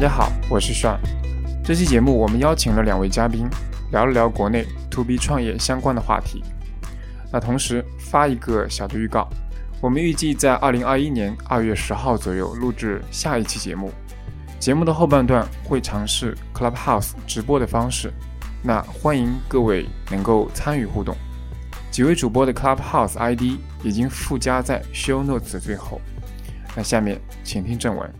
[0.00, 0.96] 大家好，我是 Sean。
[1.62, 3.46] 这期节目我们邀请了两位嘉宾，
[3.92, 6.42] 聊了聊国内 To B 创业相关的话题。
[7.30, 9.28] 那同时发一个小的预告，
[9.78, 13.92] 我们预计在二零二一年二月十号左右录制下一期节目。
[14.58, 18.10] 节目的后半段会尝试 Clubhouse 直播的方式，
[18.62, 21.14] 那欢迎各位能够参与互动。
[21.90, 26.00] 几位主播的 Clubhouse ID 已经附加在 Show Notes 最后。
[26.74, 28.10] 那下面请听正文。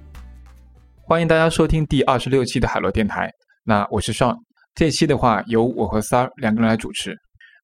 [1.11, 3.29] 欢迎大家收听第二十六期的海螺电台。
[3.65, 4.33] 那我是尚
[4.77, 7.13] 这期的话由我和三儿两个人来主持。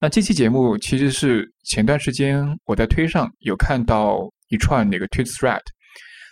[0.01, 5.61] 那这期节目其实是前段时间我在推上有看到一串那个 Tweet Thread，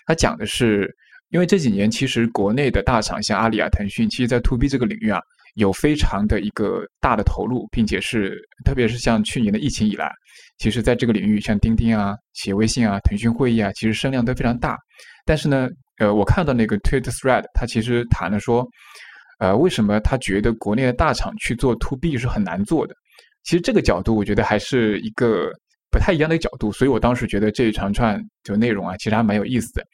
[0.06, 0.92] 它讲的是，
[1.28, 5.20] 因为这几年其实国内的大厂像阿里啊、腾讯，其实在 To B 这个领域啊
[5.54, 10.10] 有非常的一个大的投入，并且是特别是像去年的疫情以来，
[10.58, 14.76] 其实在这个领域像钉钉啊、企业微信啊、腾讯会议啊，其实声量都非常大。
[15.24, 18.66] 但是呢，呃，我看到那个 Tweet Thread，他其实谈了说，
[19.38, 22.94] 呃，为什么他觉得国内的大厂去做 To B 是很难做的？
[23.44, 25.50] 其实这个角度，我觉得还是一个
[25.90, 29.84] 不太一样的角度，所以我当时觉得这一长串就内容啊，其实还蛮有意思的。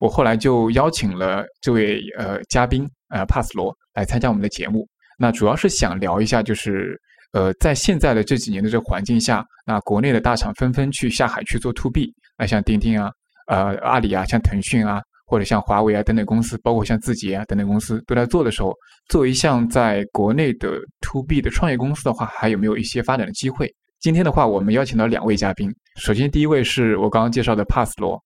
[0.00, 6.98] 我后来就邀请了这位呃嘉宾呃帕斯罗来参加我们的节目，那主要是想聊一下，就是
[7.32, 13.10] 呃在现在的这几年的这个环境下，那国内的大厂纷纷去下海去做 To B，那像钉钉啊、
[13.48, 15.02] 呃阿里啊、像腾讯啊。
[15.32, 18.74] 或者像华为啊等等公司，包括像字节啊等等公司都在做的时候，
[19.08, 23.74] 作为一项在国内的 To B 的创业公司的话，还有没有一些发展的机会？
[23.98, 25.74] 今天的话，我们邀请到两位嘉宾。
[25.96, 28.22] 首先，第一位是我刚刚介绍的帕斯罗，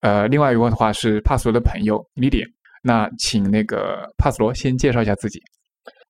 [0.00, 2.44] 呃，另外一位的话是帕斯罗的朋友 Lily。
[2.82, 5.40] 那请那个帕斯罗先介绍一下自己。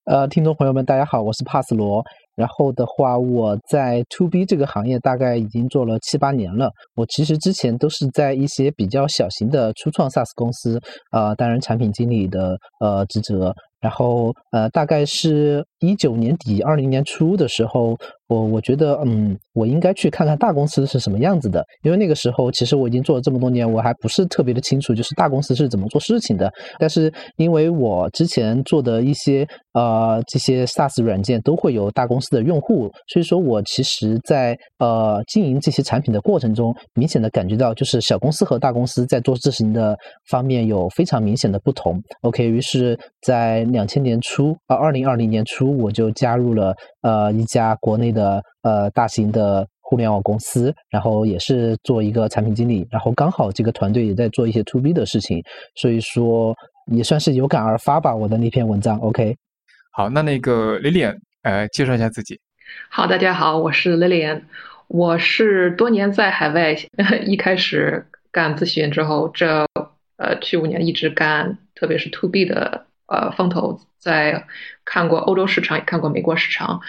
[0.06, 2.02] 呃，听众朋友们，大家好，我是帕斯罗。
[2.38, 6.70] 然后的话，我在 To B 这个行业大概已经做了七八年了。
[6.94, 13.52] 我其实之前都是在一些比较小型的初创 SaaS 公司，呃，担任产品经理的呃职责。
[13.80, 21.64] 然后呃，大概是一九年底、二零年初的时候，我我觉得，嗯，我应该去看看大公司是什么样子的。
[21.84, 26.52] 因为那个时候，其实我已经做了这么多年，我还不是特别的清楚，就是大公司是怎么做事情的。
[26.80, 29.46] 但是因为我之前做的一些
[29.78, 39.96] 呃这些 SaaS 软件都会有大公司的用户，所以说我其实在呃经营这些产品的过程中，明显的感觉到，就是小公司和大公司在做事情的
[40.30, 42.02] 方面有非常明显的不同。
[42.22, 55.40] OK，于是，在两千年初啊，二零二零年初，我就加入了呃一家国内的呃大型的互联网公司，然后也是做一个产品经理，然后刚好这个团队也在做一些 To B 的事情，
[55.76, 56.52] 所以说
[56.90, 58.14] 也算是有感而发吧。
[58.14, 59.36] 我的那篇文章，OK。
[59.98, 62.40] 好，那那个 Lilian，呃，介绍一下自己。
[62.88, 64.42] 好，大家好，我是 Lilian，
[64.86, 66.76] 我是多年在海外，
[67.26, 69.66] 一开始干咨询之后，这
[70.16, 72.86] 呃去五年一直干，特别是 To B 的。
[73.08, 74.44] 呃，风投在
[74.84, 76.80] 看过欧洲市场，也看过美国市场。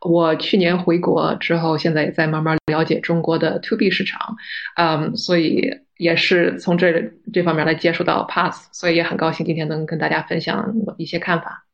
[0.00, 4.36] 我去年回国之后，现在也在慢慢了解中国的 To B 市场，
[4.76, 11.66] 嗯，所以也是从这这方面来接触到 Pass，所以也很高兴今天能跟大家分享一些看法。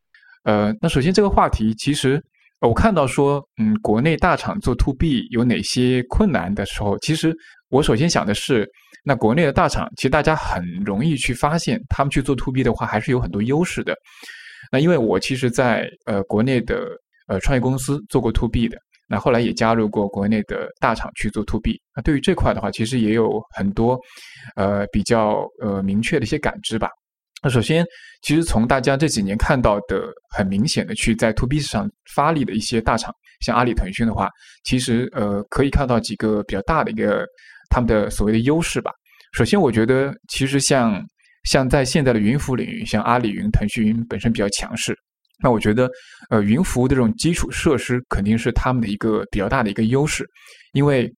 [0.44, 2.22] 呃，那首先这个话题，其实
[2.60, 7.34] 我看到说，嗯，国内大厂做 To B 有哪些困难的时候，其实
[7.68, 8.68] 我首先想的是。
[9.02, 13.94] 那国内的大厂，其实大家很容易去发现，他们去做 To B 的话，还是有很多优势的。
[14.70, 16.84] 那因为我其实，在呃国内的
[17.26, 18.76] 呃创业公司做过 To B 的，
[19.08, 21.80] 那后来也加入过国内的大厂去做 To B。
[21.96, 23.98] 那对于这块的话，其实也有很多
[24.54, 26.90] 呃比较呃明确的一些感知吧。
[27.42, 27.84] 那首先，
[28.22, 34.28] 其实从大家这几年看到的很明显的去在 To B 市场发力的一些大厂，像阿里、腾讯的话，
[34.64, 37.26] 其实呃可以看到几个比较大的一个。
[37.72, 38.90] 他们的所谓的优势吧。
[39.32, 41.00] 首先，我觉得其实像
[41.44, 44.92] 像在现在的云服务领域，像阿里云、腾讯云本身比较强势。
[45.40, 45.88] 那我觉得，
[46.30, 50.26] 呃，云服务的这种基础设施肯定是他们的一个比较大的一个优势。
[50.72, 51.08] 因为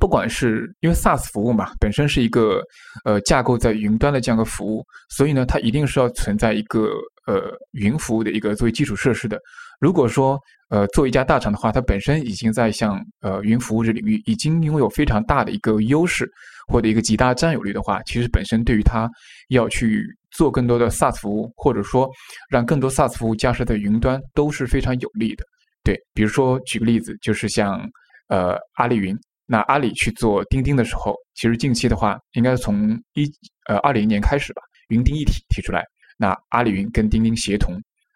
[0.00, 2.60] 不管是因为 SaaS 服务嘛，本身是一个
[3.04, 6.90] 呃架构在云端的这样一个服务，所以呢，它一定是要存在一个
[7.26, 9.38] 呃云服务的一个作为基础设施的。
[9.80, 16.26] 如果说呃，做一家大厂的话，它本身已经在向呃云服务这领域已经拥有非常大的一个优势
[16.66, 19.06] 或者一个极大占有率的话，其实本身对于它
[19.50, 22.08] 要去做更多的 SaaS 服务，或者说
[22.48, 25.44] 让更多 SaaS 服务架设在云端都是非常有利的。
[25.84, 27.86] 对，比如说举个例子，就是像
[28.28, 29.14] 呃阿里云，
[29.46, 33.30] 那阿里去做钉钉的时候，其实近期的话，应该从一
[33.68, 35.84] 呃二零年开始吧，云钉一体提出来，
[36.16, 37.74] 那阿里云跟钉钉协同。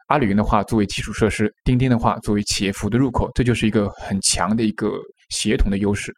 [0.08, 5.00] 阿里云的话，作为基础设施；钉钉的话，作为企业服务的入口，这就是一个很强的一个
[5.30, 6.14] 协同的优势。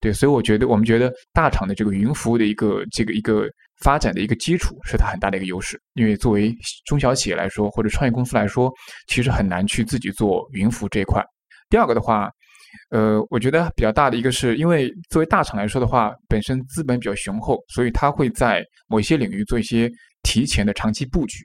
[0.00, 3.48] 对，所以我觉得我们觉得大厂的这个云服务的一个这个一个
[3.82, 6.54] 发展的一个基础是它很大的一个优势，因为作为
[6.84, 8.72] 中小企业来说或者创业公司来说，
[9.08, 11.20] 其实很难去自己做云服这一块。
[11.68, 12.30] 第二个的话，
[12.90, 19.90] 呃，我觉得比较大的一个是因为作为大厂来说的话，本身资本比较雄厚，所以它会在某一些领域做一些
[20.22, 21.38] 提前的长期布局。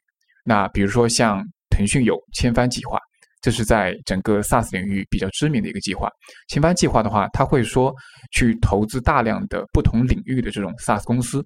[0.43, 2.97] 那比如说像腾讯有千帆计划。
[3.39, 6.09] 这是在整个 SaaS 领域比较知名的一个计划。
[6.49, 7.93] 千帆计划的话，它会说
[8.31, 11.45] 去投资大量的不同领域的这种 SaaS 公司，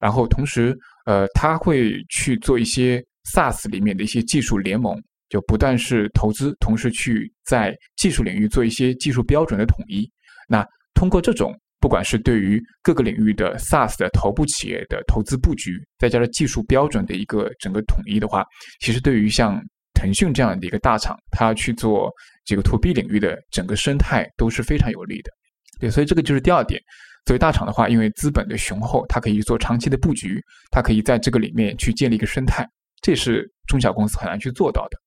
[0.00, 0.76] 然后同时，
[1.06, 3.02] 呃，它会去做一些
[3.34, 4.94] SaaS 里面的一些技术联盟，
[5.30, 10.06] 就不但是投资，同时去在技术领域做一些技术标准的统一。
[10.46, 10.62] 那
[10.92, 18.44] 通过这种，不管是对于各个领域的 SaaS 的头部企业的投资布局，再加上技术标准的一个整个统一的话，
[18.80, 19.58] 其实对于像
[19.94, 22.10] 腾讯这样的一个大厂，它去做
[22.44, 25.30] 这个 to B 领域的整个生态都是非常有利的。
[25.78, 26.80] 对，所以这个就是第二点。
[27.26, 32.66] 作为大厂的话，因为资本的雄厚，它可以做长期的布局，它可以在这个里面去建立一个生态，
[33.02, 34.98] 这是中小公司很难去做到的。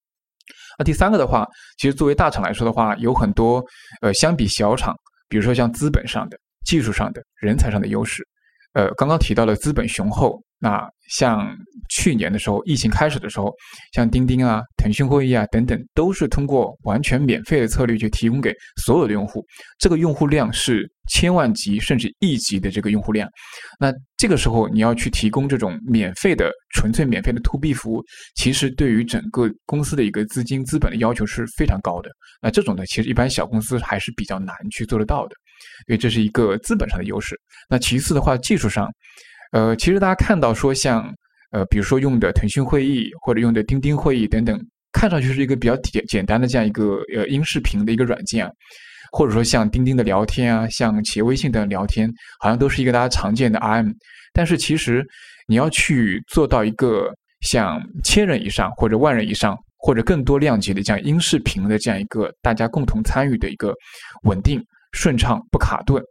[0.77, 1.47] 那第三个的话，
[1.77, 3.63] 其实作为大厂来说的话，有很多
[4.01, 4.95] 呃相比小厂，
[5.27, 8.25] 比如说像资本上的、技术上的、人才上的优势。
[8.73, 10.41] 呃，刚刚提到了资本雄厚。
[10.57, 11.55] 那像
[11.89, 13.53] 去年的时候，疫情开始的时候，
[13.93, 18.51] 像钉钉啊、腾讯会议啊等等，都是通过完全免费的策略去提供给
[18.81, 19.45] 所有的用户。
[19.77, 23.29] 这个用户量是千万级甚至亿级的这个用户量。
[23.79, 32.09] 那这个时候你要去提供这种免费的、纯粹免费的 to B 服务，其实对于整个公司的一个资金资本的要求是非常高的。
[32.41, 35.35] 那这种呢，其实一般小公司还是比较难去做得到的，
[35.87, 37.39] 因为这是一个资本上的优势。
[37.69, 38.89] 那其次的话，技术上。
[39.53, 41.07] 呃，其实大家看到说，像
[41.51, 44.59] 呃，比如说用的腾讯会议或者用的钉钉会议等等，
[44.91, 48.51] 看上去是一个比较简简单的这样一个呃音视频的一个软件啊，
[49.11, 53.91] 或者说像钉钉的聊天啊，像企业微信等聊天，好像都是一个大家常见的 IM。
[54.33, 55.05] 但是其实
[55.47, 63.71] 你要去做到一个像千人以上或者万人以上或者更多量级的这样音视频的这样一个大家共同参与的一个
[64.23, 64.59] 稳定、
[64.93, 66.03] 顺畅、不卡顿，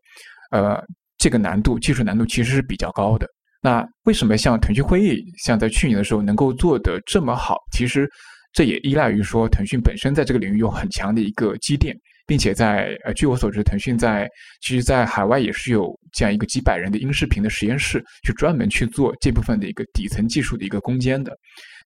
[0.53, 0.81] 呃。
[1.23, 3.29] 这个难度，技术难度其实是比较高的。
[3.63, 7.59] 那为什么像腾讯会议，像在去年的时候能够做得这么好？
[7.71, 8.11] 其实
[8.53, 11.97] 这也依赖于说腾讯本身在这个领域有很强的一个积淀，
[12.27, 14.29] 并且在呃，据我所知，腾讯在
[14.63, 21.33] 其实，在海外也是有这样一个几百人的音视频的实验室，去专门去做这部分的一个底层技术的一个攻坚的。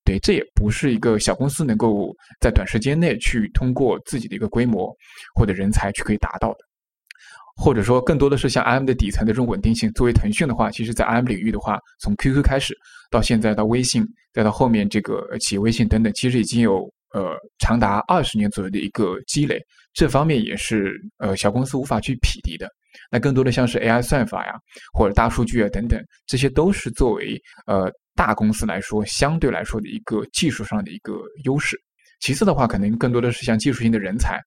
[0.02, 2.10] 对，这也不是一个小公司能够
[2.40, 4.90] 在短时间内去通过自己的一个规模
[5.34, 6.65] 或者人才去可以达到的。
[7.56, 9.90] 或者说，更多的是像 IM 的底层的这种稳定性。
[9.92, 12.76] 作为腾讯的话，其实在 IM 领域的话，从 QQ 开始
[13.10, 16.82] 到现在到微信，再到后面这个企业微信等等，其实已经有
[17.14, 19.58] 呃长达二十年左右的一个积累。
[19.94, 22.68] 这方面也是呃小公司无法去匹敌的。
[23.10, 24.52] 那更多的像是 AI 算法呀，
[24.92, 31.14] 或者大数据啊等等，这些都是作为呃大公司来说相对来说的一个技术上的一个
[31.44, 31.80] 优势。
[32.20, 34.40] 其次的话，可能更多的是像技术性的人才，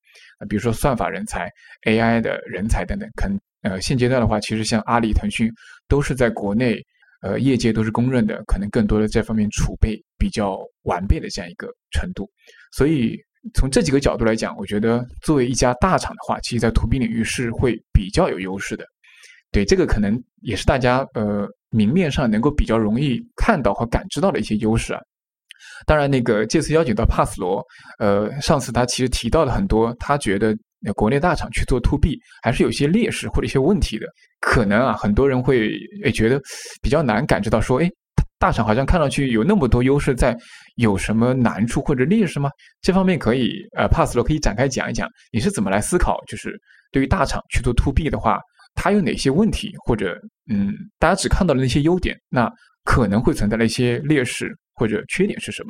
[0.48, 1.50] 比如说算法人才、
[1.86, 3.10] AI 的人才等等。
[3.16, 5.51] 可能呃，现阶段的话，其实像阿里、腾讯
[5.88, 6.81] 都是在国内，
[7.21, 12.30] 呃，业界都是公认的，可能更多的这方面储备比较完备的这样一个程度。
[12.71, 13.18] 所以
[13.54, 18.85] 从这几个角度来讲，我觉得作为一家大厂的话，其实在 To B 领域是会比较有优势的。
[19.52, 25.02] 对，这个可能也是大家呃明面上能够比较容易看到和感知到的一些优势啊。
[25.85, 27.63] 当然，那个这次邀请到帕斯罗，
[27.99, 30.56] 呃，上次他其实提到了很多，他觉得
[30.95, 34.06] 国内大厂去做 to B 还是有些劣势或者一些问题的。
[34.39, 35.69] 可能啊，很多人会
[36.04, 36.42] 诶觉得
[36.81, 37.89] 比较难感知到，说，哎，
[38.37, 40.37] 大厂好像看上去有那么多优势，在
[40.75, 42.49] 有什么难处或者劣势吗？
[42.81, 46.57] 这方面可以，呃，帕斯罗可以展开讲一讲，你是怎么来思考，就是
[46.92, 48.39] 对于大厂去做 to B 的话，
[48.73, 50.18] 它有哪些问题，或者
[50.49, 52.49] 嗯，大家只看到了那些优点，那
[52.85, 54.56] 可能会存在的一些劣势。
[54.80, 55.69] 或者缺点是什么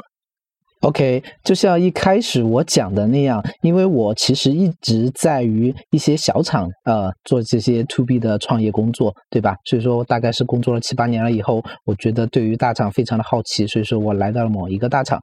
[0.81, 9.55] ？OK，就像一开始我讲的那样，因为我其实一直在于一些小厂呃做这些 To B 的创业工作，对吧？
[9.65, 15.19] 所以说大概是工作了七八年了以后，我觉得对于大厂非常的好奇，所以说我来到了某一个大厂。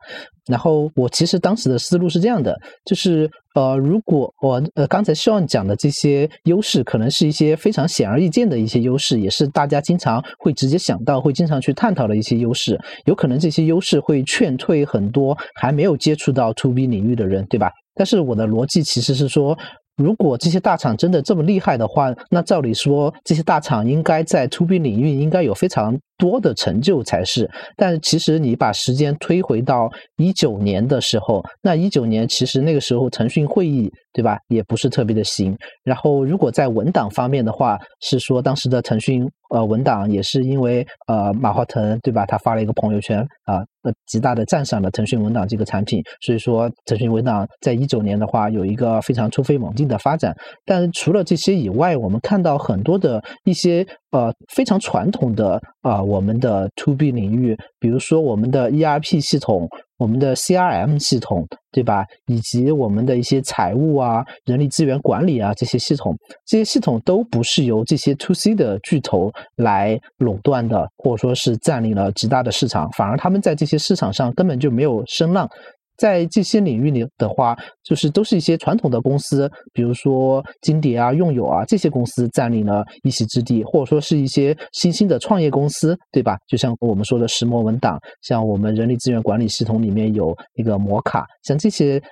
[0.46, 12.78] 然后我其实当时的思路是这样的，就是呃，如果我呃刚才希望讲的这些优势，可能是一些非常显而易见的一些优势，也是大家经常会直接想到、会经常去探讨的一些优势。
[13.06, 17.72] 有可能这些优势会劝退很多还没有接触到 To B 领域的人，对吧？
[17.94, 19.58] 但是我的逻辑其实是说。
[19.96, 27.50] 如果这些大厂真的这么厉害的话，那照理说，这些大厂应该在 To B 领域应该有非常多的成就才是。
[27.76, 35.56] 但其实你把时间推回到一九年的时候，那一九年其实那个时候腾讯会议对吧，也不是特别的行。
[35.82, 39.26] 然后如果在文档方面的话，是说当时的腾讯
[39.56, 43.64] 呃文档也是因为呃马化腾对吧，他发了一个朋友圈啊。
[44.04, 50.36] 极大的赞赏了腾讯文档这个产品，所以说腾讯文档在一九年的话有一个非常突飞猛进的发展。
[50.64, 59.68] 但除了这些以外，我们看到很多的一些呃非常传统的啊我们的 to B 领域，比如说我们的 ERP 系统。
[59.98, 62.04] 我们的 CRM 系统，对吧？
[62.26, 75.48] 以及我们的一些财务啊、人力资源管理啊这些系统，这些系统都不是由这些 To C 的巨头来垄断的，或者说是占领了极大的市场，反而他们在这些市场上根本就没有声浪。
[75.96, 86.36] 在这些领域里的话，就是都是一些传统的公司，比如说金蝶啊、用友啊这些公司占领了一席之地，或者说是一些新兴的创业公司，对吧？
[86.48, 92.02] 就像我们说的石墨文档，像我们人力资源管理系统里面有那个摩卡，像这些。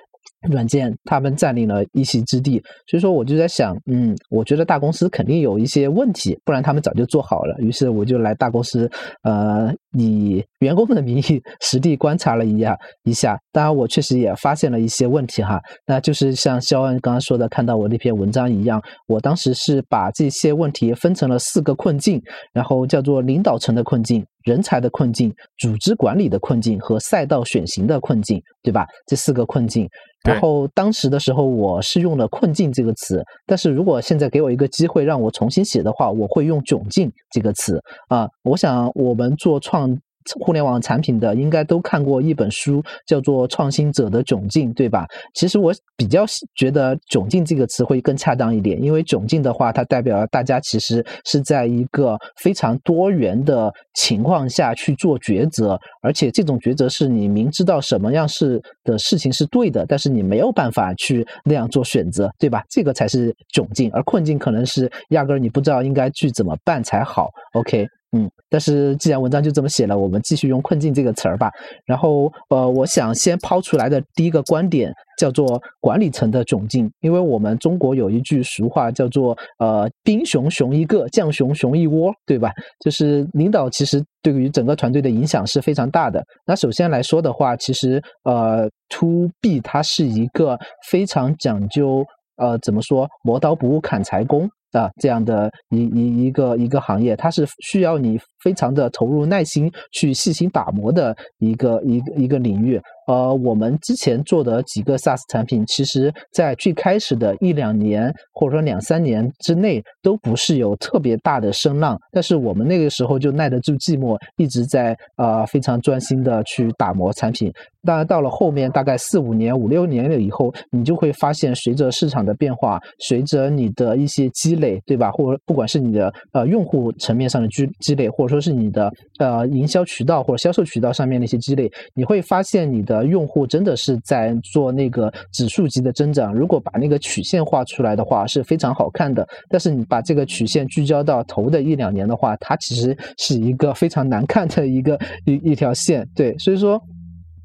[0.49, 7.55] 软件他们占领了一席之地，所以说我就在想，嗯，我觉得大公司肯定有一些问题，不然他们早就做好了。
[7.59, 8.89] 于是我就来大公司，
[9.23, 13.39] 呃，以员工的名义实地观察了一下一下。
[13.51, 15.61] 当然，我确实也发现了一些问题哈。
[15.85, 22.21] 那就是像肖恩刚刚说的，看到我那篇文章一样，我当时是把这些问题分成了四个困境，
[22.53, 24.25] 然后叫做领导层的困境。
[24.43, 28.85] 人才的困境、组织管理的困境和赛道选型的困境，对吧？
[29.07, 29.89] 这四个困境。
[30.25, 37.79] 然后当时的时候，我是用了“困境”这个词，但是如果现在给我一个机会让我重新写的话，我会用“窘境”这个词
[38.09, 38.27] 啊。
[38.43, 39.97] 我想我们做创。
[40.39, 45.05] 互联网产品的应该都看过一本书，叫做《创新者的窘境》，对吧？
[45.33, 62.63] 其实我比较觉得“窘境”这个词会更恰当一点，因为窘境的话，它代表了大家其实是在一个非常多元的情况下去做抉择，而且这种抉择是你明知道什么样是的事情是对的，但是你没有办法去那样做选择，对吧？
[62.69, 67.29] 这个才是窘境，而困境可能是压根儿你不知道应该去怎么办才好。
[67.53, 67.87] OK。
[68.15, 71.51] 嗯，但是既然文章就这么写了，我们继续用“困境”这个词儿吧。
[71.85, 82.49] 然后，呃，我想先抛出来的第一个观点叫做管理层的窘境，因为我们中国有一句俗话叫做“呃，兵熊熊一个，将熊熊一窝”，对吧？
[82.79, 86.23] 就是领导其实对于整个团队的影响是非常大的。
[86.47, 90.57] 那首先来说的话，其实呃，to B 它是一个
[90.89, 92.01] 非常讲究
[92.37, 94.49] 呃，怎么说，磨刀不误砍柴工。
[94.77, 102.81] 啊，这样的一一一个一个行业，它是需要你非常的投入、耐心去细心打磨的一个一个一个领域。
[103.07, 111.95] 呃，我们之前做的几个 SaaS 产品，其实在最开始的一两年或者说两三年之内，都不是有特别大的声浪。
[112.11, 117.51] 但是我们那个时候就耐得住寂寞，一直在呃非常专心的去打磨产品。
[117.83, 125.11] 当然，到了后面大概四五年、五六年了以后，你就会发现，随着市场的变化，随着你的一些积累，对吧？
[125.11, 132.94] 或者不管是你的呃用户层面上的积积累，或者说是你的呃营销渠道或者销售渠道上面的一些积累，你会发现你的。
[132.95, 136.33] 呃，用户真的是在做那个指数级的增长。
[136.33, 139.27] 如果把那个曲线画出来的话，是非常好看的。
[139.49, 146.07] 但是你把这个曲线聚焦到头的一两年的话，它其实是一个非常难看的一个一一条线。
[146.15, 146.81] 对，所以说。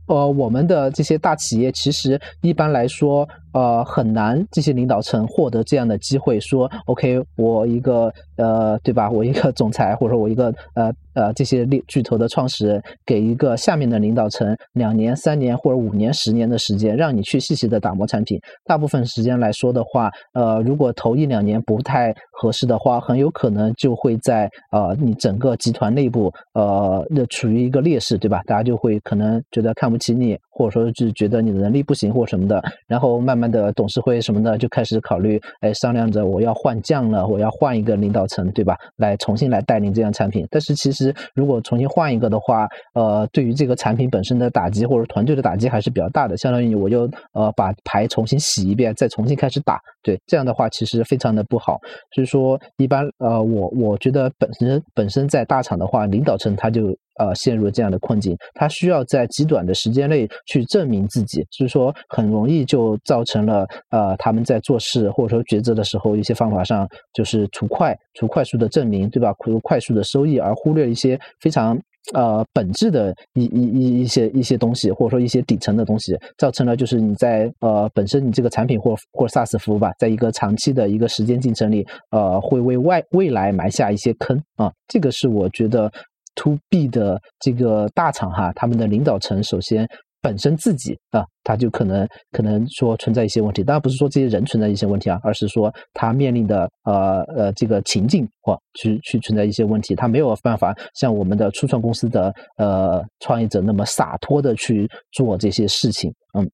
[0.06, 9.08] 呃，我们的这些大企业其实一般来说，呃，很难这些领导层获得这样的机会，说 OK，我一个呃，对吧？
[9.08, 18.36] 我一个总裁，或者说我一个呃呃这些巨头的创始人，给一个下面的领导层两年、三年或者五年、十年的时间，让你去细细的打磨产品。
[18.64, 28.42] 大部分时间来说的话，呃，如果头一两年不太合适的话，很有可能就会在呃你整个集团内部呃处于一个劣势，对吧？
[28.46, 30.00] 大家就会可能觉得看不。
[30.00, 38.76] 起你，或者说是觉得你的能力不行或什么的，然后慢慢的董事会什么的就开始考虑，哎，商量着我要换将了，我要换一个领导层，对吧？
[38.96, 40.46] 来重新来带领这样产品。
[40.50, 49.80] 但是其实如果重新换一个的话，呃，对于这个产品本身的打击或者团队的打击还是比较大的，相当于我就呃把牌重新洗一遍，再重新开始打。
[50.02, 51.78] 对，这样的话其实非常的不好。
[52.14, 56.94] 所以说，一般呃，我我觉得本身本身在大厂的话，领导层他就。
[57.20, 69.34] 呃，陷入这样的困境，他需要在极短的时间内去证明自己，所以说很容易就造成了呃，他们在做事或者说抉择的时候，一些方法上就是图快、图快速的证明，对吧？
[69.44, 71.78] 图快速的收益，而忽略一些非常
[72.14, 85.92] 呃本质的一一一一些一些东西，或者说一些底层的东西，造成了就是你在呃本身你这个产品或或 SaaS 服务吧，在一个长期的一个时间进程里，呃，会为外未来埋下一些坑啊，这个是我觉得。
[86.34, 89.88] To B 的这个大厂哈，他们的领导层首先。
[90.22, 106.46] 本身自己啊，他就可能可能说存在一些问题，当然不是说这些人存在一些问题啊，而是说他面临的呃呃这个情境或去去存在一些问题，他没有办法像我们的初创公司的呃创业者那么洒脱的去做这些事情，嗯，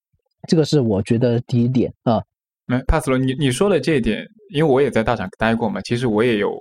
[0.47, 2.23] 这个是我觉得第一点啊。
[2.69, 6.57] 那帕斯罗，你你说的这一点，因为我也在大厂待过嘛，其实我也有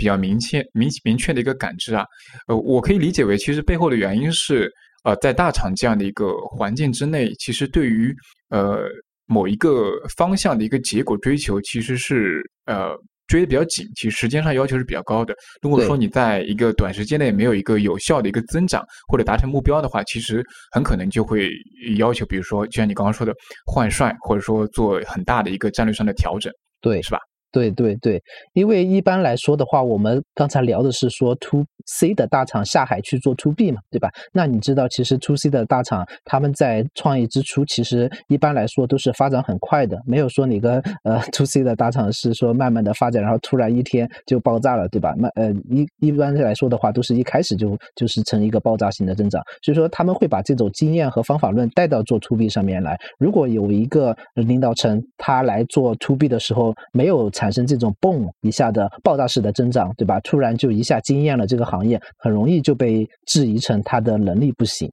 [0.00, 2.04] 比较明确明明确的一个感知啊，
[2.48, 4.70] 呃，我可以理解为其实背后的原因是。
[5.02, 8.14] 呃，在大厂这样的一个环境之内，其实对于
[8.50, 8.82] 呃
[9.24, 12.90] 某一个方向的一个结果追求，其实是呃
[13.26, 15.34] 追的比较紧，其实时间上要求是比较高的。
[15.62, 21.48] 如果说你在一个短时间内没有一个有效的一个增长或者达成目标的话，其实很可能就会
[21.96, 23.32] 要求，比如说就像你刚刚说的
[23.64, 26.52] 换帅，或者说做很大的一个战略上的调整，
[26.82, 27.18] 对，是吧？
[27.52, 34.08] 对对对，因为一般来说的话，我们刚才聊的是说 to C 的大厂下海去做 to B 嘛，对吧？
[34.32, 45.14] 那你知道，其实 to C 的大厂他们在创业之初，其实一般来说都是发展很快的，没有说哪个呃 to C 的大厂是说慢慢的发展，然后突然一天就爆炸了，对吧？
[45.18, 52.96] 那呃一一般来说的话，都是一开始就就是成一个爆炸性的增长，所以说他们会把这种经验和方法论带到做 to B 上面来。
[53.18, 60.20] 如果有一个领导层他来做 to B 的时候，没有产生这种嘣一下的爆炸式的增长，对吧？
[60.20, 64.92] 突然就一下惊艳了这个行业，很容易就被质疑成他的能力不行。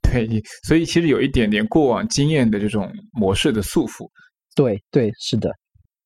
[0.00, 0.26] 对，
[0.62, 4.08] 所以其实有一点点过往经验的这种模式的束缚。
[4.56, 5.50] 对对，是的。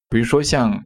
[0.08, 0.76] 比如说像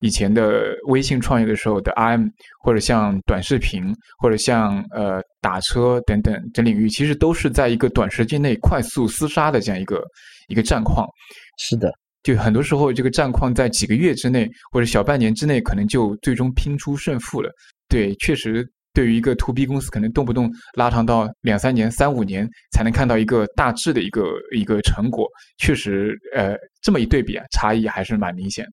[0.00, 2.28] 以前的微信创业的时候的 IM，
[2.62, 3.82] 或者像短视频，
[4.18, 10.02] 或者像呃打车等等这领域，其实都是在一个短时间内快速厮杀的这样一个
[10.48, 11.08] 一个战况。
[11.56, 11.90] 是的。
[12.22, 17.50] 就很多时候，这个战况在几个月之内或者小半年之内，可能就最终拼出胜负了。
[17.88, 25.26] 对，确实，对于一个 to B 公司，可能动不动拉长到两三年、三五年才能看到一个大致的一个一个成果。
[25.58, 28.72] 确实，呃，这么一对比啊，差异还是蛮明显的。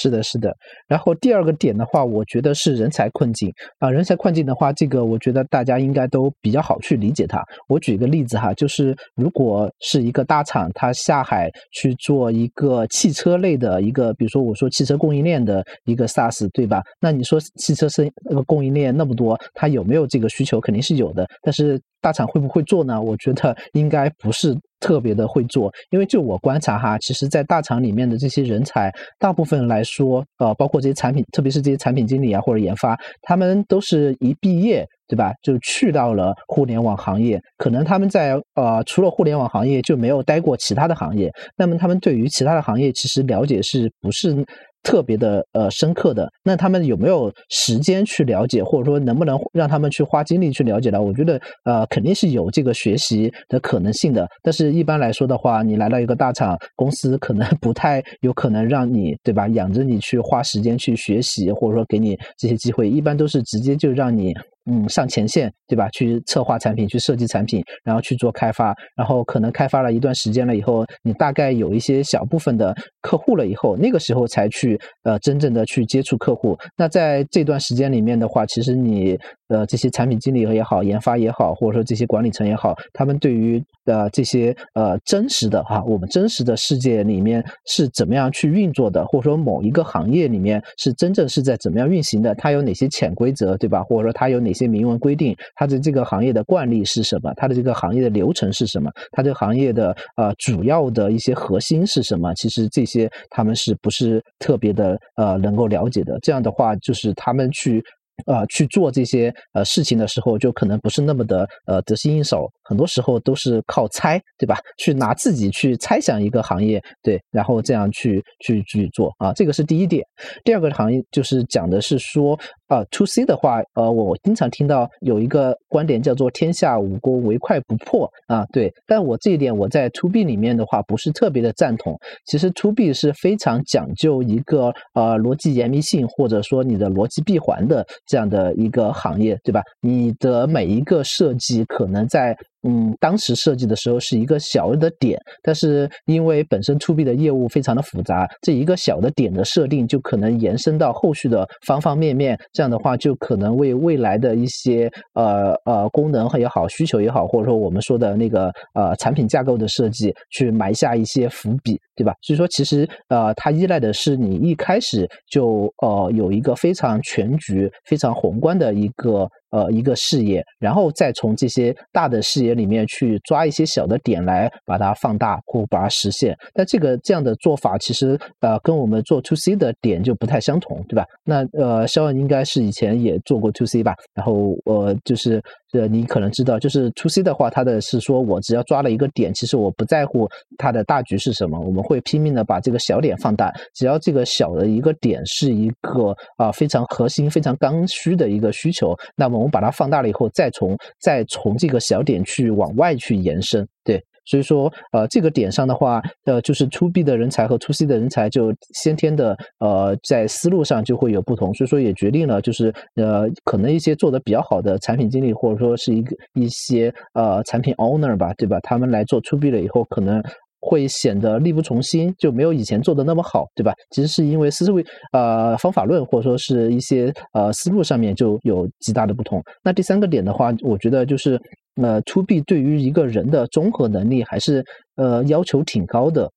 [0.00, 0.54] 是的，是的。
[0.86, 3.90] 然后第二个点的话，我觉得是人才困境啊。
[3.90, 7.42] 人才困境的话，这个我觉得大家应该都比较好去理解它。
[7.68, 16.80] 我举个例子哈，就是如果是一个大厂，它下海去做一个汽车类的一个，比如说我说汽车供应链的一个 SaaS，对吧？
[17.00, 20.60] 那你说汽车生那个供应链那么多，它有没有这个需求？
[20.60, 21.26] 肯定是有的。
[21.42, 23.00] 但是大厂会不会做呢？
[23.00, 24.56] 我觉得应该不是。
[24.80, 44.46] 特别的会做，因为就我观察哈，其实，在大厂里面的这些人才，大部分来说，呃，包括这些产品，特别是这些产品经理啊或者研发，他们都是一毕业，对吧，就去到了互联网行业，可能他们在呃除了互联网行业就没有待过其他的行业，那么他们对于其他的行业其实了解是不是？
[44.88, 50.98] 特别的呃深刻的，那他们有没有时间去了解，或者说能不能让他们去花精力去了解呢？
[51.02, 54.26] 我觉得呃肯定是有这个学习的可能性的。
[54.42, 64.34] 但是一般来说的话，你来到一个大厂公司，可能不太有可能让你对吧，养着你去花时间去学习，或者说给你这些机会，一般都是直接就让你。
[64.70, 65.88] 嗯，上前线对吧？
[65.90, 76.56] 去策划产品，去设计产品，然后去做开发，然后可能开发了一段时间了以后，你大概有一些小部分的客户了以后，那个时候才去呃真正的去接触客户。
[76.76, 79.18] 那在这段时间里面的话，其实你。
[79.48, 93.82] 呃，这些产品经理也好，研发也好，或者说这些管理层也好，他们对于呃这些呃真实的哈，我们真实的世界里面是怎么样去运作的，或者说某一个行业里面是真正是在怎么样运行的，它有哪些潜规则，对吧？
[93.82, 97.32] 或者说它有哪些明文规定，它的这个行业的惯例是什么？
[97.34, 98.90] 它的这个行业的流程是什么？
[99.12, 102.34] 它这个行业的呃主要的一些核心是什么？
[102.34, 106.18] 其实这些他们是不是特别的呃能够了解的？
[106.20, 107.82] 这样的话，就是他们去。
[108.26, 114.58] 啊，去做这些呃事情的时候，就可能不是那么的呃得心应手，很多时候都是靠猜，对吧？
[114.76, 120.04] 去拿自己去猜想一个行业，对，然后这样去去去做啊，这个是第一点。
[120.44, 122.38] 第二个行业就是讲的是说。
[122.68, 128.70] 啊，to C 的话，呃，我经常听到有一个观点叫做“天下武功，唯快不破”啊，对。
[128.86, 131.98] 但我这一点我在 to B 里面的话，不是特别的赞同。
[132.26, 139.62] 其实 to B 是非常讲究一个呃逻辑严密性，或者说你的逻辑闭环的这样的一个行业，对吧？
[139.80, 142.36] 你的每一个设计可能在。
[142.66, 162.12] 嗯，当时设计的时候是一个小的点，但是因为本身 to B 的业务非常的复杂，这一个小的点的设定就可能延伸到后续的方方面面，这样的话就可能为未来的一些呃呃功能也好、需求也好，或者说我们说的那个呃产品架构的设计去埋下一些伏笔，对吧？
[162.22, 176.36] 所以说其实呃它依赖的是你一开始就呃有一个非常全局、非常宏观的一个呃一个视野，然后再从这些大的视野里面去抓一些小的点来把它放大或把它实现。
[176.54, 181.04] 但这个这样的做法其实呃跟我们做 to C 的点就不太相同，对吧？
[181.24, 183.94] 那呃肖恩应该是以前也做过 to C 吧？
[184.14, 204.02] 然后呃就是呃你可能知道，就是 to C 的话，它的是说我只要抓了一个点，其实我不在乎它的大局是什么，我们会拼命的把这个小点放大，只要这个小的一个点是一个啊非常核心、非常刚需的一个需求，那么我们把它放大了以后，再从再从这个小点去往外去延伸，对。
[204.28, 211.52] 所以说，呃，这个点上的话，呃，就是 to B 的人才和 to C 的人才就先天的，呃，在思路上就会有不同。
[211.54, 218.60] 所以说，也决定了就是，呃，可能一些做的比较好的产品经理，或者说是一个一些呃产品 owner 吧，对吧？
[218.60, 220.22] 他们来做 to B 了以后，可能
[220.60, 223.72] 会显得力不从心，就没有以前做的那么好，对吧？
[223.92, 229.42] 其实是因为思维呃方法论或者说是一些呃思路上面就有极大的不同。
[229.64, 231.40] 那第三个点的话，我觉得就是。
[231.82, 234.64] 呃 to B 对于一个人的综合能力还是
[234.96, 236.30] 呃要求挺高的。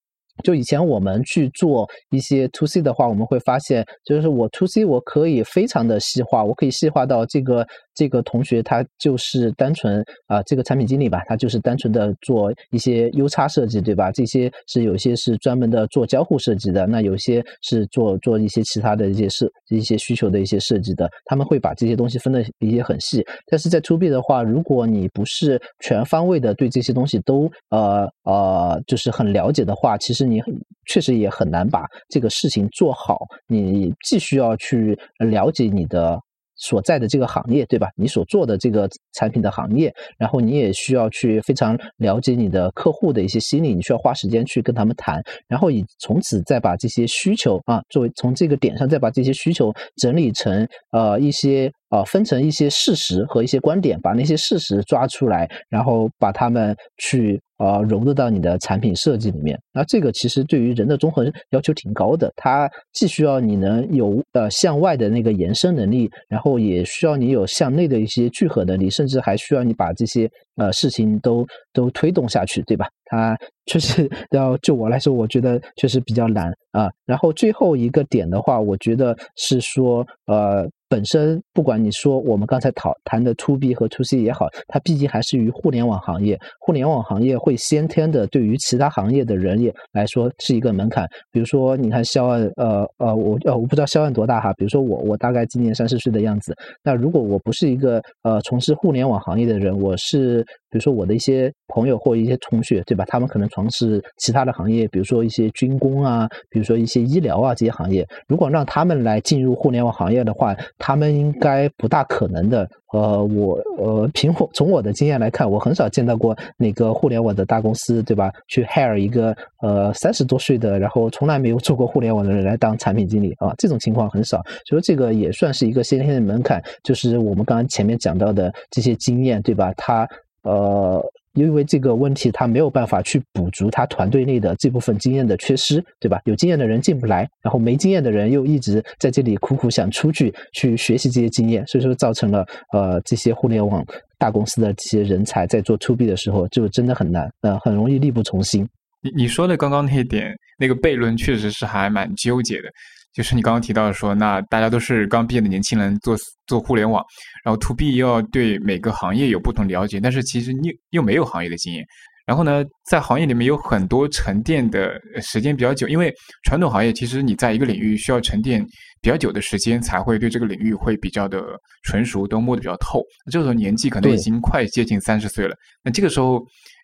[0.44, 14.12] 就以前我们去做一些 to C 的话，我们会发现，就是我 to C 我可以非常的细化，我可以细化到这个这个同学他就是单纯啊这个产品经理吧，他就是单纯的做一些 U 叉设计，对吧？
[14.12, 23.24] 这些是有些是专门的做交互设计的，那有些是做做一些其他的一些设一些需求的一些设计的，他们会把这些东西分的一些很细。
[23.46, 30.22] 但是在 to B 的话，如果你不是全方位的对这些东西都呃呃就是很了解的话，其实。
[30.32, 30.42] 你
[30.86, 36.18] 确实也很难把这个事情做好，你既需要去了解你的
[36.62, 37.90] 所在的这个行业，对吧？
[37.98, 51.70] 你所做的这个产品的行业，然后你也需要去非常了解你的客户的一些心理，你需要花时间去跟他们谈，然后以从此再把这些需求啊，作为从这个点上再把这些需求整理成呃一些。
[51.92, 59.60] 啊，分成一些事实和一些观点，把那些事实抓出来，然后把他们去呃融入到你的产品设计里面。
[59.72, 72.88] 那这个其实对于人的综合要求挺高的，它既需要你能有呃向外的那个延伸能力，然后也需要你有向内的一些聚合能力，甚至还需要你把这些呃事情都都推动下去，对吧？
[73.06, 76.90] 它确实 要就我来说，我觉得确实比较难啊。
[77.06, 80.68] 然后最后一个点的话，我觉得是说呃。
[80.92, 86.38] 本身不管你说我们刚才讨谈的 to B 和 to C 也好，它毕竟还是于互联网行业。
[86.60, 91.08] 互联网行业会先天的对于其他行业的人也来说是一个门槛。
[91.32, 94.52] 比如说，你看肖恩，呃呃，我呃我不知道肖恩多大哈。
[94.58, 96.54] 比如说我我大概今年三十岁的样子。
[96.84, 103.06] 那如果我不是一个呃从事互联网行业的人，我是比如说我的一些朋友或一些同学，对吧？
[103.08, 108.06] 他们可能从事其他的行业，比如说一些军工啊，比如说一些医疗啊这些行业。
[108.28, 112.68] 如果让他们来进入互联网行业的话，他们应该不大可能的。
[112.92, 118.32] 呃，我呃，凭我从我的经验来看，我很少见到过哪个互联网的大公司，对吧？
[118.48, 124.42] 去 hire 一个呃三十多岁的，然后从来没有做过互联网的人来当产品经理啊，这种情况很少。
[124.66, 129.72] 所以这个也算是一个先天的门槛，就是我们刚刚前面讲到的这些经验，对吧？
[129.78, 130.08] 他
[130.44, 131.02] 呃。
[131.34, 136.20] 因为这个问题，他没有办法去补足他团队内的这部分经验的缺失，对吧？
[136.26, 143.86] 有经验的人进不来，然后没经验的人又一直在这里苦苦想出去去学习这些经验，所以说造成了呃这些互联网
[144.18, 148.68] 大公司的这些人才在做 to B 的时候就真的很难，呃，很容易力不从心。
[149.02, 152.70] 你你说的刚刚那一点，那个悖论确实是还蛮纠结的。
[153.14, 156.16] 就是你刚刚提到说，那大家都是刚毕业的年轻人做
[156.48, 157.04] 做互联网，
[157.44, 161.86] 然后 to B 又要对每个行业有不同了解，但是其实你又没有行业的经验。
[162.26, 168.64] 然后呢，在行业里面有很多沉淀的时间比较久，因为传统行业其实你在一个领域需要沉淀
[169.02, 171.44] 比较久的时间，才会对这个领域会比较的
[171.84, 173.02] 纯熟，都摸得比较透。
[173.32, 176.42] 这个时候年纪可能已经快接近三十岁了，那这个时候。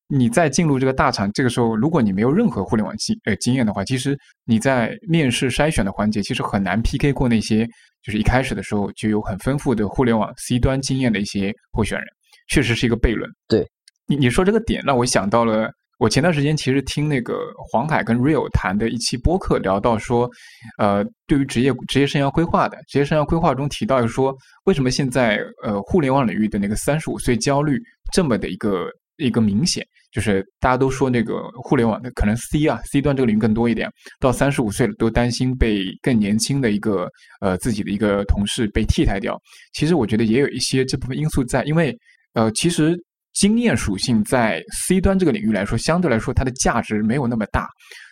[0.09, 7.65] 你在进入这个大厂，这个时候，如果你没有任何互联网经呃经验的话，其实你在面试筛选的环节，其实很难 PK 过那些
[8.01, 12.07] 就是一开始的时候就有很丰富的互联网 C 端经验的一些候选人，
[12.49, 13.29] 确实是一个悖论。
[13.49, 13.67] 对，
[14.07, 17.33] 你你说这个点，让我想到了我前段时间其实听那个
[17.69, 20.29] 黄海跟 Real 谈的一期播客，聊到说，
[20.77, 27.77] 呃，对于职业职业生涯规划的职业生涯规划中提到说，为什么现在呃互联网领域的那个三十五岁焦虑
[28.13, 29.85] 这么的一个一个明显。
[30.09, 33.87] 就是大家都说那个互联网的可能 C 啊 C 端这个领域更多一点，
[34.19, 37.07] 到三十五岁了都担心被更年轻的一个
[37.41, 39.39] 呃自己的一个同事被替代掉。
[39.73, 41.95] 其实我觉得也有一些这部分因素在，因为
[42.33, 42.97] 呃其实
[43.33, 47.67] 经验属性在 C 端这个领域来说，相对来说它的价值没有那么大，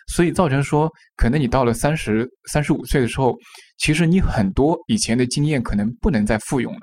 [0.06, 3.34] 所以造成说可能你到了三十三十五岁的时候，
[3.78, 6.80] 其实你很多以前的经验可能不能再复用了，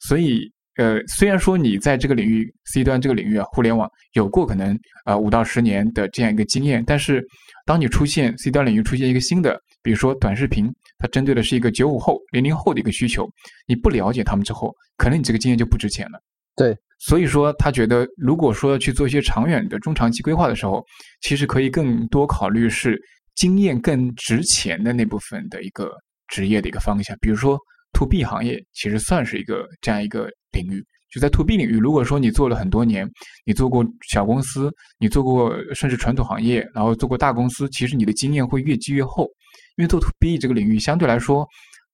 [0.00, 0.52] 所以。
[0.80, 7.22] 呃，虽然说你在这个领域 C 端这个领域啊，互联网有过可能呃五到十年的这样一个经验，但是
[7.66, 13.28] 当你出现 C 端领域出现一个新的，比如说短视频，它针对的是一个九五后、零零后的一个需求，
[13.68, 16.18] 你不了解他们之后，可能你这个经验就不值钱了。
[16.56, 20.82] 对，所以说他觉得，如果说要去做一些长远的中长期规划的时候，
[21.20, 22.98] 其实可以更多考虑是
[23.34, 25.92] 经验更值钱的那部分的一个
[26.28, 27.58] 职业的一个方向，比如说
[27.92, 30.84] to B 行业，其实算是一个这样一个领域。
[31.10, 33.08] 就在 to B 领域，如果说你做了很多年，
[33.44, 39.28] 你做过小公司，你做过甚至传统行业，然后做过大公司，其实你的经验会越积越厚。
[39.76, 41.44] 因为做 to B 这个领域相对来说，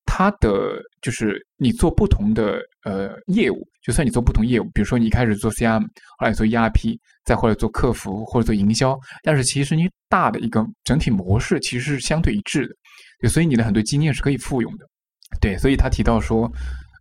[0.05, 5.83] 它的就是你做不同的呃业务，就算你做不同业务，比如说你一开始做 CRM，
[6.19, 12.69] 后来做 ERP，再后来做客服或者做营销，但是其实你大的一个整体模式其实是相对一致
[13.21, 14.87] 的，所以你的很多经验是可以复用的。
[15.41, 16.51] 对，所以他提到说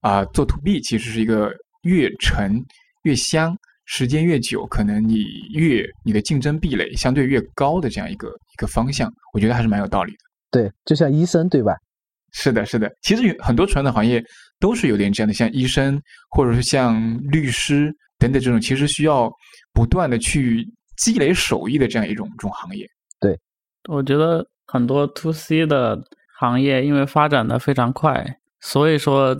[0.01, 1.53] 啊，做 to B 其实是一个。
[1.85, 2.59] 越沉
[3.03, 10.17] 越香，时间越久，可能你越你的竞争壁垒相对越高的这样一个一个方向，我觉得还是蛮有道理的。
[10.49, 11.75] 对，就像医生，对吧？
[12.33, 12.91] 是的，是的。
[13.03, 14.19] 其实很多传统行业
[14.59, 19.31] 都是有点这样的，像医生或者是像律师等等这种，其实需要
[19.71, 22.83] 不断的去积累手艺的这样一种一种行业。
[23.19, 23.39] 对，
[23.88, 25.95] 我觉得很多 to C 的
[26.39, 29.35] 行业因为发展的非常快，所以说。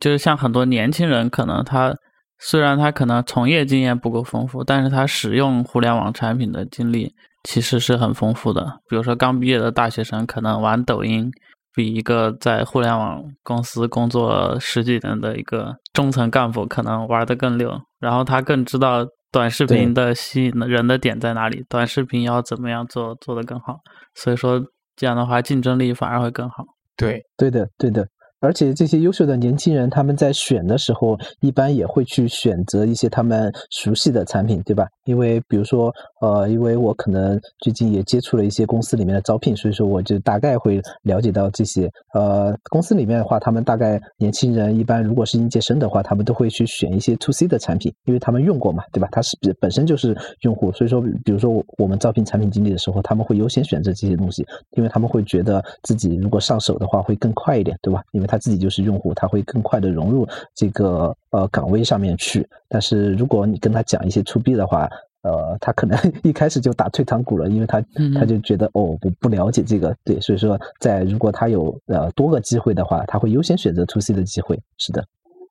[0.00, 1.94] 就是像很多年轻人，可能他
[2.38, 8.80] 虽然他可能从业经验不够丰富，但是他使用互联网产品的经历其实是很丰富的。
[8.88, 11.30] 比如说刚毕业的大学生，可能玩抖音
[11.74, 17.78] 比一个在互联网公司工作十几年的一个中层干部可能玩的更溜。
[17.98, 23.80] 然后他更知道短视频的吸引人的点在哪里，短视频要怎么样做做得更好。
[24.14, 24.64] 所以说
[24.96, 26.64] 这样的话竞争力反而会更好。
[26.96, 28.08] 对，对的，对的。
[28.44, 34.86] 而且这些优秀的年轻人，他们在选的时候，一般也会去选择一些他们熟悉的产品，对吧？
[35.04, 41.90] 因为比如说，呃，因为我可能最近也接触了一些公司里面的招聘，所以说我就大概会了解到这些。
[42.12, 49.08] 呃，公司里面的话，他们大概年轻人一般如果是应届生的话，他们都会去选一些 to C 的产品，因为他们用过嘛，对吧？
[49.10, 58.02] 他是本身就是用户，所以说，比如说我们招聘产品经理的时候，他们会优先选择这些东西，因为他们会觉得自己如果上手的话会更快一点，对吧？
[58.12, 58.33] 因为他。
[58.34, 62.44] 他自己就是用户，他会更快的融入这个呃岗位上面去。
[62.68, 64.88] 但是如果你跟他讲一些 to B 的话，
[65.22, 67.80] 呃，他可能 一开始就打退堂鼓了，因为他
[68.18, 74.60] 他就觉得哦，我不了解这个，对，所以说在如果他有呃多个机会的话，他会优先选择 to C 的机会。
[74.78, 75.04] 是的，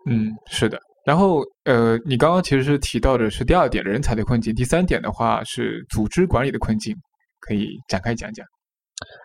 [0.10, 0.78] 嗯，是的。
[1.06, 6.94] 然后呃，你刚刚其实是提到的是第二点人才的困境，第三点的话是组织管理的困境，
[7.40, 8.46] 可以展开讲讲。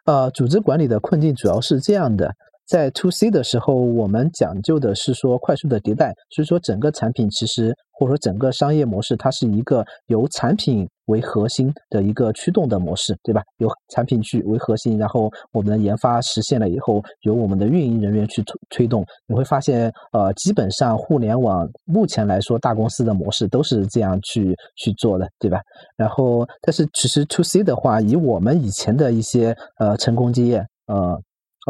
[0.07, 2.33] 呃，组织管理的困境主要是这样的。
[2.69, 13.41] 在 to C 的时候，我们讲究的是说快速的迭代，所以说整个产品其实或者说整个商业模式，它是一个由产品为核心的一个驱动的模式，对吧？
[13.57, 19.03] 由产品去为核心，然后我们的研发实现了以后，由我们的运营人员去推推动。
[19.27, 25.59] 你会发现，呃，基本上互联网目前来说，大公司的模式都是这样去去做的，对吧？
[25.97, 31.19] 然后，但是其实 to C 的话，以我们以前的一些呃成功经验，呃。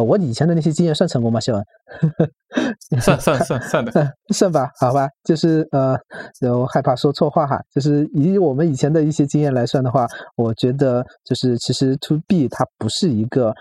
[0.03, 1.41] 我以前的那些经验算成功吗？
[1.41, 1.65] 谢文，
[3.01, 3.93] 算算算算的，
[4.35, 5.99] 算吧，好吧，就是呃，
[6.55, 10.07] 我害怕说错话哈，就是以我们以前的一些经验来算的话，
[10.37, 13.53] 我觉得就是其实 to B 它不是一个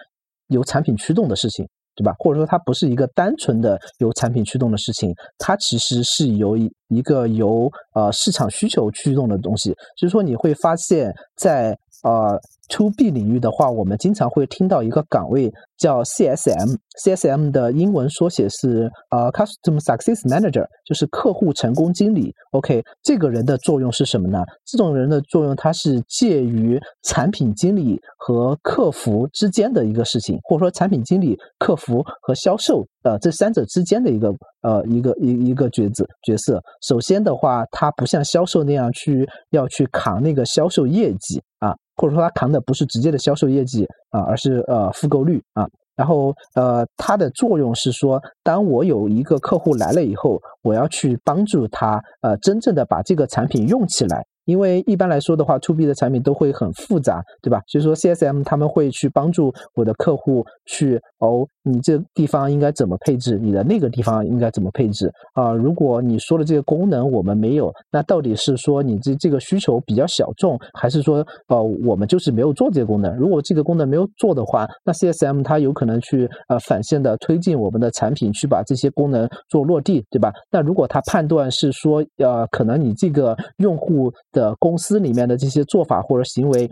[0.47, 2.13] 由产品驱动的事情，对吧？
[2.19, 12.39] 或者说它不是一个单纯的由产品驱动的事情，它其实是由一一个由呃市场需求驱动的东西，就是说你会发现在呃。
[12.71, 22.33] To B 领域的话，我们经常会听到一个岗位叫 CSM，CSM 的英文缩写是呃，Custom Success Manager，就是客户成功经理。
[22.51, 24.43] OK，这个人的作用是什么呢？
[24.65, 36.61] 这种人的作用，它是介于产品经理和客服之间的一个事情，或者说产品经理、客服和销售呃这三者之间的一个呃一个一一个角色角色。
[36.81, 41.75] 首先的话，他不像销售那样去要去扛那个销售业绩啊。
[41.97, 45.67] 或者说他扛的不是直接的销售业绩啊，而是呃复购率啊。
[45.97, 54.23] 然后呃，它的作用是说，当我有一个客户来了以后，我要去帮助他呃真正的把这个产品用起来。
[54.47, 57.61] 因为一般来说的话，to B 的产品都会很复杂，对吧？
[57.67, 65.51] 所以说 CSM 他们会去帮助我的客户去哦，你这地方应该怎么配置，你的那个地方应该怎么配置啊？
[65.51, 73.13] 如果你说的这个功能我们没有，那到底是说你这这个需求比较小众，还是说呃我们就是没有做这个功能？
[73.17, 80.31] 如果这个功能没有做的话，那 CSM 它有可能去呃反向的推进我们的产品，去把这些功能做落地，对吧？
[80.49, 86.69] 那如果他判断是说呃可能你这个用户的公司里面的这些做法或者行为。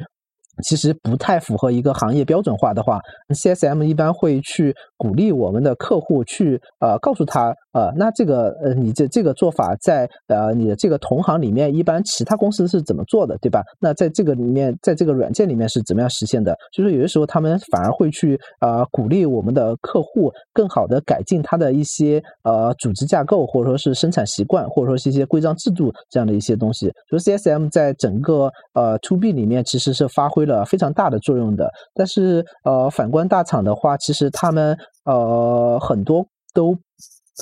[0.64, 3.00] 其实不太符合一个行业标准化的话
[3.30, 13.62] ，CSM 一般会去鼓励我们的客户去呃告诉他呃，那这个呃你这这个做法在呃你的这个同行里面一般其他公司是怎么做的，对吧？
[13.82, 16.56] 那在这个里面，在这个软件里面是怎么样实现的？
[16.74, 26.90] 就是有的时候他们反而会去呃鼓励我们的客户更好的改进他的一些呃组织架构，或者说是生产习惯，或者说是一些规章制度这样的一些东西。
[27.12, 30.46] 就 CSM 在整个呃 To B 里面其实是发挥。
[30.46, 36.78] 了非常大的作用的，但是呃，反观大厂的话，其实他们呃很多都。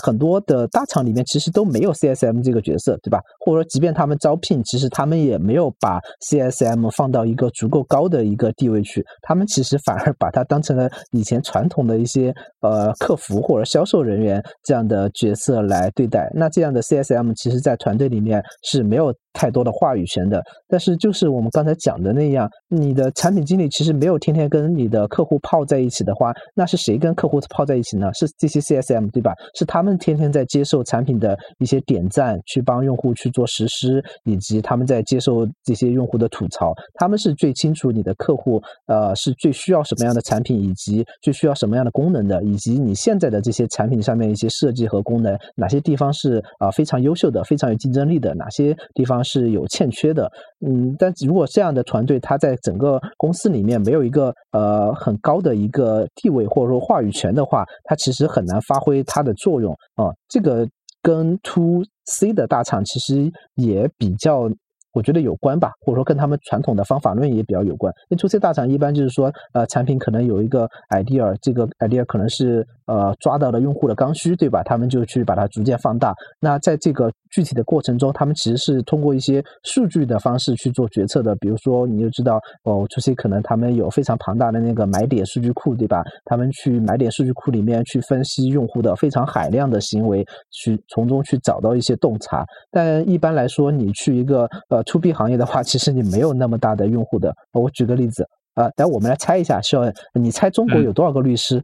[0.02, 3.20] 很多的大厂里面其实都没有 CSM 这个角色，对吧？
[3.40, 9.06] 或者说，即便他们招聘，其实他们也没有把 CSM 放到一个足够高的一个地位去。
[9.22, 16.32] 他们其实反而把它当成了以前传统的一些呃客服或者销售人员这样的角色来对待。
[16.34, 20.42] 那这样的 CSM 其实，在团队里面是没有太多的话语权的。
[20.68, 28.12] 但是，就是我们刚才讲的那样，你的产品经理其实没有天天跟你的客户泡在一起的话，那是谁跟客户泡在一起呢？
[28.14, 29.34] 是这些 CSM 对吧？
[29.54, 29.84] 是他。
[29.84, 36.74] 们天天在接受产品的一些点赞，去帮用户去做实施，以及他们在接受这些用户的吐槽。
[36.94, 50.30] 他们是最清楚你的客户，呃，是最需要什么样的产品，以及最需要什么样的功能的，以及你现在的这些产品上面一些设计和功能，哪些地方是啊非常优秀的，非常有竞争力的，哪些地方是有欠缺的。
[50.66, 59.74] 嗯，但如果这样的团队，他在整个公司里面没有一个呃很高的一个地位或者说话语权的话，他其实很难发挥他的作用。
[59.96, 60.68] 啊，这个
[61.02, 64.50] 跟 To C 的大厂其实也比较。
[64.94, 67.92] 我觉得有关吧，或者说跟他们传统的方法论也比较有关。
[68.10, 74.62] 因为 to C 大厂一般就是说，呃，产品可能有一个 idea，这个 idea 可能是呃抓到了用户的刚需，对吧？
[74.64, 76.14] 他们就去把它逐渐放大。
[76.40, 81.36] 那在这个具体的过程中，他们其实是通过一些数据的方式去做决策的。
[81.38, 86.04] 比如说，你就知道哦，to C 可能他们有非常庞大的那个买点数据库，对吧？
[86.26, 92.46] 他们去买点数据库里面去分析用户的非常海量的行为，去从中去找到一些洞察。
[92.72, 94.83] 但一般来说，你去一个呃。
[94.84, 97.34] To B 行业的话，其实你没有那么大的用户的。
[97.52, 101.64] 我举个例子啊，来我们来猜一下，肖恩，你猜中国有多少个律师？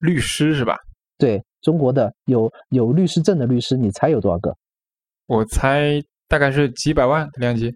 [0.00, 0.76] 律师是吧？
[1.18, 4.54] 对，中国的有有律师证的律师，你猜有多少个？
[5.26, 7.72] 我猜大概是几百万量级，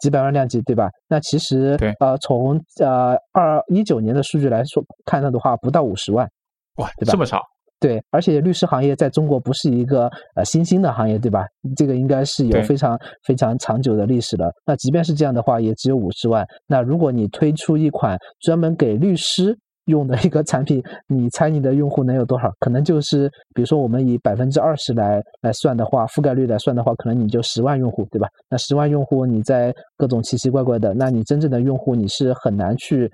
[0.00, 0.90] 几百万量级，对吧？
[1.08, 6.28] 那其实对，呃，从呃二一九年的数据来说看到的话，不到五十万，
[6.76, 7.12] 哇，对吧？
[7.12, 7.42] 这么少。
[7.80, 11.46] 对，而且律师行业在中国不是一个呃新兴的行业，对吧？
[11.74, 14.52] 这个应该是有非常非常长久的历史了。
[14.66, 16.46] 那即便是这样的话，也只有五十万。
[16.66, 19.56] 那如果你推出一款专门给律师
[19.90, 22.52] 用的一个产品，你猜你的用户能有多少？
[22.60, 28.28] 可能就是，比如说我们以百分之二十来来算的话，覆盖率来算的话，可能你就十万用户，对吧？
[28.48, 33.10] 那十万用户，你在各种奇奇怪怪的，那你真正的用户你是很难去。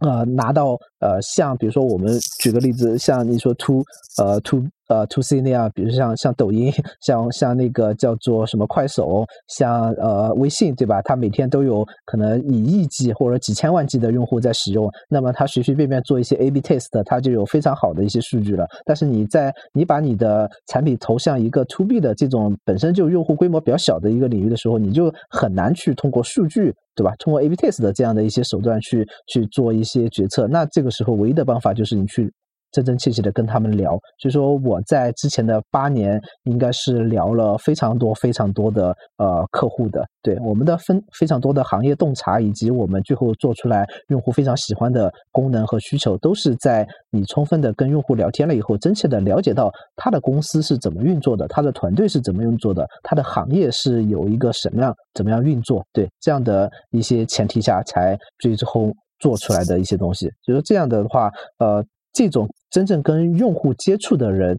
[0.00, 3.82] 呃，拿到呃，像比如说我们举个例子，像你说 to
[4.18, 11.00] 呃 to 呃 to C 那样，比如像像抖音，像像那个叫做什么快手，像呃微信，对吧？
[11.02, 18.66] 它每天都有可能以亿计或者几千万计的用户在使用，那么它随随便便做一些 A/B test，它就有非常好的一些数据了。
[18.84, 26.74] 但是你在你把你的产品投向一个 to B 的这种本身就用户规模比较小的一个领域的时候，你就很难去通过数据。
[26.96, 27.12] 对吧？
[27.18, 32.32] 通过 A/B test 的这样的一些手段去去做一些决策，那这个时候唯一的办法就是你去。
[32.74, 61.84] 真真切切的跟他们聊，所以说我在之前的八年应该是聊了非常多非常多的呃客户的，对我们的分非常多的行业洞察，以及我们最后做出来用户非常喜欢的功能和需求，都是在你充分的跟用户聊天了以后，真切的了解到他的公司是怎么运作的，他的团队是怎么运作的，他的行业是有一个什么样怎么样运作，对这样的一些前提下才最后做出来的一些东西，就是这样的话，呃。
[62.14, 64.56] 这种真正跟用户接触的人，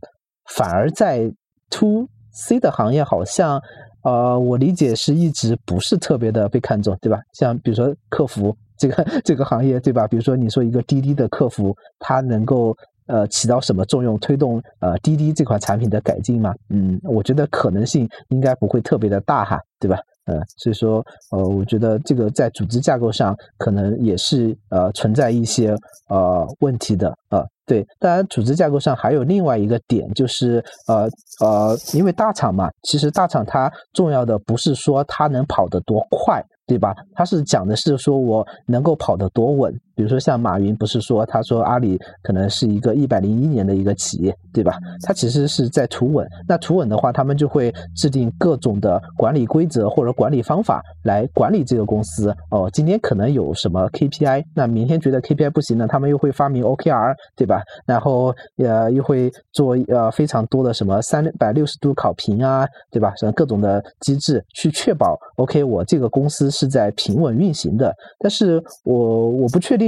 [0.53, 1.31] 反而在
[1.71, 3.59] To C 的行业，好像
[4.03, 7.19] 呃，我理解是一直不是特别的被看重，对吧？
[7.33, 10.05] 像比如说客服这个这个行业，对吧？
[10.07, 12.75] 比如说你说一个滴滴的客服，他能够
[13.07, 16.53] 呃起到什么作用，推动呃滴滴这款产品的改进吗？
[16.69, 19.97] 嗯，我觉得可能性应该不会特别的大哈，对吧？
[20.25, 25.75] 呃，所以说呃，我觉得这个在组织架构上可能也是呃存在一些
[26.09, 27.45] 呃问题的呃。
[27.67, 31.09] 对，当然组织架构上还有另外一个点，就是呃
[31.41, 36.43] 呃，因为大厂嘛，其实大厂它重要的不是说它能跑得多快。
[36.67, 36.95] 对吧？
[37.13, 39.71] 它是讲的是说我能够跑得多稳。
[39.95, 44.77] 比如说像马云，不是说他说阿里可能是一个一百零一年的一个企业，对吧？
[45.03, 46.27] 他其实是在图稳。
[46.47, 52.33] 那图稳的话，他们就会制定各种的管理规则或者管理方法来管理这个公司。
[52.51, 57.61] 哦，今天可能有什么 KPI，那明天觉得 KPI 不行了，他们又会发明 OKR，对吧？
[57.85, 63.13] 然后呃又会做呃非常多的什么三百六十度考评啊，对吧？
[63.17, 66.45] 什么各种的机制去确保 OK，我这个公司。
[66.55, 69.84] 是在平稳运行的，但是我我不确定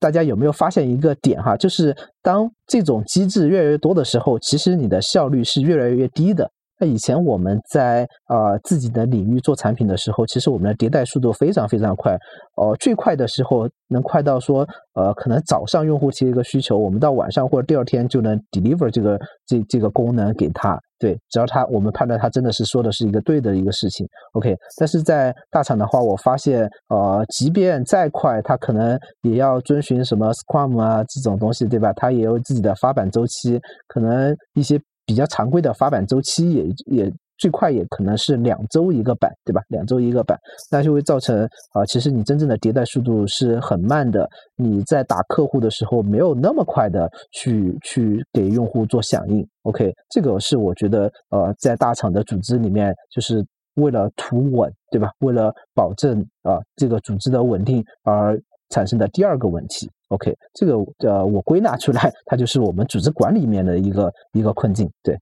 [0.00, 6.50] 大家有没有发现一个点哈，就是当这种机制越来越多的时候，其实你的效率是越来越低的。
[6.78, 12.18] 那以前我们在呃自己的领域做产品的时候，其实我们的迭代速度非常非常快，
[12.56, 20.78] 哦，最快的时候能快到说，呃，可能早上用户提一个需求，我们到晚上或者第二天就能 deliver 这个这这个功能给他。
[20.98, 24.56] 对，只要他我们判断他真的是说的是一个对的一个事情，OK。
[24.78, 31.92] 但是在大厂的话，我发现，呃，即便再快，他可能也要遵循什么 Scrum 啊这种东西，对吧？
[31.92, 34.80] 它也有自己的发版周期，可能一些。
[35.08, 39.60] 比较常规的发版周期也也最快也可能是两周一个版，对吧？
[39.68, 40.38] 两周一个版，
[40.70, 44.28] 那就会造成啊，其实你真正的迭代速度是很慢的。
[44.56, 49.46] 你在打客户的时候没有那么快的去去给用户做响应。
[49.62, 55.10] OK，这个是我觉得呃，在大厂的组织里面，就是为了图稳，对吧？
[55.18, 59.90] 为了保证啊这个组织的稳定而产生的第二个问题。
[60.08, 64.88] OK，这个呃，我归纳出来，它就是我们组织管理面的一个一个困境。
[65.02, 65.18] 对，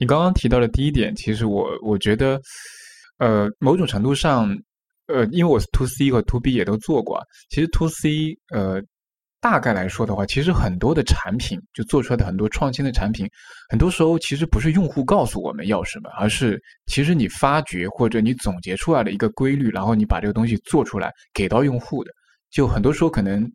[0.00, 2.40] 你刚刚提到的第一点，其实我我觉得，
[3.18, 4.48] 呃，某种程度上，
[5.08, 8.80] 呃，因为我是 To C 和 To B 也都做过，其实 To C，呃，
[9.42, 13.28] 大概来说的话，其实很多的产品就做出来的很多创新的产品，
[13.68, 22.10] 很多时候其实不是用户告诉我们要什么，而是其实你发掘或者你总结出来的一个规律，然后你把这个东西做出来给到用户的，
[22.50, 23.46] 就很多时候可能。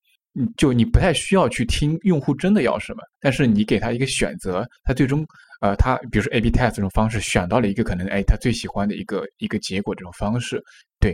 [0.58, 5.26] 就你不太需要去听用户真的要什么，但是你给他一个选择，他最终，
[5.62, 10.62] 呃，他比如说 A/B test 这种方式选到了一个可能，哎，他最喜欢的一个一个结果这种方式，
[11.00, 11.14] 对，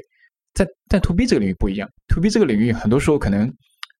[0.53, 3.53] 在在 To B 这个领域不一样，To B 这个领域很多时候可能，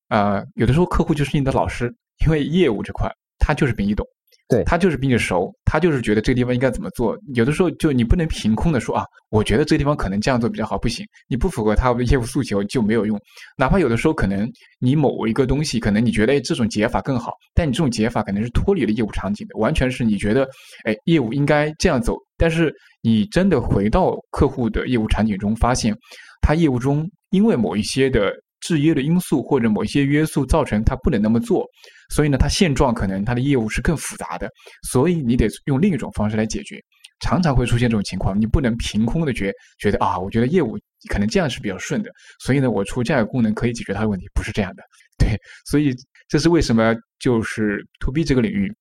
[0.08, 1.94] 啊，有的时候客户就是你的老师，
[2.26, 4.06] 因为业务这块他就是比你懂。
[4.52, 7.18] 对他就是比你熟，他就是觉得这个地方应该怎么做。
[7.36, 13.18] 有的时候就你不能凭空的说啊，我觉得这个地方可能这样做比较好，不行，你不符合他的业务诉求就没有用。
[13.58, 14.45] 哪怕有的时候可能
[14.80, 20.45] 你某一个东西，可能你觉得哎这种解法更好，但你这种解法可能是脱离了业务场景的，完全是你觉得
[20.84, 25.95] 哎业务应该这样走，但是你真的回到客户的业务场景中，发现
[26.41, 28.34] 他业务中因为某一些的。
[28.62, 31.66] 制约的因素或者某一些约束造成他不能那么做，
[32.09, 34.49] 所以呢，他现状可能他的业务是更复杂的，
[34.89, 36.80] 所以你得用另一种方式来解决。
[37.20, 40.76] 常常会出现这种情况，你不能凭空的觉觉得啊，我觉得业务
[41.07, 42.09] 可能这样是比较顺的，
[42.39, 44.82] 所以呢，我出这样的功能可以解决他的问题，不是这样的。
[45.20, 45.93] 对，所以
[46.28, 48.74] 这是为什么就是 to B 这个领域，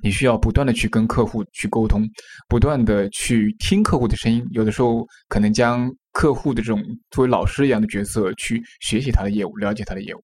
[0.00, 2.08] 你需要不断的去跟客户去沟通，
[2.48, 5.90] 不断的去听客户的声音，有的时候可能将。
[6.12, 10.20] 客户的这种作为老师一样的角色去学习他的业务，了解他的业务。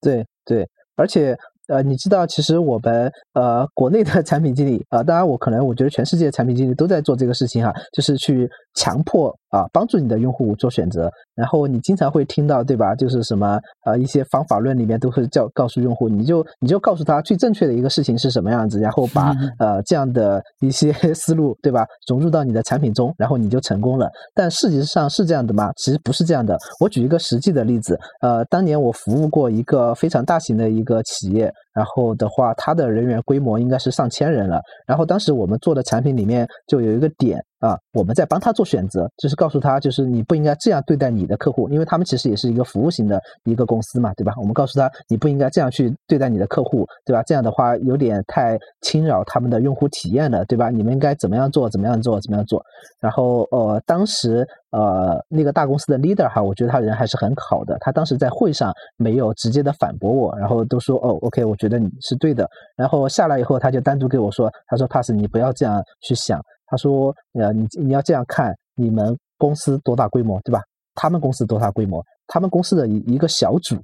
[0.00, 1.36] 对对，而且
[1.68, 9.34] 呃，你知道，其实我们呃国内的产品经理啊，当然我可能我觉得全世界产品经理都在做这个事情哈，就是去强迫。
[9.50, 12.94] 啊，帮助你的用户做选择，然后你经常会听到，对吧？
[12.94, 24.08] 就是什么呃，一些方法论里面都会叫告诉用户，你就你就告诉他最正确的一个事情是什么样子，然后把呃这样的一些 思路，对吧，融入到你的产品中，然后你就成功了。
[24.34, 25.70] 但事实上是这样的吗？
[25.76, 26.56] 其实不是这样的。
[26.80, 34.60] 我举一个实际的例子，呃，当年我服务过一个非常大型的一个企业，然后的话，它的人员规模应该是上千人了。
[34.84, 37.40] 然后当时我们做的产品里面就有一个点。
[37.60, 44.32] 啊，我们在帮他做选择，就是告诉他，就是你不应该这样对待你的客户，因为他们其实也是一个服务型的一个公司嘛，对吧？
[44.38, 47.20] 我们告诉他，你不应该这样去对待你的客户，对吧？
[47.24, 50.70] 这样的话有点太侵扰他们的用户体验了，对吧？
[50.70, 51.68] 你们应该怎么样做？
[51.68, 52.20] 怎么样做？
[52.20, 52.62] 怎么样做？
[53.00, 62.48] 然后，呃，当时，呃，那个大公司的 leader 哈，我觉得他人还是很好的，他当时在会上没有直接的反驳我，然后都说，哦，OK，我觉得你是对的。
[62.76, 66.40] 然后下来以后，他就单独给我说，他说，Pass，你不要这样去想。
[66.70, 70.60] 他说：“呃，你你要这样看，你们公司多大规模，对吧？
[70.94, 72.04] 他们公司多大规模？
[72.26, 73.74] 他们公司的一一个小组，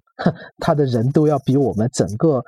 [0.59, 2.43] 他的人都要比我们整个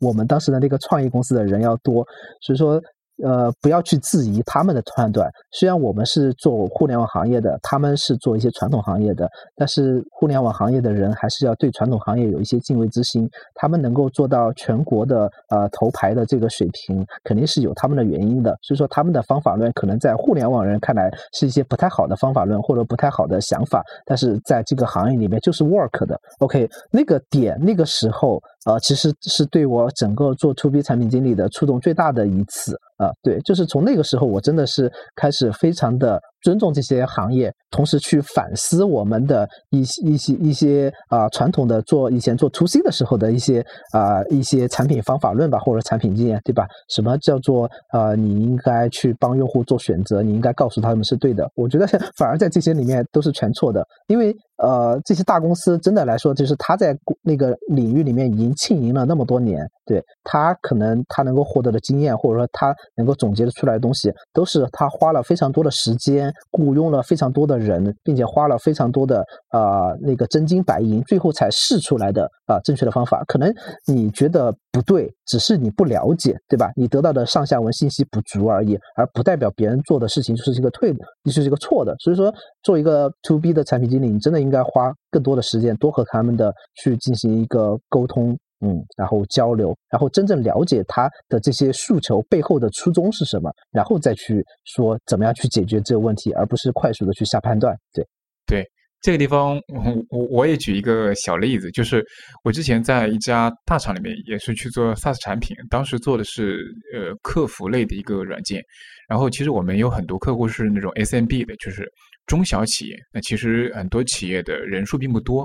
[0.00, 2.04] 我们当时的那个创业公司的人要多。
[2.40, 2.82] 所以说，
[3.24, 5.30] 呃，不要去质疑他们的判断。
[5.50, 13.28] 虽然我们是做互联网行业的，他们是做一些传统行业的，但是互联网行业的人还是要对传统行业有一些敬畏之心。
[13.54, 18.56] 他们能够做到全国的呃头牌的这个水平，肯定是有他们的原因的。
[18.62, 26.18] 所以说，他们的方法论可能在互联网人看来是一些不太好的方法论或者不太好的想法，但是在这个行业里面就是 work 的。
[26.38, 28.40] OK，那个点那个时候。
[28.66, 46.66] 呃，其实是对我整个做 to B 产品经理的触动最大的一次啊，对，就是从那个时候，我真的是开始非常的尊重这些行业，同时去反思我们的一些一些一些啊传统的做以前做 to C 的时候的一些啊一些产品方法论吧，或者产品经验，对吧？
[46.88, 51.50] 什么叫做呃你应该去帮用户做选择，你应该告诉他们是对的。
[51.54, 51.86] 我觉得
[52.16, 54.34] 反而在这些里面都是全错的，因为。
[54.60, 73.22] 呃，这些大公司真的来说，就是他在那个领域里面已经经营了那么多年，对他可能他能够获得的经验，或者说他能够总结的出来的东西，都是他花了非常多的时间，雇佣了非常多的人，并且花了非常多的啊那个真金白银，最后才试出来的啊正确的方法。
[73.28, 73.54] 可能
[73.86, 76.70] 你觉得不对，只是你不了解，对吧？
[76.74, 81.94] 你得到的上下文信息不足而已，而不代表别人做的事情就是一个对的，就是一个错的。
[81.98, 84.38] 所以说，做一个 to B 的产品经理，你真的。
[84.38, 97.76] 应该花更多的时间，多和他们的去进行一个沟通，嗯，然后交流，然后真正了解他的这些诉求背后的初衷是什么，然后再去说怎么样去解决这个问题，而不是快速的去下判断。
[97.92, 98.04] 对，
[98.46, 98.64] 对，
[99.00, 102.04] 这个地方我我我也举一个小例子，就是
[102.42, 106.58] 我之前在一家大厂里面也是去做 SaaS 产品，当时做的是
[106.92, 108.60] 呃客服类的一个软件，
[109.08, 111.88] 然后其实我们有很多客户是那种 SMB 的，就是。
[112.28, 115.42] 中小企业，那其实很多企业的人数并不多。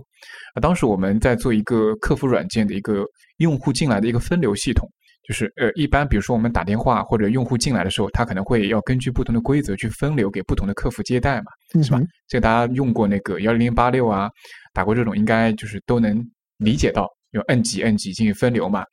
[0.54, 3.04] 啊，当时我们在做一个客服软件的一个
[3.38, 4.88] 用户进来的一个分流系统，
[5.28, 11.46] 就是呃，一般比如说我们打电话或者用户进来的时候，他可能会要根据不同的规则去分流给不同的客服接待嘛，
[11.82, 12.00] 是吧？
[12.28, 14.30] 这个大家用过那个幺零零八六啊，
[14.74, 16.22] 打过这种应该就是都能
[16.58, 18.84] 理解到，用摁几摁几进行分流嘛。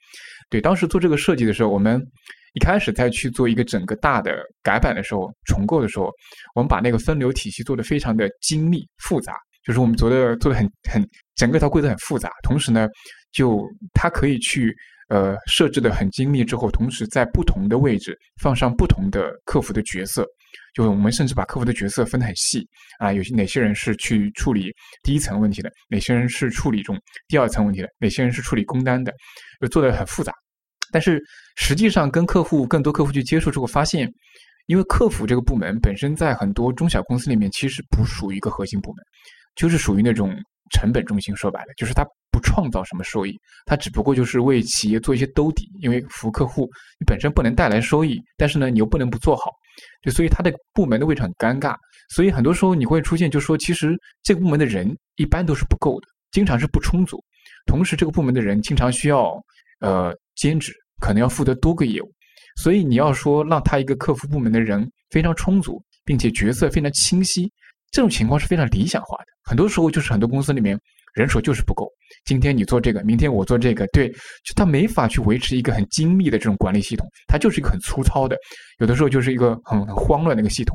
[0.48, 2.00] 对，当时做这个设计的时候，我们。
[2.54, 4.32] 一开始在去做一个整个大的
[4.62, 6.10] 改版的时候，重构的时候，
[6.54, 9.34] 我们把那个分流体系做的非常的精密复杂，
[9.64, 12.88] 就是我们做的做的很很整个套规则很复杂，同时呢，
[13.32, 13.62] 就
[13.94, 14.74] 它可以去
[15.08, 20.26] 呃设置的很精密之后，同时在不同的位置放上不同的客服的角色，
[20.74, 22.66] 就我们甚至把客服的角色分得很细
[22.98, 24.72] 啊，有些哪些人是去处理
[25.02, 29.12] 第一层问题的，哪些人是处理这种第二层问题的，哪些人是处理工单的，
[29.60, 30.32] 就做的很复杂。
[30.92, 31.22] 但是
[31.56, 34.12] 实际上，跟客户更多客户去接触之后，发现，
[34.66, 39.04] 因为客服这个部门本身在很多中小公司里面其实不属于一个核心部门，
[39.54, 40.34] 就是属于那种
[40.72, 41.34] 成本中心。
[41.36, 43.36] 说白了，就是它不创造什么收益，
[43.66, 45.68] 它只不过就是为企业做一些兜底。
[45.80, 46.68] 因为服务客户，
[46.98, 49.50] 你本身不能带来收益，但是呢，你又不能不做好，
[50.02, 51.74] 就所以它的部门的位置很尴尬。
[52.08, 57.22] 所以很多时候你会出现，就说其实这个部门的人一般都是不够的，经常是不充足。
[57.66, 59.34] 同时，这个部门的人经常需要
[59.80, 60.16] 呃。
[60.40, 62.10] 兼职可能要负责多个业务，
[62.56, 67.52] 所以你要说让他一个客服部门的人非常充足，并且角色非常清晰，
[67.90, 69.24] 这种情况是非常理想化的。
[69.44, 70.78] 很多时候就是很多公司里面
[71.12, 71.86] 人手就是不够，
[72.24, 78.34] 今天你做这个，明天我做这个，对，就他没法去维持一个很精密的这种管理系统，它就是一个很粗糙的，
[78.78, 80.74] 有的时候就是一个很很慌乱的一个系统。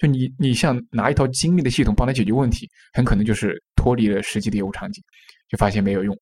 [0.00, 5.00] 就你你像拿一套精密的系统帮他解决问题，很可能就是脱离了实际的业务场景，
[5.48, 6.16] 就发现没有用。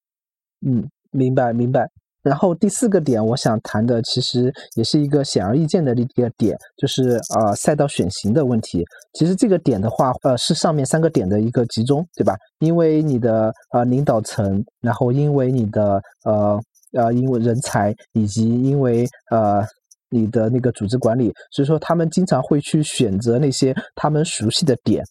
[0.66, 1.88] 嗯，明白明白。
[2.23, 8.85] 然后第四个点，我想谈的其实也是一个显而易见的一个点，就是呃赛道选型的问题。
[9.14, 12.35] 其实这个点的话，呃是上面三个点的一个集中，对吧？
[12.61, 16.61] 因为你的呃领导层，然后因为你的呃
[16.93, 19.64] 呃因为人才，以及因为呃
[20.11, 25.05] 你的那个组织管理，所以说他们经常会去选择那些他们熟悉的点。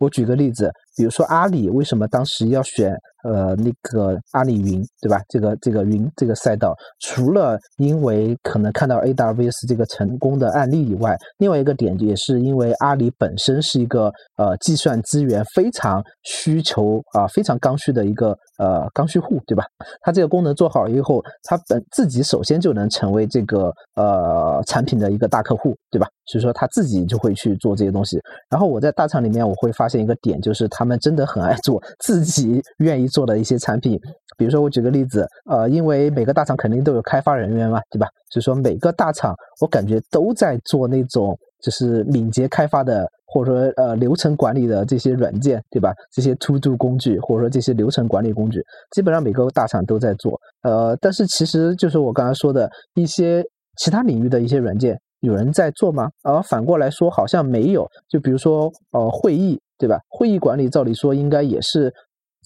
[0.00, 2.96] 我举个例子，比如说阿里为什么当时要选？
[3.24, 5.18] 呃，那个阿里云，对吧？
[5.30, 19.64] 这个这个云这个赛道，除了因为可能看到 AWS 这个成功的案例以外，另外一个点也是因为阿里本身是一个呃计算资源非常需求啊非常刚需的一个呃刚需户，对吧？
[20.02, 26.06] 它这个功能做好以后，它本自己首先就能成为这个呃产品的一个大客户，对吧？
[26.26, 28.18] 所以说他自己就会去做这些东西。
[28.50, 33.08] 然后我在大厂里面我会发现一个点，就是他们真的很爱做，自己愿意。
[33.14, 33.96] 做的一些产品，
[34.36, 38.08] 比如说我举个例子，呃，因为每个大厂肯定都有开发人员嘛，对吧？
[38.30, 45.94] 所以说每个大厂我感觉都在做那种就是敏捷开发的，或者说呃流程管理的这些软件，对吧？
[46.12, 48.60] 这些 To Do 工具或者说这些流程管理工具，
[48.90, 50.36] 基本上每个大厂都在做。
[50.62, 53.44] 呃，但是其实就是我刚才说的一些
[53.78, 54.98] 其他领域的一些软件。
[55.20, 56.10] 有人在做吗？
[56.22, 57.88] 而反过来说，好像没有。
[58.10, 60.00] 就比如说，呃，会议，对吧？
[60.08, 61.92] 会议管理照理说应该也是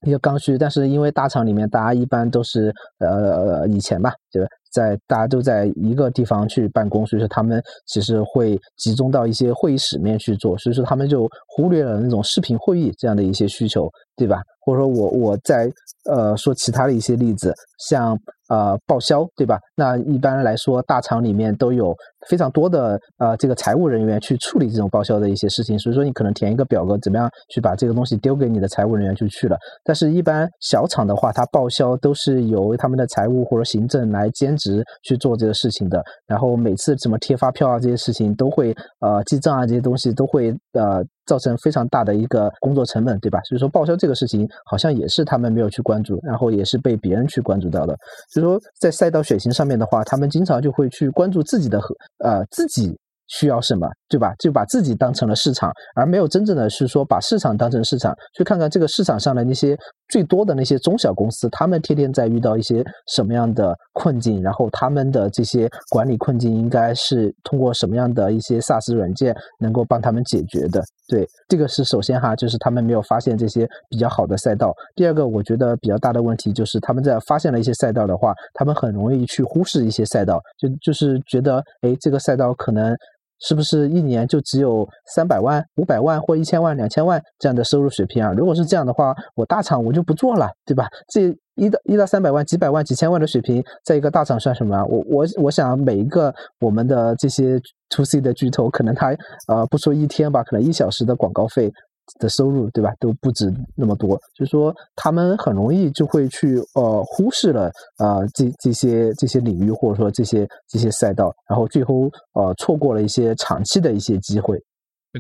[0.05, 4.49] 一个刚需，但是因为大厂里面大家一般都是呃以前吧，对吧？
[4.72, 14.43] 在大家都在一个地方去办公，所以说他们其实会集中到一些会议室面去做，所以说他们就忽略了那种视频会议这样的一些需求，对吧？
[14.61, 15.70] 或者说我我在
[16.11, 17.55] 呃说其他的一些例子，
[17.89, 18.18] 像
[18.49, 19.59] 呃报销，对吧？
[19.76, 21.94] 那一般来说大厂里面都有
[22.28, 29.57] 非常多的呃这个财务人员去处理这种报销的一些事情，所以说你可能填一个表格，怎么样去把这个东西丢给你的财务人员就去了。
[29.84, 36.03] 但是，一般小厂的话，它报销都是由他们的财务或者行政来兼职去做这个事情的。
[36.26, 41.05] 然后每次怎么贴发票啊这些事情都会呃记账啊这些东西都会呃。
[41.29, 43.39] 造成非常大的一个工作成本，对吧？
[43.45, 47.95] 所以说报销这个事情好像也是他们没有去关注，然后也是被别人去关注到的。
[48.33, 52.99] 所以说在赛道选型上面的话，他们经常就会去关注自己的和呃自己。
[53.31, 54.33] 需要什么，对吧？
[54.39, 59.79] 就把自己当成了市场，而没有真正的是说把市场当成市场，去看看这个市场上的那些
[60.09, 70.83] 最多的那些中小公司，他们天天在遇到一些什么样的困境，然后他们的这些管理困境应该是通过什么样的一些 SaaS 软件能够帮他们解决的。
[71.09, 74.75] 对，这个是首先哈，就是他们没有发现这些比较好的赛道。
[74.95, 82.97] 第二个，我觉得比较大的问题就是他们在发现了一些赛道的话，他们很容易去忽视一些赛道，就就是觉得，哎，这个赛道可能。
[83.41, 88.32] 是不是一年就只有三百万、五百万或一千万、两千万这样的收入水平啊？
[88.32, 90.89] 如果是这样的话，我大厂我就不做了，对吧？
[91.12, 94.84] 这一到一到三百万、几百万、几千万的水平，在一个大厂算什么啊？
[94.84, 97.61] 我我我想每一个我们的这些
[97.91, 99.09] to C 的巨头，可能他
[99.49, 101.72] 呃不说一天吧，可能一小时的广告费。
[102.19, 114.59] 的收入对吧都不止那么多，所以说他们很容易就会去呃忽视了啊这这些这些领域或者说这些这些赛道，然后最后呃错过了一些长期的一些机会。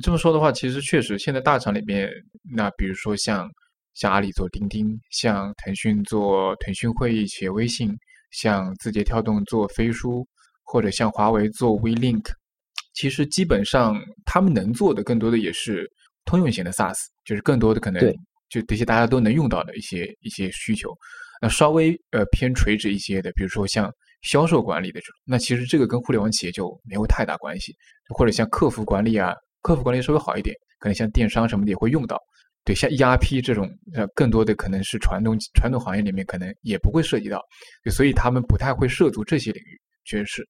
[0.02, 2.08] 这么说的话，其实确实现在大厂里面，
[2.54, 3.48] 那比如说像
[3.94, 7.92] 像阿里做钉钉，像腾讯做腾讯会议企业微信，
[8.30, 10.26] 像字节跳动做飞书，
[10.64, 12.24] 或者像华为做 WeLink，
[12.94, 15.90] 其实基本上他们能做的更多的也是。
[16.28, 18.00] 通用型的 SaaS 就是更多的可能，
[18.50, 20.94] 就这些大家都能用到的一些一些需求。
[21.40, 23.90] 那稍微呃偏垂直一些的，比如说像
[24.22, 27.74] 销售管理的这种，那其实这个跟互联网企业就没有太大关系。
[28.14, 32.18] 或者像客服管理啊，客服管理稍微好一点，可能像电商什么的也会用到。
[32.64, 37.40] 对，像 ERP 这种，呃，更多的可能是传统传统行业里面可能也不会涉及到，
[37.90, 40.48] 所以他们不太会涉足这些领域，确实是。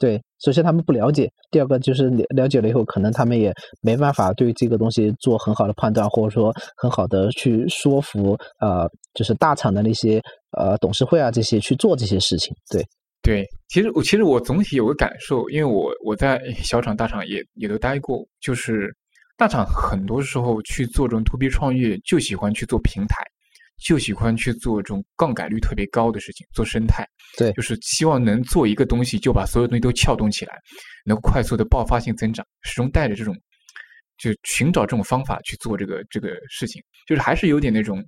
[0.00, 10.18] 对，首先他们不了解，第二个就是了了解了以后，可能他们也没办法对这个东西做很好的判断，或者说很好的去说服呃，就是大厂的那些
[10.58, 12.56] 呃董事会啊这些去做这些事情。
[12.72, 12.82] 对，
[13.22, 18.88] 对，其实我其实我总体有个感受，因为我我在小厂大厂也也都待过，就是
[19.36, 23.16] 大厂很多时候去做这种 to B 创业，就喜欢去做平台。
[23.80, 27.06] 就喜欢去做这种杠杆率特别高的事情，做生态，
[27.36, 30.54] 对，就是希望能做一个东西，就把所有东西都撬动起来，
[31.04, 33.34] 能快速的爆发性增长，始终带着这种，
[34.18, 38.04] 就寻找这种方法去做这个这个事情，就是还是有点那种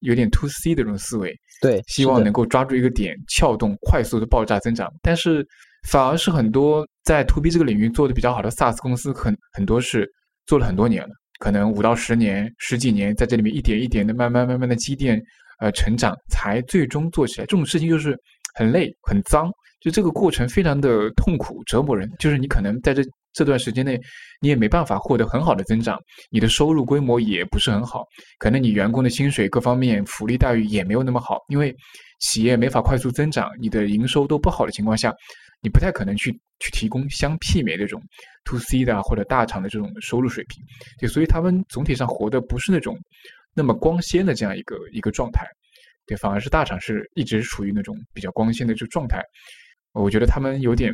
[0.00, 5.46] 有点 to C 的这种思维，对，希望能够抓住一个点，撬动快速的爆炸增长，但是
[5.88, 10.06] 反而是很多在 to B 这个领域做的比较好的 SaaS 公司，很很多是
[10.46, 11.10] 做了很多年了。
[11.38, 15.20] 可能五到十年、十几年，在这里面一点一点的、慢慢慢慢的积淀，
[15.60, 17.46] 呃，成长，才最终做起来。
[17.46, 18.16] 这种事情就是
[18.54, 22.10] 很累、很脏，就这个过程非常的痛苦、折磨人。
[22.18, 24.00] 就是你可能在这这段时间内，
[24.40, 25.98] 你也没办法获得很好的增长，
[26.30, 28.04] 你的收入规模也不是很好，
[28.38, 31.74] 可能你员工的薪水各方面、福利待遇也没有那么好，因为
[32.20, 35.12] 企业没法快速增长，你的营收都不好的情况下。
[35.64, 38.00] 你不太可能去去提供相媲美这种
[38.44, 40.62] to C 的或者大厂的这种收入水平，
[40.98, 42.94] 对，所以他们总体上活的不是那种
[43.54, 45.46] 那么光鲜的这样一个一个状态，
[46.06, 49.22] 对，反而是大厂是一直处于那种比较光鲜的这个状态。
[49.92, 50.92] 我觉得他们有点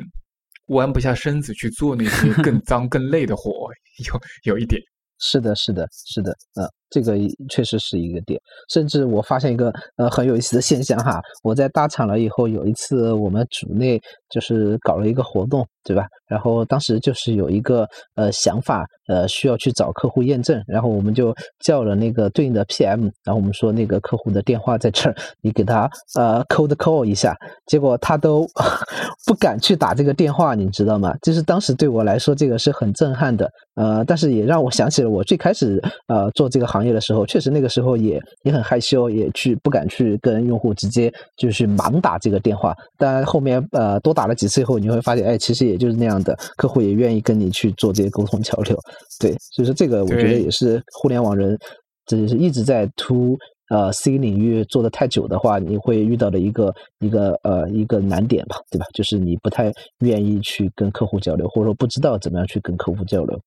[0.67, 3.69] 弯不下身子去做那些更 脏更累的活，
[4.07, 4.81] 有有一点。
[5.19, 6.80] 是的，是的，是的，嗯。
[6.91, 7.17] 这个
[7.49, 16.07] 确实是一个点，甚至我发现一个呃很有意思的现象哈，我在大厂了以后，有一次我们组内就是搞了一个活动，对吧？
[16.29, 17.87] 然后当时就是有一个
[18.17, 21.35] 呃想法，呃需要去找客户验证，然后我们就
[21.65, 27.37] 叫了那个对应的 PM，然后我们说那个客户的电话在这儿，你给他呃 cold call 一下，
[27.67, 28.47] 结果他都
[29.27, 31.15] 不敢去打这个电话，你知道吗？
[31.23, 36.80] 就是当时对我来说这个是很震撼的，呃，但是也让我想起了我最开始呃做这个行。
[36.81, 42.73] 行业的时候，确实那个时候也也很害羞，也去不敢去跟用户直接就是盲打这个电话。
[42.97, 48.77] 但后面呃多打打了几次以后，你会发现，哎，其实也就是那样的，客户也愿意跟你去做这些沟通交流。
[49.19, 51.59] 对，所以说这个我觉得也是互联网人，
[52.05, 53.35] 这就是一直在 to
[53.71, 58.85] 呃 C 领域做的太久的话，你会遇到的一个一个呃一个难点吧，对吧？
[58.93, 63.41] 就是你不太愿意去跟客户交流，或者说不知道怎么样去跟客户交流。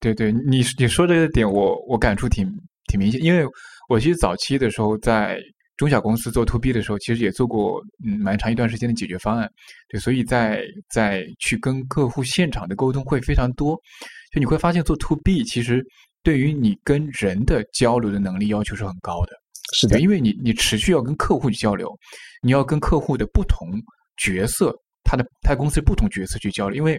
[0.00, 2.52] 对对，你你说这个点，我我感触挺
[2.88, 3.44] 挺明显，因为
[3.88, 5.40] 我其实早期的时候在。
[5.78, 9.46] 中小公司做 to B 的时候，其实也做过嗯蛮长一段时间的解决方案，
[9.90, 13.78] 对，所以在在去跟客户现场的沟通会非常多，
[14.32, 15.84] 就你会发现做 to B 其实
[16.22, 19.32] 对于你跟人的交流的能力要求是很高的，
[19.74, 21.94] 是的，因为你你持续要跟客户去交流，
[22.40, 23.68] 你要跟客户的不同
[24.16, 24.74] 角色，
[25.04, 26.98] 他的他公司不同角色去交流，因为。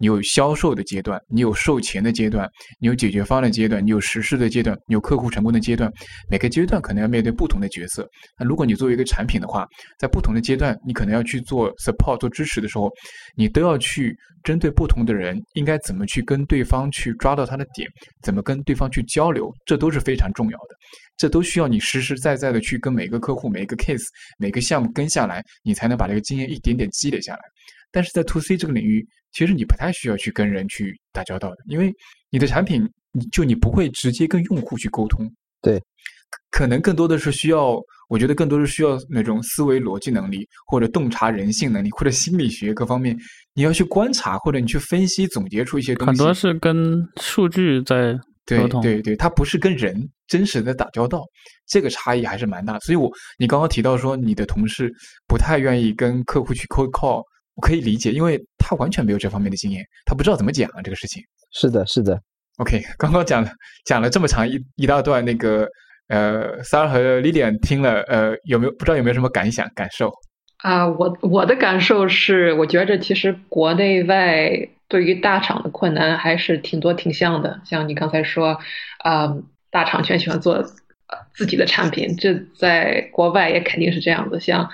[0.00, 5.92] 你有销售的阶段，你有售前的阶段，你有解决方案的阶段，你有实施的阶段，你有客户成功的阶段。
[6.30, 8.08] 每个阶段可能要面对不同的角色。
[8.38, 9.66] 那如果你作为一个产品的话，
[9.98, 12.90] 在不同的阶段，你可能要去做 support 做支持的时候，
[13.36, 17.86] 你都要去针对不同的人，应该怎么去跟对方去抓到他的点，
[18.22, 20.74] 怎么跟对方去交流，这都是非常重要的。
[21.18, 24.06] 这都需要你实实在在的去跟每个客户、每个 case、
[24.38, 27.40] 每个项目跟下来，你才能把这个经验一点点积累下来。
[27.92, 31.92] 但是在 to C 这个领域，其实你不太需要去跟人去打交道的，因为
[32.30, 35.24] 你的产品，你就你不会直接跟用户去沟通。
[35.62, 35.80] 对，
[36.50, 43.16] 可能更多的是需要，我觉得更多是需要那种思维逻辑能力，或者洞察人性能力，或者心理学各方面，
[43.54, 46.08] 你要去观察，或者你去分析总结出一些东西。
[46.08, 48.12] 很多是跟数据在
[48.46, 48.82] 沟通。
[48.82, 51.22] 对对对，它不是跟人真实的打交道，
[51.68, 52.78] 这个差异还是蛮大。
[52.80, 53.08] 所以我
[53.38, 54.92] 你刚刚提到说你的同事
[55.28, 57.22] 不太愿意跟客户去 call call。
[57.56, 61.20] 我可以理解，因为他完全没有这方面的经验，他不知道怎么讲这个事情。
[61.52, 62.16] 是的，是的。
[62.58, 63.50] OK， 刚刚讲了
[63.84, 65.66] 讲了这么长一一大段，那个
[66.06, 70.12] 呃，萨尔和 Lilian 听了，呃，有没有不知道有没有什么感想感受？
[70.58, 74.50] 啊，我我的感受是，我觉着其实国内外
[74.88, 77.60] 对于大厂的困难还是挺多挺像的。
[77.64, 78.56] 像你刚才说，
[78.98, 79.34] 啊，
[79.70, 80.64] 大厂全喜欢做
[81.34, 84.38] 自己的产品，这在国外也肯定是这样子。
[84.38, 84.68] 像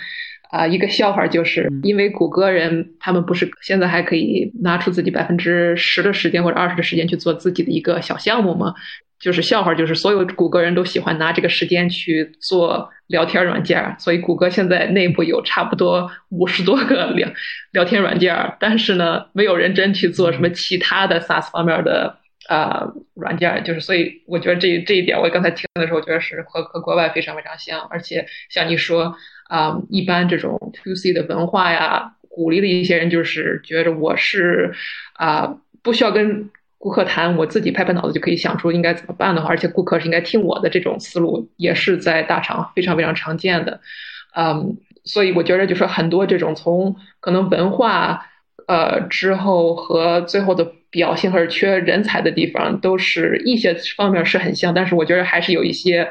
[0.51, 8.75] 啊，一个笑话就是，因为谷歌人他们不是现在还可以拿出自己百分之十的时间或者二十的时间去做自己的一个小项目吗？
[9.19, 17.27] 就是笑话，就是所有谷歌人都喜欢拿这个时间去做聊天软件，所以谷歌现在内部有差不多五十多个聊
[17.73, 29.15] 聊天软件，但是呢，没有人真去做什么其他的 SaaS 方面的啊软件，就是所以我觉得这这一点，我刚才听的时候，我觉得是和和国外非常非常像，而且像你说。
[29.49, 34.73] 啊，一般这种 to C 的文化呀，鼓励的一些人就是觉着我是
[35.15, 43.81] 啊，不需要跟顾客谈，我自己拍拍脑子就可以想出应该怎么办的话，而且顾客是应该听我的这种思路，也是在大厂非常非常常见的。
[44.37, 48.27] 嗯，所以我觉得就是很多这种从可能文化
[48.69, 56.09] 呃之后和最后的表现或者缺人才的地方，都是一些方面是很像，但是我觉得还是有一些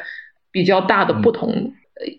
[0.52, 1.74] 比较大的不同。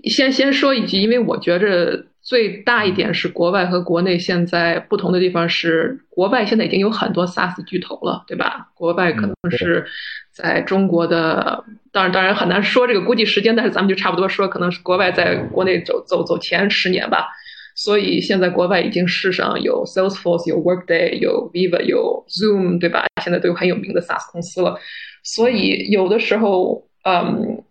[0.04, 8.70] 先先说一句，因为我觉着最大一点是国外和国内现在不同的地方是，国外现在已经有很多 SaaS 巨头了，对吧？
[8.74, 9.84] 国外可能是
[10.32, 11.62] 在中国的，
[11.92, 17.28] 当然当然很难说这个估计时间，但是咱们就差不多说，可能是国外在国内走走走前十年吧。
[17.74, 23.04] 所以现在国外已经世上有 Salesforce、有 Workday、有 Viva、有 Zoom，对吧？
[23.22, 24.78] 现在都有很有名的 SaaS 公司了。
[25.22, 27.62] 所以有的时候，嗯。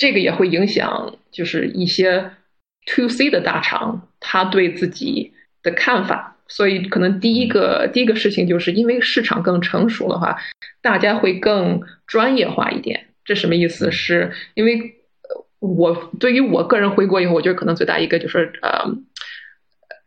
[0.00, 2.30] 这个也会影响，就是一些
[2.86, 6.38] to C 的大厂，他对自己的看法。
[6.48, 10.38] 所以，可能第一个第一个事情，就是因为市场更成熟的话，
[10.80, 13.08] 大家会更专业化一点。
[13.26, 13.92] 这什么意思？
[13.92, 14.94] 是因为
[15.58, 18.90] 我对于我个人回国以后，我觉得可能最大一个就是呃，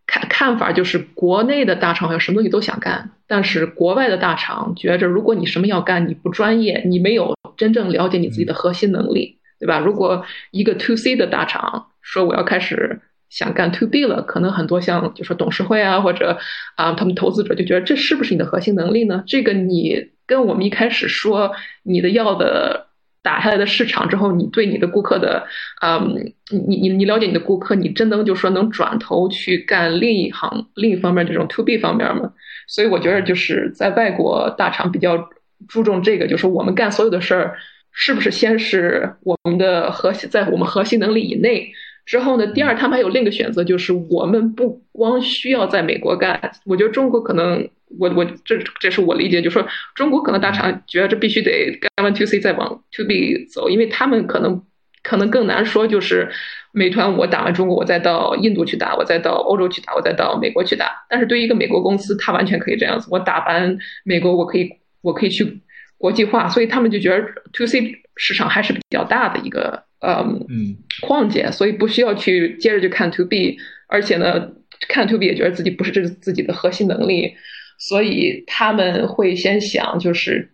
[0.07, 9.37] 看看法就是，国内的大厂好像什么东西都想干，但是国外的大厂觉着，如果你什么要干，你不专业，你没有真正了解你自己的核心能力。
[9.59, 9.79] 对吧？
[9.79, 12.99] 如果一个 to C 的大厂说我要开始
[13.29, 16.37] 想干 to B 了，可能很多像就说董事会啊，或者
[16.75, 19.23] 啊他们投资者就觉得这是不是你的核心能力呢？
[19.25, 21.51] 这个你跟我们一开始说
[21.83, 22.87] 你的药的
[23.23, 25.47] 打下来的市场之后，你对你的顾客的，
[25.81, 32.33] 嗯，你你你了解你的顾客，你真能就说能转头去干另一行另一方面这种 to B 方面吗？
[32.67, 35.29] 所以我觉得就是在外国大厂比较
[35.67, 37.55] 注重这个，就是我们干所有的事儿。
[37.93, 41.71] 是不是先是我们的核心在我们核心能力以内？
[42.05, 42.45] 之后呢？
[42.47, 46.51] 第二，他们还有另一个选择，就是我们不光需要在美国干。
[46.65, 47.65] 我觉得中国可能，
[47.97, 49.65] 我我这这是我理解，就是说
[49.95, 54.61] 中国可能大厂觉得这必须得干完 to C 再往 to B 走，因为他们可能
[55.01, 56.29] 可能更难说，就是
[56.73, 61.05] 美团我打完中国，我再到印度去打，我再到欧洲去打，我再到美国去打。
[61.09, 64.69] 但是对于一个美国公司，他完全可以这样子，我打完美国，我可以
[65.01, 65.61] 我可以去
[66.03, 67.21] 国际化，所以他们就觉得
[67.53, 74.49] to C 市场还是比较大的一个嗯嗯框架，所以不需要去接着去看 to B，而且呢，
[74.89, 77.35] 看 to B 也觉得自己不是这自己的核心能力，
[77.79, 80.49] 所以他们会先想就是。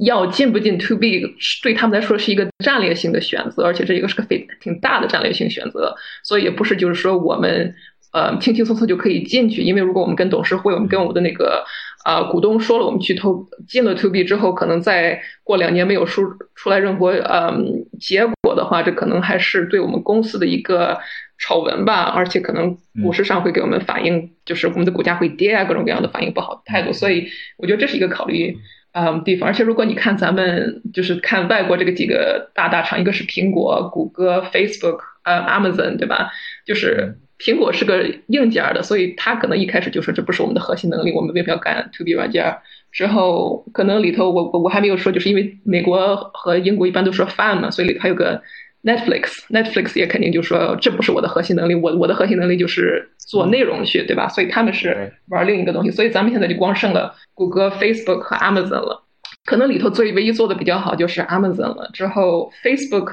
[0.00, 1.22] 要进不进 to B，
[1.62, 5.94] 对他们来说是一个战略性的选择，而且这一个是个非挺大的战略性选择，
[6.24, 7.72] 所以也不是就是说我们
[8.12, 11.64] 呃轻轻松松就可以进去，因为如果我们跟董事会，我们跟我们的那个
[12.08, 16.22] 啊股东说了，我们去投进了 to B 之后，可能再过两年没有出
[16.54, 20.98] 出来任何嗯结果的话，这可能还是对我们公司的一个
[21.38, 27.28] 丑闻吧，而且可能股市上会给我们反映，就是我们的股价会跌啊，各种各样的反应不好的态度，所以
[27.58, 28.56] 我觉得这是一个考虑。
[28.92, 36.30] 嗯，地方，而且如果你看咱们就是看外国这个几个大大厂，一个是苹果、谷歌、Facebook，呃，Amazon，对吧？
[36.66, 42.56] 就是苹果是个硬件的，所以它可能一开始就说这不是我们的核心能力，我们为什么要干 To B 软件？
[42.90, 48.42] 之后可能里头我我我还没有说，就是因为美国和英国一般都说 Fan 嘛，所以里头还有个
[48.82, 54.28] Netflix，Netflix 也肯定就说这不是我的核心能力，我我的核心能力就是做内容去，对吧？
[54.28, 57.14] 所以他们是玩另一个东西，所以咱们现在就光剩了。
[57.34, 59.04] 谷歌、Facebook 和 Amazon 了，
[59.44, 61.90] 可能里头最唯一做的比较好就是 Amazon 了。
[61.92, 63.12] 之后 Facebook，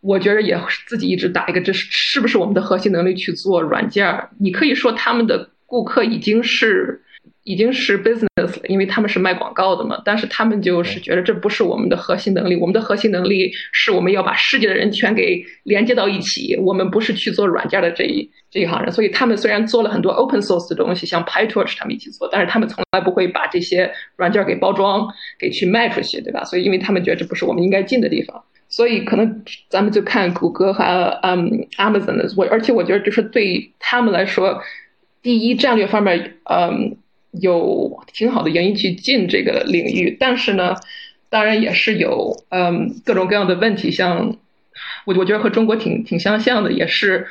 [0.00, 4.28] 我觉得也自己一直打一个，这是是不是我们的核心能力去做软件？
[4.38, 7.02] 你可以说他们的顾客已经是。
[7.42, 10.00] 已经是 business 了，因为他们是卖广告的嘛。
[10.04, 16.54] 但是他们就是觉得这不是我们的核心能力，我们的核心能力是我们要把世界的人全给连接到一起。
[16.58, 26.44] 我们不是去做软件的这一这一行人，所以他们虽然做了很多 open source 的东西，像 PyTorch 他们一起做，但是他们从来不会把这些软件给包装给去卖出去，对吧？
[26.44, 30.82] 所以因为他们觉得这不是我们应该进的地方，所以可能咱们就看谷歌和
[31.22, 32.32] 嗯 Amazon 的。
[32.38, 34.62] 我而且我觉得就是对他们来说，
[35.20, 36.96] 第一战略方面，嗯。
[37.40, 40.74] 有挺好的原因去进这个领域，但是呢，
[41.28, 44.36] 当然也是有嗯各种各样的问题，像
[45.04, 47.28] 我我觉得和中国挺挺相像的，也是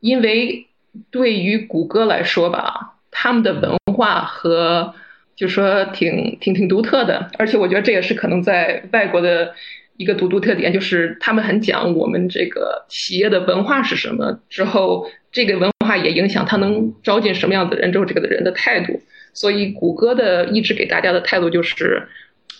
[0.00, 0.68] 因为
[1.10, 4.94] 对于谷歌来说吧，他们的文化和
[5.36, 9.54] 就说挺挺挺独特的，而且我觉得这也是可能在外国的
[10.02, 19.00] 一个独独特点，就是他们很讲我们这个企业的文化是什么，之后这个文化也影响他能招进什么样的人，之后这个的人的态度。
[19.34, 22.06] 所以，谷歌的一直给大家的态度就是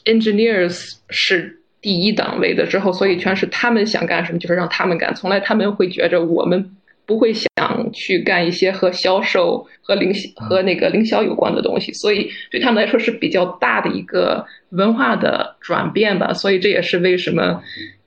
[0.06, 2.64] ，engineers 是第一档位的。
[2.66, 5.14] 之后，所以全是他们想干什么，就是让他们干。
[5.14, 6.70] 从来他们会觉着我们
[7.04, 7.51] 不会想
[7.90, 11.92] 去干一些和销售、和零和那个零销有关的东西。
[11.92, 16.32] 所以，对他们来说是比较大的一个文化的转变吧。
[16.32, 17.62] 所以，这也是为什么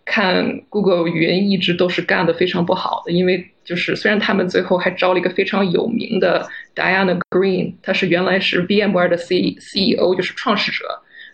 [0.05, 3.47] 看 Google 云一直都是干的非常不好的，因为。
[3.65, 10.85] 就是虽然他们最后还招了一个非常有名的 Diana Green，她是原来是 VMware 的 C CEO，就是创始者，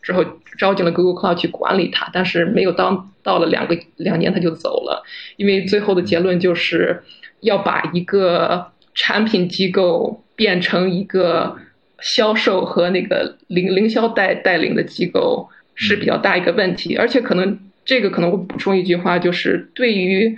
[0.02, 0.24] 之后
[0.58, 5.04] 招进了 Google Cloud 去管理它，但是没有当到了两个两年他就走了，
[5.36, 7.04] 因为最后的结论就是
[7.42, 11.58] 要把一个产品机构变成一个
[12.00, 20.38] 销售和那个零零销带带领的机构是比较大一个问题，而且可能这个可能会补充一句话，就是对于。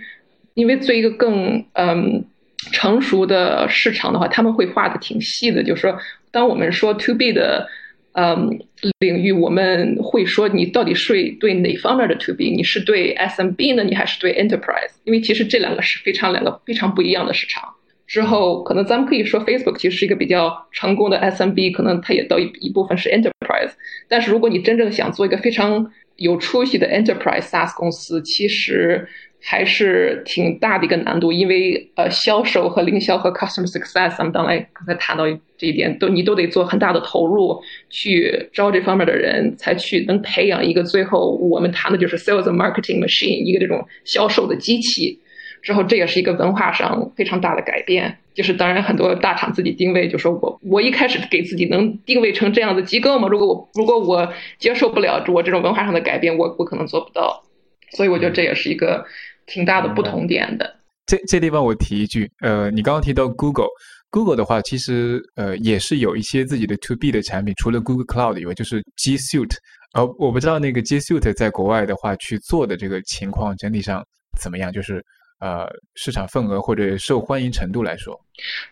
[0.55, 2.23] 因为做一个更嗯
[2.71, 5.63] 成熟的市场的话，他们会画的挺细的。
[5.63, 5.97] 就是说，
[6.29, 7.67] 当我们说 to B 的
[8.14, 8.59] 嗯
[8.99, 12.51] 领域，我们会说你到底是对哪方面的 to B？
[12.51, 14.91] 你是对 SMB 呢，你还是对 Enterprise？
[15.03, 17.74] 因为其实这两个是非常两个非常不一样的市场。
[18.05, 23.72] 之后，可能咱们可以说 Facebook 其实是一个比较成功的 SMB，可能它也到一一部分是 Enterprise。
[24.07, 29.07] 但是如果你真正想做一个非常有出息的 Enterprise SaaS 公司，其实
[29.41, 35.26] 还是挺大的一个难度，因为呃，销售和营销和 customer success，咱们刚才刚才谈到
[35.57, 37.59] 这一点，都你都得做很大的投入
[37.89, 45.20] 去招这方面的人，才去能培养一个最后我们谈的就是 sales and marketing machine，一个这种销售的机器。
[45.64, 53.28] 之后这也是一个文化上非常大的改变，就是当然很多大厂自己定位就说我我一开始给自己能定位成这样的机构吗？
[53.28, 57.43] 如果我如果我接受不了我这种文化上的改变，我我可能做不到。
[57.91, 59.03] 所以我觉得这也是一个。
[59.45, 60.74] 挺大的不同点的。
[61.05, 69.57] 这这地方我提一句，呃，你刚刚提到 Google，Google 的话，其实呃也是有一些自己的 To B 的产品，除了 Google Cloud 以外，就是 G Suite。
[69.95, 74.01] 呃，我不知道那个 G Suite 在国外的话去做的这个情况整体上
[74.39, 75.03] 怎么样，就是
[75.43, 78.17] 呃市场份额或者受欢迎程度来说。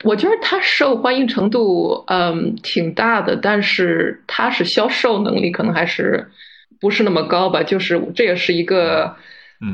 [0.03, 6.25] 我觉得它受欢迎程度嗯挺大的，但是它是销售能力可能还是
[6.79, 7.61] 不是那么高吧？
[7.61, 9.15] 就是这也是一个。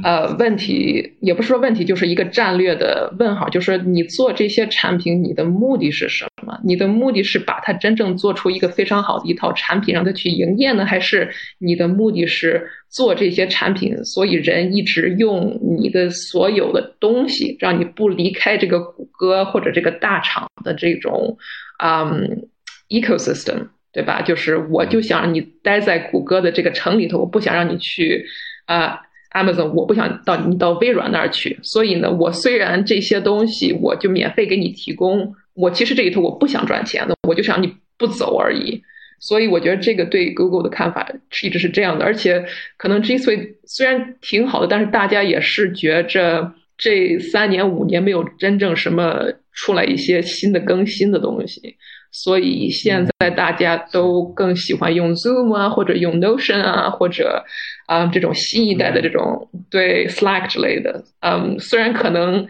[0.04, 6.60] 呃，问题也不是说问题，就是一个战略的问号，就是你做这些产品，你的目的是什么？
[6.66, 11.30] 你的目的是把它真正做出一个非常好的一套产品，让它去营业呢，还是
[11.60, 21.38] 你的目的是做这些产品，所以人一直用你的所有的东西，让你不离开这个谷歌或者这个大厂的这种
[21.82, 22.50] 嗯
[22.90, 24.22] ecosystem，对吧？
[24.22, 28.26] 就是我就想让你待在谷歌的这个城里头，我不想让你去
[28.66, 29.00] 啊。
[29.34, 38.82] Amazon，我不想到你到微软那儿去，所以呢，我虽然这些东西我就免费给你提供，我其实这里头我不想赚钱的，我就想你不走而已。
[39.20, 41.12] 所以我觉得这个对 Google 的看法
[41.44, 42.46] 一直是这样的，而且
[42.78, 51.76] 可能 G Suite 虽然挺好的，但是大家也是觉着这三年五年没有真正什么出来一些新的更新的东西。
[52.24, 57.46] 所以现在大家都更喜欢用 Zoom 啊，或者用 Notion 啊，或者
[57.86, 61.04] 啊这种新一代的这种对 Slack 之类的。
[61.20, 62.48] 嗯，虽然可能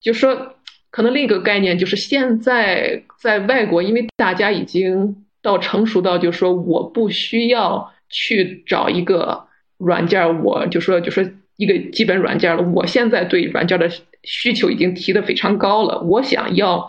[0.00, 0.54] 就说
[0.92, 11.24] 可能另一个概念就是现在在外国，因为大家已经到成熟到，就说我不需要去找一个软件，我就说就说
[11.56, 12.62] 一个基本软件了。
[12.62, 13.90] 我现在对软件的
[14.22, 16.88] 需求已经提的非常高了，我想要。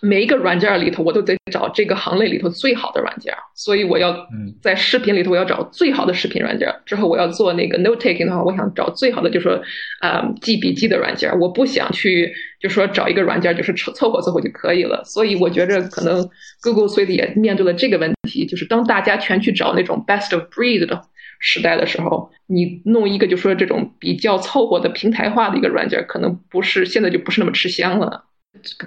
[0.00, 4.14] 每一个软件里头，我都得找这个行类里头最好的软件，所以我要
[4.60, 6.68] 在视频里头我要找最好的视频软件。
[6.84, 9.60] 之后我要做那个 note taking 的话，我想找最好的，就说
[10.00, 11.30] 啊记笔记的软件。
[11.38, 15.02] 我不想去就说找一个软件，就是凑凑合凑合就可以了。
[15.04, 16.28] 所以我觉着可能
[16.62, 21.02] Google 所以也面对了这个问题，就是当大家全去找那种 best of breed 的
[21.38, 28.24] 时代的时候，你弄一个就说这种比较凑合的平台化的一个软件，可能不是现在就不是那么吃香了。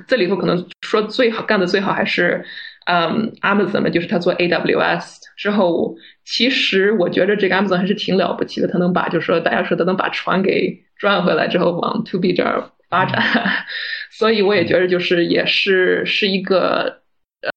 [0.07, 2.43] 这里头可能说最好干的最好还是，
[2.85, 5.95] 嗯，Amazon 嘛，就是他做 AWS 之后，
[6.25, 13.21] 其实我觉得这个 Amazon 还是挺了不起的，他能把就是说大家说他能把船给转回来之后往 To B 这儿发展，
[14.11, 17.01] 所以我也觉得就是也是是一个，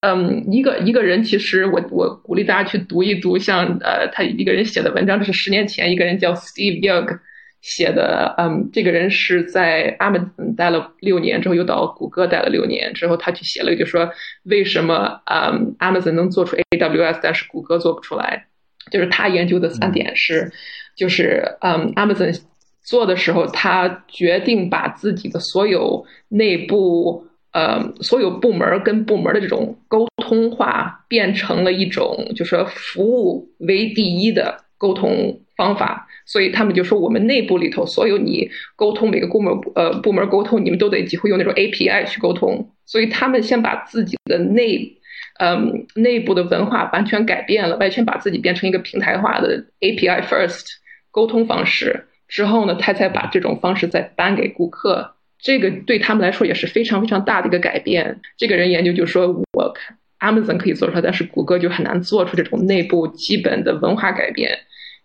[0.00, 7.18] 嗯，一个一个人，其实我我鼓励大家去读一读，像呃他一个人写的文章，这是十年前一个人叫 Steve Young。
[7.62, 14.10] 写的，嗯，这个人是在 Amazon 待了六年之后，又到谷歌待了六年之后，他去写了，就说
[14.42, 18.48] 为什么，嗯，Amazon 能做出 AWS，但是谷歌做不出来？
[18.90, 20.50] 就是他研究的三点是，
[20.96, 22.36] 就是，嗯，Amazon
[22.82, 36.08] 做的时候，他决定把自己的所有内部，呃，所有部门跟部门的这种沟通化，变成了一种，就说服务为第一的沟通方法。
[36.26, 42.70] 所以他们就说，我们内部里头所有你沟通每个部门呃部门沟通，你们都得几乎用那种 API 去沟通。
[42.86, 44.98] 所以他们先把自己的内
[45.38, 50.66] 嗯内部的文化完全改变了，完全把自己变成一个平台化的 API first
[51.10, 52.06] 沟通方式。
[52.28, 55.14] 之后呢，他才把这种方式再搬给顾客。
[55.38, 58.20] 这个对他们来说也是非常非常大的一个改变。
[58.38, 59.74] 这个人研究就说，我
[60.20, 64.56] Amazon 可以做出来，但是谷歌就很难做出这种内部基本的文化改变。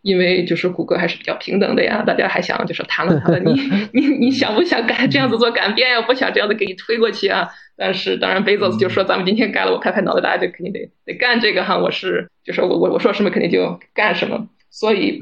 [0.07, 6.01] 因为就是谷歌还是比较平等的呀，大家还想就是谈论谈论你 你你想不想改这样子做改变呀？
[6.01, 7.45] 不想这样子给你推过去啊？
[7.75, 11.77] 但是当然，Bezos 就说咱们今天改了，我拍拍脑袋，大家就肯定得得干这个哈。
[11.77, 15.21] 我是就是我我我说什么肯定就干什么，所以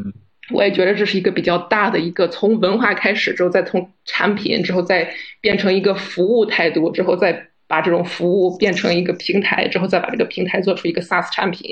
[0.54, 5.12] 我也觉得这是一个比较大的一个从文化开始之后，再从产品之后再
[5.42, 7.48] 变成一个服务态度之后再。
[7.68, 11.68] 把这种服务变成一个平台之后，再把这个平台做出一个 SaaS 产品，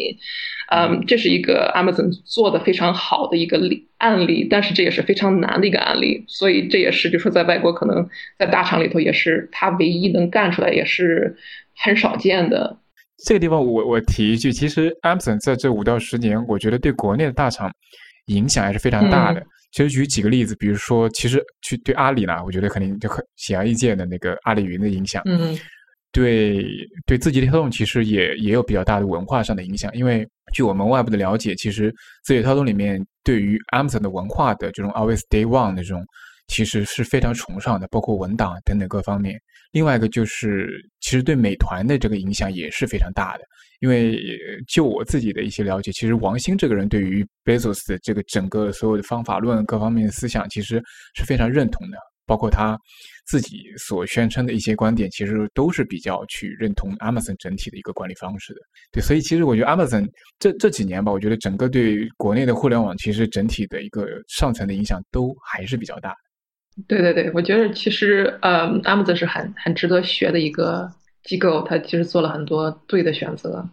[0.69, 8.07] 嗯，这是一个 Amazon 做的非常好的一个例案例，但是这也是非常难的一个案例，所以这也是就说在外国可能
[8.37, 11.35] 在大厂里头也是他唯一能干出来，也是
[11.75, 12.77] 很少见的。
[13.25, 17.71] 这个地方我我提一句，其实 Amazon 在这五到十年，我觉得对国内的大厂
[18.27, 19.43] 影响还是非常大的。
[19.71, 25.21] 其实举几个例子，比如说，其实去对阿里呢，我觉得肯定就很显而易见的那个阿里云的影响。
[25.25, 25.57] 嗯。
[26.13, 26.63] 对，
[27.07, 31.91] 对字节跳动其实也也有比较大的文化上的影响，因为据我们外部的了解，其实
[32.23, 36.05] 字节跳动里面对于 Amazon 的文化的这种 Always Day One 的这种，
[36.47, 39.41] 其实是非常崇尚的，包括文档等等各方面。
[39.71, 43.43] 另外一个就是，其实对美团的这个影响也是非常大的，
[43.79, 44.21] 因为
[44.67, 50.79] 就我自己的一些了解，其实王兴这个人对于 Bezos 的这个整个所有的方法论各方面的思想，其实
[51.15, 51.97] 是非常认同的。
[52.25, 52.79] 包括他
[53.25, 58.59] 自己所宣称的一些观点，其实都是比较去认同 Amazon 整体的一个管理方式的。
[58.91, 60.07] 对，所以其实我觉得 Amazon
[60.39, 66.13] 这这几年吧，我觉得整个对国内的互联网其实整体的一个上层的影响都还是比较大。
[66.87, 70.91] 对对对，我觉得其实呃，Amazon 是很很值得学的一个
[71.23, 73.67] 机构，它其实做了很多对的选择。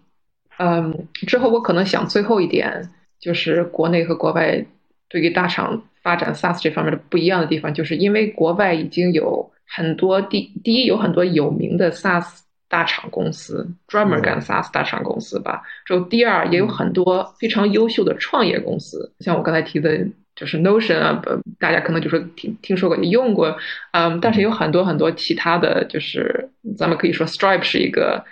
[0.59, 4.64] 嗯，之后我可能想最后一点就是国内和国外
[5.09, 5.82] 对于大厂。
[6.11, 15.62] 发展 SaaS 这方面的不一样的地方，就是因为国外已经有很多第第一有很多有名的 SaaS 大厂公司，专门干 SaaS 大厂公司吧。
[15.84, 20.04] 之后第二也有很多非常优秀的创业公司，像我刚才提的，
[20.34, 21.22] 就是 Notion 啊，
[21.61, 23.56] 大家可能就是听听说过也用过，
[23.92, 28.24] 嗯，但是有很多很多其他的就是咱们可以说 Stripe 是一个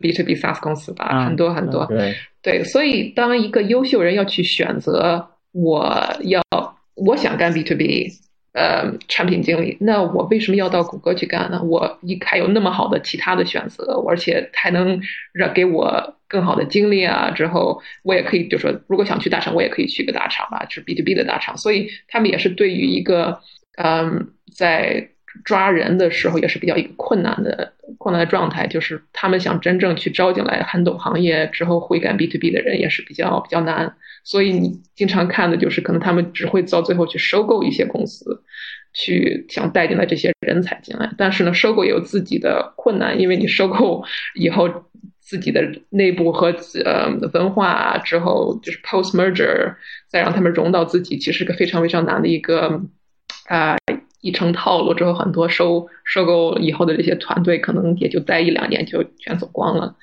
[0.00, 1.86] B to B SaaS 公司吧，很多很多。
[1.86, 5.26] 对对，所以当一个优秀人要去选择。
[5.52, 5.84] 我
[6.26, 6.40] 要
[7.06, 8.08] 我想干 B to B，
[8.52, 11.62] 呃，产品经理，那我为什么要到谷歌去干呢？
[11.62, 15.00] 我一还有那么好的其他的选择，而且还能
[15.32, 17.30] 让给我更好的经历啊。
[17.30, 21.56] 之后我也可以就说，如果想去大厂，我也可以去个大厂吧，是 B to B 的大厂。
[21.56, 23.40] 所以他们也是对于一个
[23.76, 25.08] 嗯，在
[25.44, 33.94] 抓人的时候也是比较一个困难的困难的状态，就是他们想真正去招进来很懂行业之后会干 B to B 的人也是比较比较难。
[34.22, 38.42] 所以你经常看的就是，可能他们只会到最后去收购一些公司，
[38.92, 41.10] 去想带进来这些人才进来。
[41.16, 44.04] 但是呢，收购也有自己的困难，因为你收购
[44.34, 44.68] 以后
[45.18, 46.54] 自己的内部和
[46.84, 49.74] 呃文化之后，就是 post merger，
[50.08, 52.80] 再让他们融到自己，其实是个非常非常难的一个
[53.48, 53.76] 啊
[54.20, 54.92] 一成套路。
[54.94, 59.96] 之后很多收收购以后的这些团队，可能也就待一两年就全走光了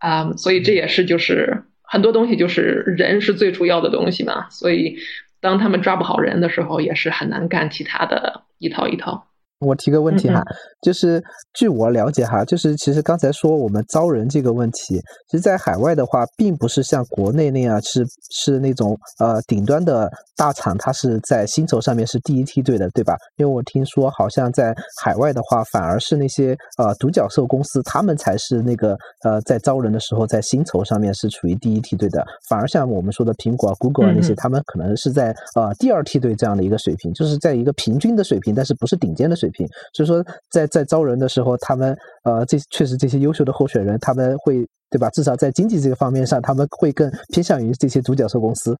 [0.00, 0.32] 啊。
[0.32, 1.62] 所以这也是就是。
[1.90, 4.96] 很多东西就是人是最主要的东西嘛，所以
[5.40, 9.26] 当他们抓不好人的时候，也是很难干其他的一套一套。
[9.60, 10.42] 我提个问题哈，
[10.80, 14.98] 就是据我了解哈，就是其实刚才说我们招人这个问题，
[15.28, 23.14] 其实，在海外的话，并不是像国内那样是是那种呃顶端的大厂，它是在薪酬上面是第一梯队的，对吧？
[23.36, 39.49] 因为我听说好像在海外的话，反而是那些呃独角兽公司，他们才是那个呃在招人的时候，在薪酬上面是处于第一梯队的，反而像我们说的苹果、Google 啊那些，他们可能是在呃第二梯队这样的一个水平，就是在一个平均的水平，但是不是顶尖的水。
[39.52, 45.08] 品，所以说在在招人的时候，他们呃，这确实这些优秀的候选人，他们会对吧？
[45.10, 48.76] 至少在经济这个方面上，他们会更偏向于这些独角兽公司。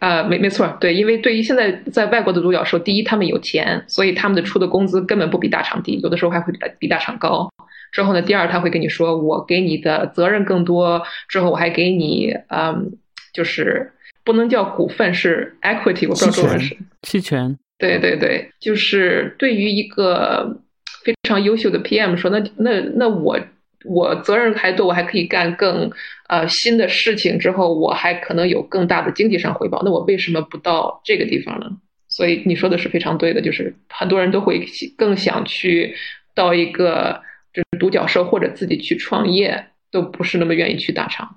[0.00, 7.48] 啊，没没错，对，因为对于现在在外国的独角兽，第一他们有钱，所以他们的出的工资根本不比大厂低，有的时候还会比比大厂高。
[7.92, 12.90] 之后呢，第二他会跟你说，我给你的责任更多，之后我还给你，嗯，
[13.32, 13.92] 就是
[14.24, 17.56] 不能叫股份，是 equity，我不知道中文是期权。
[17.78, 20.60] 对对对，就是对于一个
[21.04, 23.38] 非常优秀的 PM 说，那那那我
[23.84, 25.90] 我责任还多，我还可以干更
[26.28, 31.66] 呃新的事情，之后我还可能有更大的经济上回报，那我为什么不到这个地方呢？
[32.08, 34.64] 所以你说的是非常对的，就是很多人都会
[34.96, 35.94] 更想去
[36.34, 37.20] 到一个
[37.52, 41.36] 就是独角兽或者自己去创业，都不是那么愿意去大厂。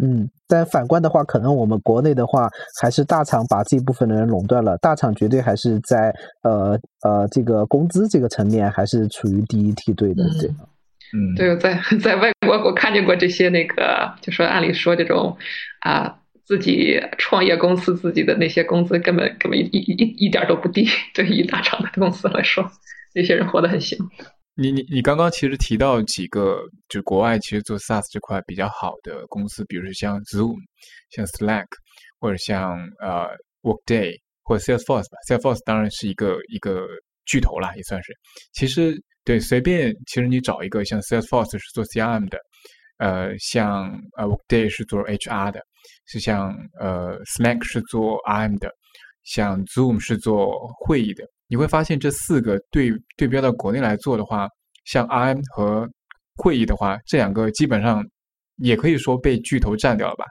[0.00, 2.48] 嗯，但反观的话，可能我们国内的话，
[2.80, 4.76] 还是大厂把这一部分的人垄断了。
[4.78, 10.48] 大厂绝对还是在呃呃这个工资这个层面，还是处于第一梯队的，对
[11.12, 15.36] 嗯，对，在 在外国我看见过这些那个，就说按理说这种
[15.80, 22.70] 啊，自己创业公司自己的那些工资根本根本一一一点都不低， 对于大厂的公司来说，
[23.14, 24.04] 那些人活得很辛苦。
[24.60, 30.56] 你你你刚刚其实提到几个，就国外其实做 SaaS 这块比较好的公司，比如说像 Zoom、
[31.10, 31.66] 像 Slack，
[32.18, 33.28] 或者像呃
[33.62, 35.18] Workday 或者 Salesforce 吧。
[35.28, 36.88] Salesforce 当然是一个一个
[37.24, 38.12] 巨头啦，也算是。
[38.52, 42.38] 其实对随便，其实你找一个像 Salesforce 是做 CRM 的，
[42.96, 45.60] 呃，像呃 Workday 是做 HR 的，
[46.06, 48.68] 是像呃 Slack 是做 RM 的，
[49.22, 50.50] 像 Zoom 是做
[50.80, 51.24] 会议的。
[51.48, 54.46] 你会发现这四个对对标到国内来做的话，
[54.84, 55.88] 像 RM 和
[56.36, 58.04] 会议的话，这两个基本上
[58.56, 60.24] 也可以说被巨头占掉了吧？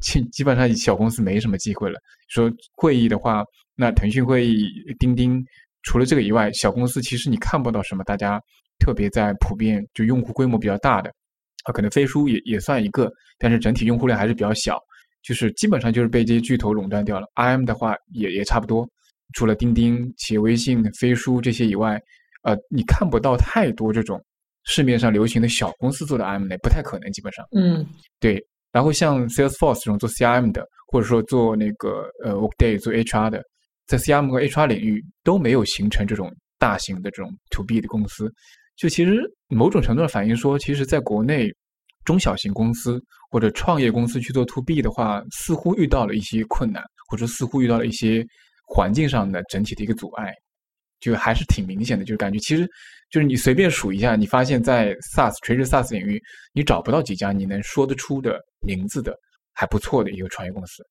[0.00, 1.98] 基基本上小公司没什么机会了。
[2.28, 3.42] 说会议的话，
[3.76, 4.68] 那腾讯会议、
[4.98, 5.42] 钉钉，
[5.84, 8.40] 除了这个以外，小公司其实你看不到什么大家
[8.78, 11.08] 特别在普遍就用户规模比较大的
[11.64, 14.78] 啊，可能飞书也也算一个，但是整体用户量还是比较小，
[15.22, 17.26] 就是基本上就是被这些巨头垄断掉了。
[17.36, 18.86] RM 的话也也差不多。
[19.32, 22.00] 除了钉钉、企业微信、飞书这些以外，
[22.42, 24.22] 呃，你看不到太多这种
[24.64, 27.44] 市面上流行的小公司做的 M&A，不太可能，基本上。
[27.56, 27.84] 嗯，
[28.20, 28.44] 对。
[28.70, 33.42] 然后像 Salesforce 这种做 CRM 的，或者说做那个呃 Workday 做 HR 的，
[33.86, 38.32] 在 CRM 和 HR 领域都没有形成这种大型的这种 To B 的公司。
[38.76, 41.48] 就其实某种程度上反映说，其实在国内
[42.04, 48.26] 中小型公司或者创业公司去做 To B 的话，似乎遇到了一些困难，或者似乎遇到了一些。
[48.66, 50.32] 环境上的整体的一个阻碍，
[51.00, 52.66] 就还是挺明显的，就是感觉其实
[53.10, 56.20] 就是你随便数一下，你发现在 SaaS 垂直 SaaS 领域，
[56.52, 59.14] 你找不到几家你能说得出的名字的
[59.52, 60.82] 还不错的一个创业公司。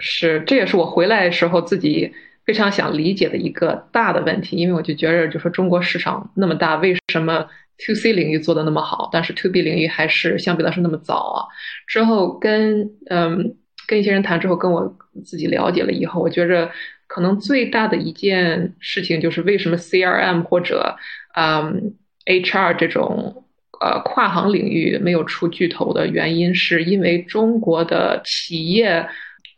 [0.00, 2.12] 是，这也是我回来时候自己
[2.46, 7.44] 非常想理解的一个大的问题，因为我就觉得，就说中国市场那么大，为什么
[7.86, 11.46] To C 领域做的那么好，但是 To B 领域还是相比来说那么早啊？
[11.86, 16.70] 之后跟嗯跟一些人谈之后，跟我自己了解了以后，我觉着
[17.08, 20.96] 可能最大的一件事情就是为什么 CRM 或者
[21.34, 21.94] 嗯
[22.24, 23.44] HR 这种
[23.80, 29.08] 呃跨行领域没有出巨头的原因，是因为中国的企业。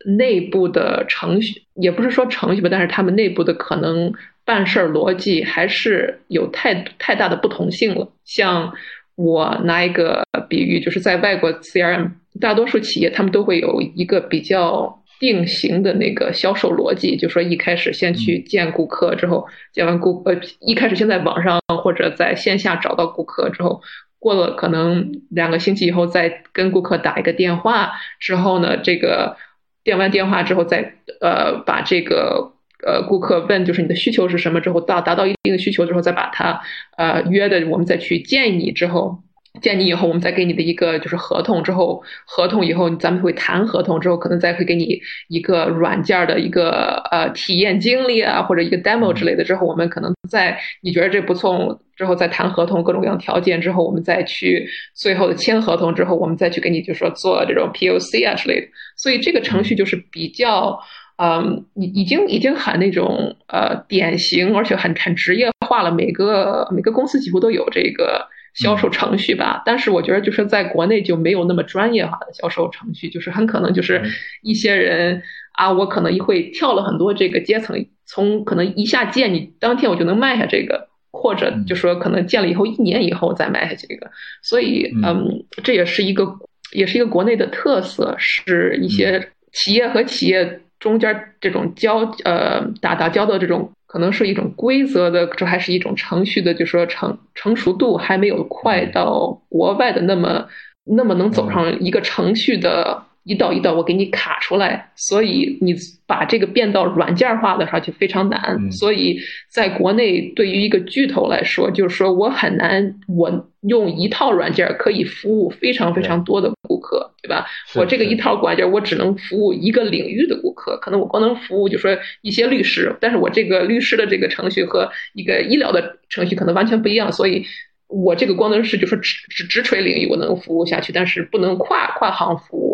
[0.03, 4.11] 内部的程序也不是说程序吧，但是他们内部的可能
[4.43, 8.11] 办事儿逻辑还是有太太大的不同性了。
[8.25, 8.73] 像
[9.13, 23.81] 我拿一个比喻，就是在外国 CRM，大多数企业他们都会有一个比较定型的那个销售逻辑，就说一开始先去见顾客，之后见完顾呃一开始先在网上或者在线下找到顾客之后，
[24.19, 29.37] 过了可能两个星期以后再跟顾客打一个电话，之后呢这个。
[29.83, 32.53] 电完电话之后，再呃把这个
[32.85, 36.61] 呃顾客问就是你的需求是什么之后，到达到一定的需求之后，再把他
[36.97, 39.23] 呃约的我们再去见你之后，
[39.61, 58.67] 见你以后我们再给你的一个就是合同之后，合同以后咱们会谈合同之后，可能再会给你一个软件的一个呃体验经历啊或者一个 demo 之类的之后，我们可能在你觉得这不错之后再谈合同各种各样条件之后，我们再去最后的签合同之后，我们再去给你就说做这种 POC 啊之类的。
[58.97, 60.79] 所以这个程序就是比较，
[61.17, 65.91] 嗯，已已经已经很那种呃典型，而且很很职业化了。
[65.91, 69.61] 每个每个公司几乎都有这个销售程序吧。
[69.65, 74.01] 但是我觉得就是在国内就没有那么专业化的销售程序，就是很可能就是
[74.41, 75.21] 一些人
[75.53, 84.09] 啊，我可能会跳了很多这个阶层，从可能一下见你当天我就能卖下这个，或者就说可能建了以后一年以后再卖下这个。
[84.41, 86.27] 所以嗯，这也是一个。
[86.73, 100.47] 也是一个国内的特色，是一些企业和企业中间这种交呃打打交道这种，可能是一种规则的，这还是一种程序的，就说成成熟度还没有快到国外的那么
[100.85, 103.03] 那么能走上一个程序的。
[103.23, 105.75] 一道一道，我给你卡出来，所以你
[106.07, 108.71] 把这个变到软件化的话就非常难。
[108.71, 109.19] 所以
[109.49, 117.45] 在国内，对于一个巨头来说，就是说我很难，我用一套软件可以服务非常非常多的顾客，对吧？
[117.75, 127.45] 我这个一套软件，我只能服务一个领域的顾客，可能我光能服务，就说一些律师，但是我这个律师的这个程序和一个医疗的程序可能完全不一样，所以。
[127.93, 132.70] 我这个光能是就说直直直垂领域我能服务下去，但是不能跨跨行服务，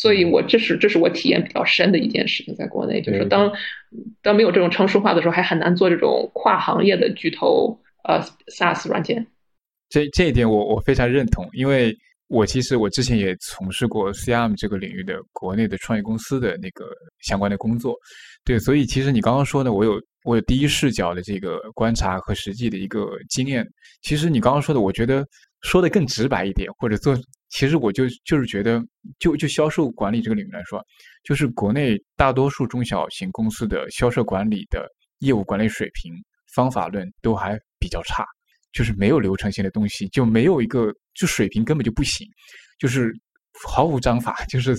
[0.00, 3.50] 所以我这是这是我体验比较深的一件事情，在国内就是当
[4.22, 8.20] 当没有这种成熟化的时候，还很难做这种跨行业的巨头呃
[8.56, 9.26] SaaS 软件。
[9.88, 11.96] 这这一点我我非常认同，因为
[12.28, 16.84] 我其实我之前也从事过 CRM 这个领域的国内的创业公司的那个
[17.20, 17.96] 相关的工作，
[18.44, 20.00] 对，所以其实你刚刚说的我有。
[20.24, 23.66] 我有第一视角的这个观察和实际的一个经验。
[24.02, 25.24] 其实你刚刚说的，我觉得
[25.62, 27.16] 说的更直白一点，或者做，
[27.50, 28.82] 其实我就就是觉得，
[29.18, 30.84] 就就销售管理这个领域来说，
[31.24, 34.86] 就是国内大多数中小型公司的销售管理的
[35.20, 36.12] 业务管理水平、
[36.54, 38.24] 方法论都还比较差，
[38.72, 42.26] 就是没有流程性的东西，就没有一个就水平根本就不行，
[42.78, 43.12] 就是
[43.66, 44.76] 毫无章法，就是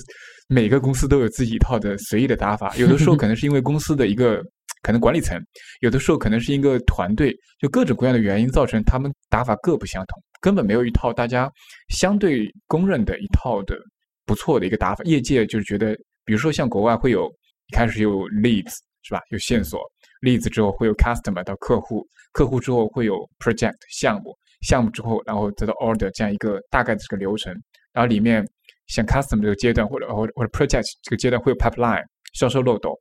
[0.48, 4.44] 每个公司都有自己一套的随意的打法，有的时候可能是因为公司的一个。
[4.82, 5.38] 可能管理层
[5.82, 11.52] 有的时候可能是一个团队，就各种各样的原因造成他们打法各不相同，根本没有一套大家
[11.90, 13.78] 相对公认的一套的
[14.26, 15.04] 不错的一个打法。
[15.04, 15.96] 业界就是觉得，
[16.26, 17.30] 比如说像国外会有
[17.68, 19.22] 一开始有 leads 是吧？
[19.30, 19.80] 有线索
[20.22, 27.54] ，leads 之后会有 customer 到客户，客户之后会有 project 项目，项目之后然后得到 order 这样一个大概的这个流程。
[27.94, 28.46] 然后里面
[28.88, 32.04] 像 customer 这个阶段或者或或者 project 这个阶段会有 pipeline
[32.34, 32.98] 销售漏斗，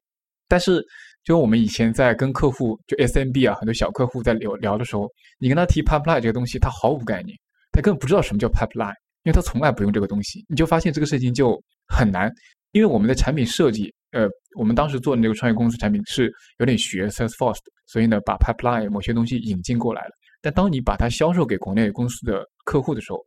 [0.48, 0.84] 但是。
[1.28, 5.06] 就我们以前在跟客户，就 SMB 啊，很多小客户在聊聊的时候，
[5.38, 7.36] 你跟他提 pipeline 这个东西，他毫无概念，
[7.70, 8.94] 他根本不知道什么叫 pipeline，
[9.24, 10.42] 因为他从来不用这个东西。
[10.48, 12.32] 你就发现这个事情就很难，
[12.72, 14.26] 因为我们的产品设计，呃，
[14.58, 20.12] 我们当时做的那个创业公司产品是有点学 Salesforce 的，所以呢，把 pipeline 某些东西引进过来了。
[20.40, 23.18] 但当你把它销售给国内公司的客户的时候，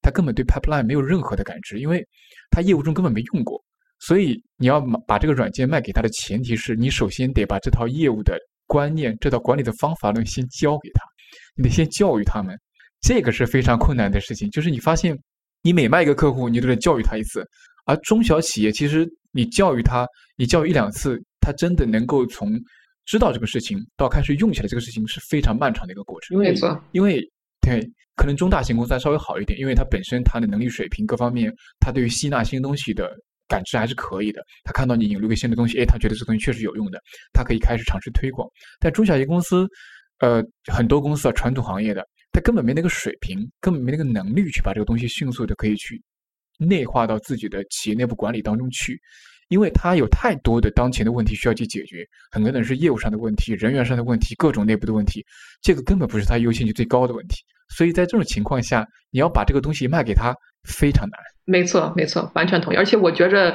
[0.00, 2.02] 他根本对 pipeline 没有任何的感知，因为
[2.50, 3.62] 他业务中根本没用过。
[4.00, 8.34] 所以你要把这个软件卖给他的前提是你首先得把这套业务的
[8.66, 11.02] 观念、这套管理的方法论先教给他，
[11.54, 12.56] 你得先教育他们，
[13.02, 14.50] 这个是非常困难的事情。
[14.50, 15.14] 就是你发现，
[15.62, 17.46] 你每卖一个客户，你都得教育他一次，
[17.84, 20.06] 而中小企业其实你教育他，
[20.36, 22.50] 你教育一两次，他真的能够从
[23.04, 26.38] 知道这个事情到开始用起来这个事情是非常漫长的一个过程。
[26.38, 27.20] 没错，因为
[27.60, 27.86] 对，
[28.16, 33.14] 可能中大型公司还稍微好一点，因为它本身它的能力水平各方面，它对于吸纳新东西的。
[33.50, 34.40] 感知还是可以的。
[34.64, 36.98] 他看到你引入一个新的东西，哎，他觉得这东西确实有用的，
[37.32, 38.48] 他可以开始尝试推广。
[38.78, 39.68] 但中小型公司，
[40.20, 46.00] 呃，很多公司啊，传统行业的，他根本没那个水平，根本没那个能力去把这个东西迅速的可以去
[46.58, 48.98] 内化到自己的企业内部管理当中去。
[49.48, 55.26] 因为它有太多的当前的问题需要去解决，很可能是业务上的问题、人员上的问题、各种内部的问题，
[55.60, 57.42] 这个根本不是它优先级最高的问题。
[57.68, 60.32] 所以在这种情况下，你要把这个东西卖给他
[60.64, 61.18] 非常难。
[61.44, 62.76] 没错，没错，完全同意。
[62.76, 63.54] 而且我觉着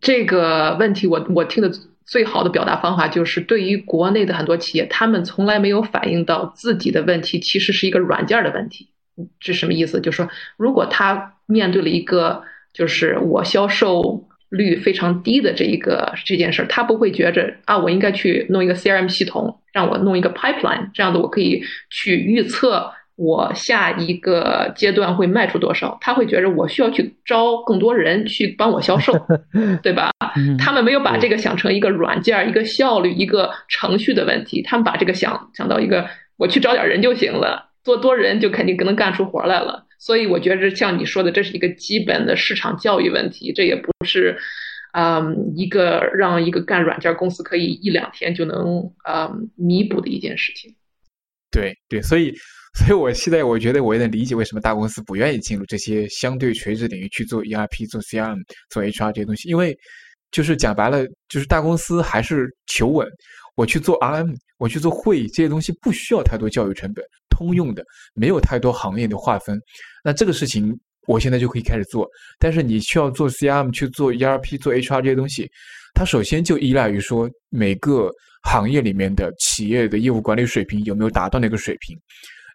[0.00, 1.70] 这个问题，我我听的
[2.04, 8.90] 最好的表达方法就是，对于国内的很多企业，他们从来没有反映到自己的问题其实是一个软件的问题。
[9.38, 10.00] 这什么意思？
[10.00, 14.26] 就是说，如果他面对了一个就是我销售。
[14.50, 25.98] 率非常低的这一个这件事儿，他不会觉着啊，我应该去弄一个 CRM 系统，让我弄一个 pipeline，这样子我可以去预测我下一个阶段会卖出多少。
[26.00, 29.12] 他会觉着我需要去招更多人去帮我销售，
[29.84, 30.10] 对吧？
[30.58, 39.86] 他们没有把这个想成一个软件、一个效率、一个程序的问题，他们把这个想想到一个我去找点人就行了，做多人就肯定能干出活来了。
[39.98, 44.38] 所以我觉得像你说的，这是一个基本的市场教育问题，这也不是，
[44.94, 50.74] 嗯，一个让一个干软件公司可以一两天就能啊弥补的一件事情。
[51.50, 52.32] 对对，所以
[52.78, 58.38] 所以我现在我觉得我也能理解为什么大公司不愿意进入这些相对垂直领域去做 ERP、做 CRM、
[58.70, 59.76] 做 HR 这些东西，因为
[60.30, 63.06] 就是讲白了，就是大公司还是求稳。
[63.56, 67.84] 我去做 RM，我去做会议，这些东西不需要太多教育成本，通用的，
[68.14, 69.60] 没有太多行业的划分。
[70.04, 70.72] 那这个事情
[71.06, 72.08] 我现在就可以开始做。
[72.38, 75.50] 但是你需要做 CRM，去做 ERP，做 HR 这些东西，
[75.92, 78.10] 它首先就依赖于说每个
[78.44, 81.98] 行业里面的企业的业务管理水平有没有达到那个水平。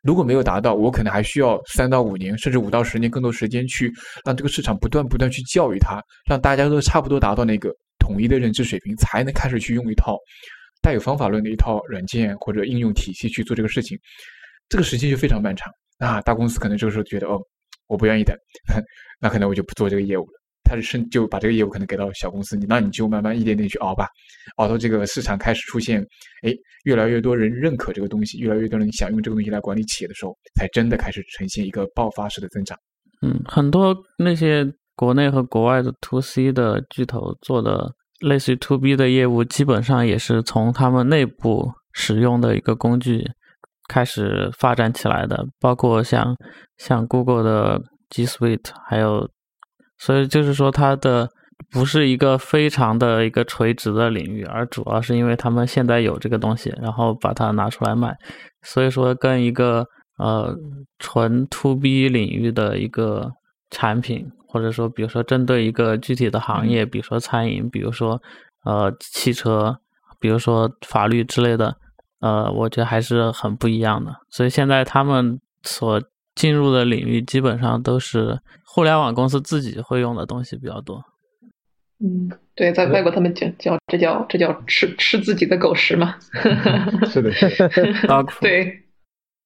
[0.06, 3.92] 如果没有达到，我可能还需要三到五年，甚至五到十年更多时间去
[4.24, 6.00] 让这个市场不断不断去教育它，
[6.30, 10.16] 让大家都差不多达到那个统一的认知水平，才能开始去用一套。
[10.82, 13.98] 带有方法论的一套软件或者应用体系去做这个事情，
[14.70, 15.74] 这个时间就非常漫长。
[15.98, 17.42] 那大公司可能这个时候觉得，哦，
[17.88, 18.38] 我不愿意等，
[19.20, 20.45] 那可能我就不做这个业务了。
[20.66, 24.08] 他是就把这个业务可能给到小公司，你那你就慢慢一点点去熬吧，
[24.58, 26.02] 熬到这个市场开始出现，
[26.42, 26.52] 哎，
[26.84, 32.78] 越来越多人认可这个东西，越来越多人想用这个东西来管理企业的时候，才真的开始呈现一个爆发式的增长。
[33.22, 34.66] 嗯，很多那些
[34.96, 37.94] 国内和国外的 to C 的巨头做的。
[38.22, 43.30] 类似于 To B 的业务，基本上也是从他们内部使用的一个工具
[43.90, 46.34] 开始发展起来的，包括像
[46.78, 49.30] 像 Google 的 G Suite，还有，
[49.98, 51.30] 所以就是说它的
[51.72, 58.16] 不是一个非常的一个垂直的领域，而主要是因为他们现在有这个东西，然后把它拿出来卖，
[58.64, 60.56] 所以说跟一个呃
[61.00, 63.32] 纯 To B 领域的一个
[63.70, 64.32] 产品。
[64.48, 68.22] 或者说，比如说针对一个具体的行业，比如说餐饮，比如说
[68.64, 69.76] 呃汽车，
[70.18, 71.76] 比如说法律之类的，
[72.22, 74.16] 呃，我觉得还是很不一样的。
[74.30, 76.02] 所以现在他们所
[76.36, 81.04] 进入的领域，基本上都是互联网公司自己会用的东西比较多。
[82.00, 86.16] 嗯，对，在外国他们叫叫这叫这叫吃吃自己的狗食嘛。
[87.12, 87.32] 是的，
[88.42, 88.72] 对，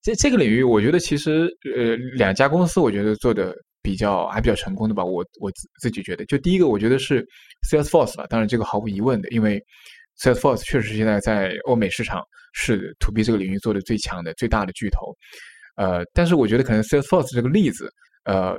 [0.02, 3.56] 这这个领域，我觉得其实呃两家公司，我觉得做的。
[3.82, 7.26] 比较还比较成功的吧，我我自自己觉得，就第一个我觉得是
[7.72, 9.58] Salesforce 吧，当然这个毫无疑问的，因为
[10.22, 12.22] Salesforce 确实现在在欧美市场
[12.52, 15.16] 是 To B 这个领域做的最强的、最大的巨头。
[15.80, 17.90] 呃，但是我觉得可能 Salesforce 这个例子，
[18.26, 18.56] 呃，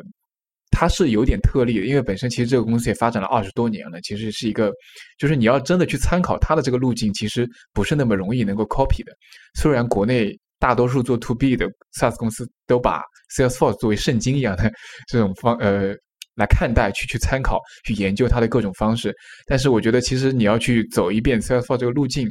[0.71, 4.73] 它是有点特例的，因为本身其实这个公司也发展了二十多年了，其实是一个，
[5.19, 9.13] 就是你要真的去参考它的这个路径，其实不是那么容易能够 copy 的。
[9.55, 10.37] 虽然国内。
[10.61, 11.67] 大多数做 to B 的
[11.99, 13.03] SaaS 公司都把
[13.35, 14.71] Salesforce 作为圣经一样的
[15.09, 15.95] 这种方呃
[16.35, 19.11] 来看待，去去参考，去研究它的各种方式。
[19.47, 22.29] 但是我觉得，其实你要去走一遍 Salesforce 这个路径，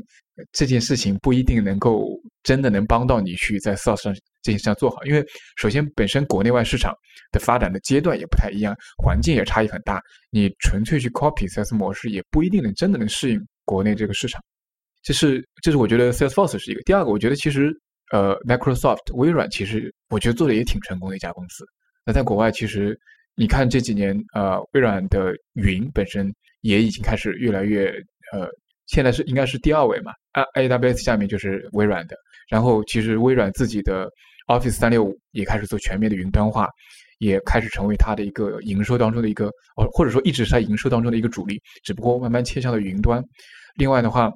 [0.52, 2.06] 这件事情不一定能够
[2.44, 5.03] 真的能帮到你去在 SaaS 上这件事上做好。
[5.06, 5.26] 因为
[5.57, 6.94] 首先本身国内外市场
[7.32, 10.02] 的发展的阶段也不太一样，环境也差异很大。
[10.30, 14.41] 你纯粹去 copy SaaS 模式，也不一定能真的能适应国内这个市场。
[15.03, 16.82] 这是这是我觉得 Salesforce 是一个。
[16.84, 17.72] 第二个，我觉得其实。
[18.11, 21.64] 呃，Microsoft 微软其实我觉得做的也挺成功的一家公司。
[22.03, 22.99] 那在国外，其实
[23.36, 27.86] 你看这几年，呃，微软的云本身也已经开始越来越，
[28.34, 28.49] 呃，
[28.88, 30.11] 现在是应该是第二位嘛
[30.56, 32.16] ，A A W S 下面就是微软的。
[32.49, 34.09] 然后其实微软自己的
[34.47, 36.67] Office 三六五也开始做全面的云端化，
[37.19, 39.47] 也开始成为它的一个营收当中的一个，
[39.77, 43.23] 哦，或者说一直是它营收当中的一个主力，只不过慢慢切向了云端。
[43.76, 44.31] 另外的话，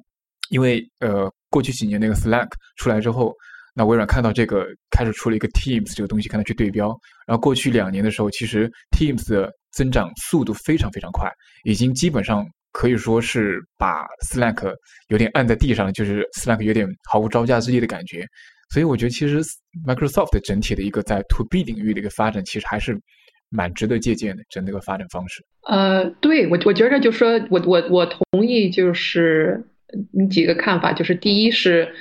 [0.50, 3.34] 因为呃，过去几年那个 Slack 出来之后。
[3.76, 6.96] 那微软看到这个，开始出了一个 Teams 这个东西，跟它去对标。
[7.26, 11.28] 然后过去两年的时候，其实 Teams 的增长速度非常非常快，
[11.64, 14.74] 已经基本上可以说是把 Slack
[15.06, 18.26] 有点按在地上，就是 Slack 有点毫无招架之力的感觉。
[18.72, 19.40] 所以我觉得，其实
[19.86, 23.00] Microsoft 整体的一个在 To B 领域的一个发展，其实还是
[23.48, 25.44] 蛮值得借鉴的，整个一个发展方式。
[25.68, 29.64] 呃，对我我觉得就说我我我同意，就是
[30.12, 31.94] 你几个看法，就是第一是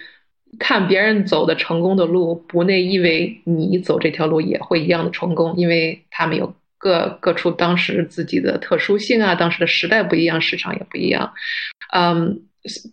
[0.57, 11.31] 看别人走的成功的路，不内意味你走这条路也会一样的成功，因为他们有各各处当时自己的特殊性啊，当时的时代不一样，市场也不一样，
[11.95, 12.41] 嗯。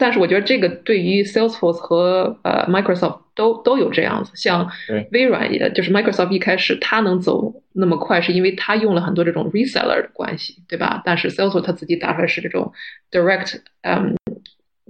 [0.00, 4.68] 但是我觉得这个对于 Salesforce 和呃 Microsoft 都都有这样子，像
[5.12, 11.00] 微软也就是 Microsoft 一开始它能走那么快，是因为它用了很多这种 reseller 的关系，对吧？
[11.04, 12.72] 但是 Salesforce 它自己打出来是这种
[13.12, 14.16] direct，嗯。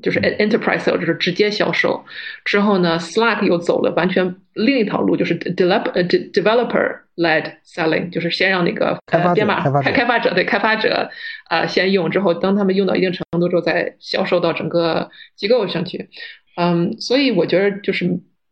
[0.02, 2.04] 就是 enterprise sale，就是直接销售。
[2.44, 8.98] 之后呢，Slack 又走了完全另一条路，就是 develop 呃 developer led selling，就是先让那个
[9.34, 11.10] 编码开开发者对开发者
[11.48, 16.08] 啊先用，之后当他们用到一定程度之后，再销售到整个机构上去。
[16.56, 18.08] 嗯，所以我觉得就是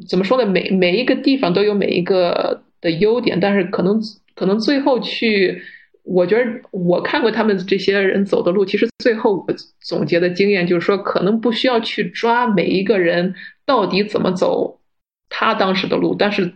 [0.09, 0.47] 怎么说呢？
[0.49, 4.01] 每每一个地方都有每一个的优点，但是可能
[4.35, 5.63] 可能最后去。
[6.11, 13.35] 我觉得我看过他们这些人走的路，其实最后我总结的经验就是说，可能不需要去抓每一个人
[13.67, 14.81] 到底怎么走
[15.29, 16.51] 他当时的路，但是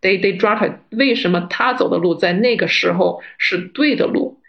[0.00, 4.40] 得得抓出来为什么他走的路在那个时候是对的路。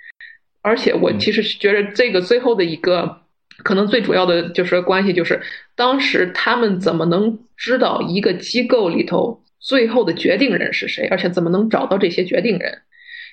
[0.61, 3.23] 而且我其实觉得这个最后的一个
[3.63, 5.41] 可能最主要的就是关系，就是
[5.75, 12.81] 当时他们怎么能知道一个机构里头最后的决定人是谁，而且怎么能找到这些决定人，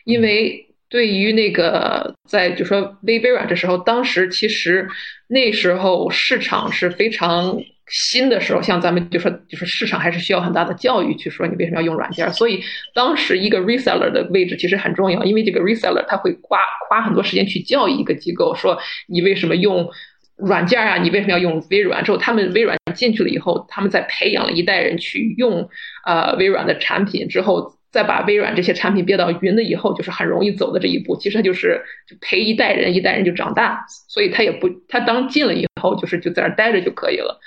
[0.05, 0.66] 因为。
[0.95, 4.87] 对于那个在就说微微软的时候，当时其实
[5.27, 7.59] 那时候市场是非常
[7.89, 12.62] 新的时候，像咱们就说就是市场还是需要很大的教育去说你为什么要用软件，所以
[12.95, 19.91] 当时一个 reseller 的位置其实很重要，因为这个 reseller 他会花花很多时间去教育一个机构，说你为什么用
[20.37, 22.05] 软件啊，你为什么要用微软？
[22.05, 25.69] 之后他们微软进去了以后，他们在培养了一代人去用
[26.07, 27.75] 呃微软的产品之后。
[27.95, 31.16] 再把微软这些产品憋到云了以后，就是很容易走的这一步。
[31.16, 37.39] 其实他就是就陪一代人，一代人就长大，所以他也不他当进了以后，就是就在那待着就可以了。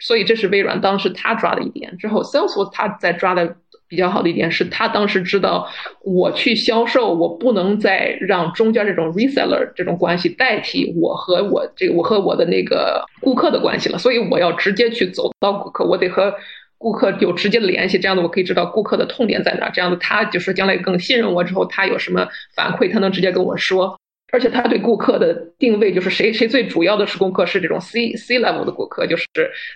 [0.00, 1.96] 所以这是微软当时他抓的一点。
[1.96, 3.56] 之后 Salesforce 他在抓的
[3.88, 5.68] 比较好的一点是他当时知道，
[6.04, 13.98] 我去销售，我不能再让中间这种 reseller 这种关系代替我和我这个我和我的那个顾客的关系了。
[13.98, 16.32] 所以我要直接去走到顾客，我得和。
[16.78, 19.68] 顾客有直接的联系，这样子我可以知道顾客的痛点在哪。
[19.68, 23.98] 这样子他就是将来更信任我之后，他有什么反馈，他能直接跟我说。
[24.30, 29.26] 而且他对顾客的定位就是谁谁最主要的是顾客是这种 C C level 的顾客，就是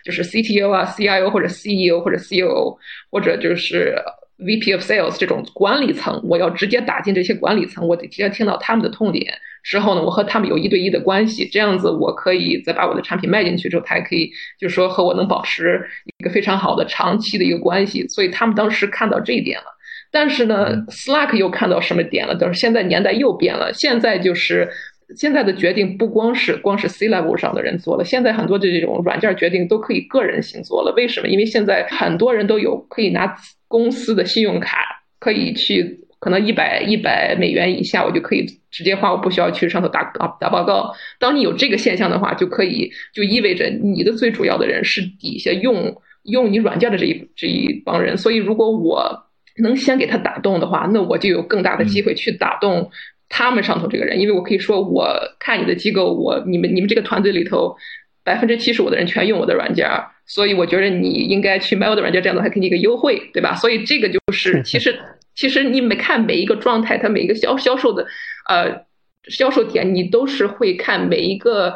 [0.05, 2.77] 就是 CTO 啊、CIO 或者 CEO 或者 COO
[3.11, 3.97] 或者就是
[4.43, 9.33] VP of Sales 这种管理层，我要直接打进这些管理层，我得直接听到他们的痛点。
[9.63, 15.81] 之后呢，我和他们有一对一的关系，这样子我可以再把我的产品卖进去之后，他还可以就是说和我能保持
[16.19, 18.07] 一个非常好的长期的一个关系。
[18.09, 19.67] 所以他们当时看到这一点了。
[20.11, 22.35] 但是呢，Slack 又看到什么点了？
[22.35, 24.69] 就是现在年代又变了，现在就是
[25.17, 30.93] 现在的决定不光是光是 C level 上的人做了，现在很多的这种软件决定都可以个人行做了。
[30.97, 31.29] 为什么？
[31.29, 33.35] 因为现在很多人都有可以拿
[33.69, 34.79] 公司的信用卡
[35.19, 36.01] 可以去。
[36.23, 40.93] 可能一百一百美元以下，我就可以直接花，我不需要去上头打打打报告。
[41.19, 48.17] 当你有这个现象的话，就可以就意味着你的最主要的人是底下用用你软件的这一这一帮人。
[48.17, 49.27] 所以，如果我
[49.57, 52.89] 能先给他打动的话，那我就有更大的机会去打动
[53.33, 57.75] 他们上头这个人，因为我可以说，我看你的机构，我你们你们这个团队里头
[58.23, 59.89] 百分之七十五的人全用我的软件，
[60.27, 63.55] 所以我觉得你应该去买我的软件，这样子还给你一个优惠，对吧？
[63.55, 64.95] 所以这个就是其实。
[65.35, 68.07] 其实你每看每一个状态，它每一个销销售的，
[68.51, 68.85] 呃，
[69.31, 71.75] 销售点，你都是会看每一个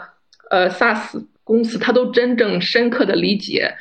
[0.51, 3.73] 呃 SaaS 公司，它都真正深刻的理解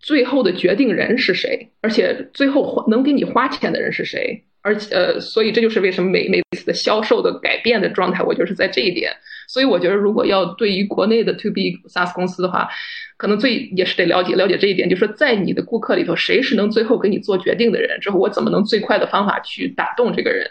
[0.00, 9.12] 最后的决定人是谁，而且最后能给你花钱的人是谁，而且呃，所以这就是为什么每每次的销售的改变的状态，我就是在这一点。
[9.48, 12.68] 所以我觉得，如果要对于国内的 To B SaaS 公司的话，
[13.16, 17.98] 可能最也是得了解了解这一点，就是说，在你的顾客里头，谁是能最后给你做决定的人？
[18.00, 20.46] 之后我怎么能最快的方法去打动这个人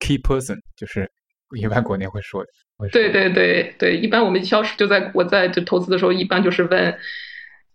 [0.00, 1.10] ？Key person 就是
[1.56, 2.50] 一般国内会说的。
[2.92, 6.94] 对对对对，一般我们销售就在我在就投资的时候，一般就是问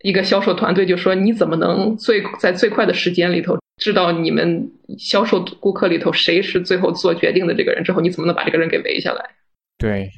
[0.04, 7.84] 一个销售团队，就说你怎么能最在最快的时间里头知道你们销售顾客里头谁是最后做决定的这个人？
[7.84, 9.30] 之后你怎么能把这个人给围下来？
[9.78, 10.10] 对。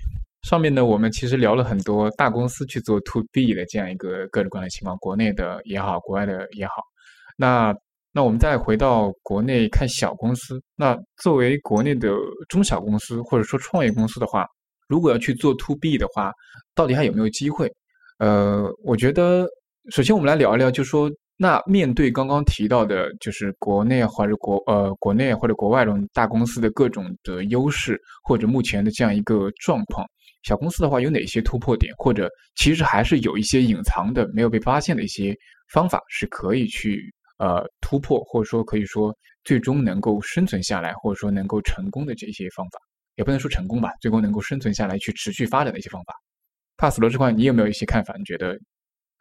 [0.44, 6.73] 上面呢，我们其实聊了很多大公司去做 to B 的这样一个各种各样的情况，国内的也好，国外的也好。
[7.36, 7.73] 那
[8.11, 12.11] 那我们再回到国内看小公司，那作为国内的
[12.48, 14.45] 中小公司或者说创业公司的话，
[14.88, 16.32] 如果要去做 to B 的话，
[16.76, 17.68] 到底还有没有机会？
[18.19, 19.48] 呃，我觉得
[19.90, 30.06] 首先我们来聊一聊，就说那面对刚刚提到的，就是国内或者国呃国内或者国外这种大公司的各种的优势，或者目前的这样一个状况，
[30.44, 35.36] 小公司的话有哪些突破点，或者其实还是有一些隐藏的没有被发现的一些
[35.72, 37.14] 方法是可以去。
[37.38, 39.14] 呃，突破或者说可以说
[39.44, 42.80] 最终能够生存下来，或者说能够成功的这些方法，
[43.18, 46.14] 也不能说成功吧，最终能够生存下来去持续发展的一些方法。
[46.78, 48.16] 帕斯罗这块，你有没有一些看法？
[48.18, 48.57] 你觉得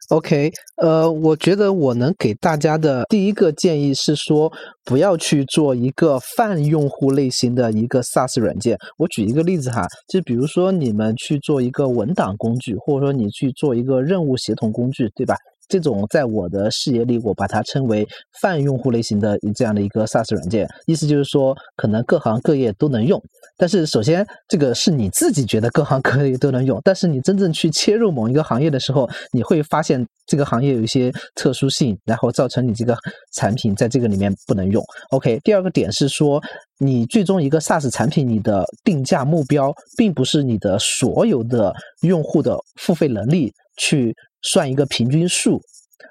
[0.09, 0.51] ？OK，
[0.81, 4.51] 呃，我觉得我能给大家的第一个建议是说，
[4.83, 8.77] 不要去做一个泛用户类型的一个 SaaS 软件。
[8.97, 15.35] 我举一个例子哈，就比如说你们去做一个文档工具，或者说你去做一个任务协同工具，对吧？
[15.67, 18.07] 这种在我的视野里，我把它称为
[18.41, 23.21] 泛用户类型的这样的一个 SaaS 软件，意思就是说，可能各行各业都能用。
[23.57, 32.97] 但是，首先这个是你自己觉得各行各业都能用，但是你真正去切入某一个行业的时候，你会发现这个行业有一些特殊性，然后造成你这个
[33.33, 34.83] 产品在这个里面不能用。
[35.11, 36.41] OK，第二个点是说，
[36.79, 44.13] 你最终一个 SaaS 产品，你的定价目标并不是你的所有的用户的付费能力去。
[44.51, 45.59] 算一个平均数，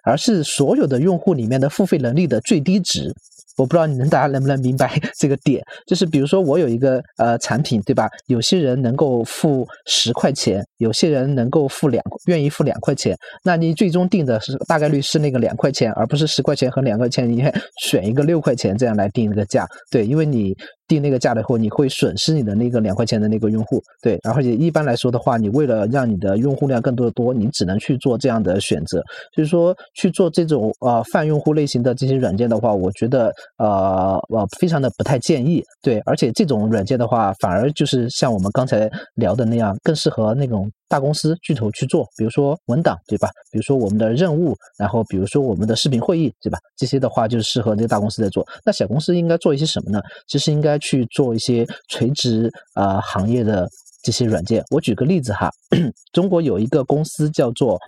[0.04, 3.12] 而是所有的用户里面的付费能力的最低值。
[3.56, 5.62] 我不知道你能大家能不能明白 这个点？
[5.86, 8.08] 就是比如说我有一个呃产品，对吧？
[8.26, 13.16] 有些人能够付十块钱，有些人能够付两愿意付两块钱。
[13.44, 17.44] 那你最终定的是大概率是那个两块钱，而不是十块钱和两块钱，你
[17.80, 19.64] 选一个六块钱这样来定那个价。
[19.88, 20.52] 对，因为你。
[20.86, 29.02] 定那个价了以后，你会损失你的那个两块钱的那个用户，对，然后也一般来说的话，你为了让你的用户量更多的多，你只能去做这样的选择。
[29.34, 35.62] 所以说去做这种呃泛用户类型的这些软件的话，我觉得呃呃非常的不太建议。
[35.82, 40.70] 对，而且这种软件的话，反而就是像我们刚才聊的那样，更适合那种。
[40.86, 43.28] 大公司巨头去做，比如说文档，对吧？
[43.50, 46.58] 比如说我们的任务，然后比如说我们的视频会议，对吧？
[46.76, 48.46] 这些的话就适合这个大公司在做。
[48.64, 50.00] 那小公司应该做一些什么呢？
[50.28, 53.68] 其实应该去做一些垂直啊行业的
[54.02, 54.62] 这些软件。
[54.70, 55.50] 我举个例子哈，
[56.12, 57.78] 中国有一个公司叫做。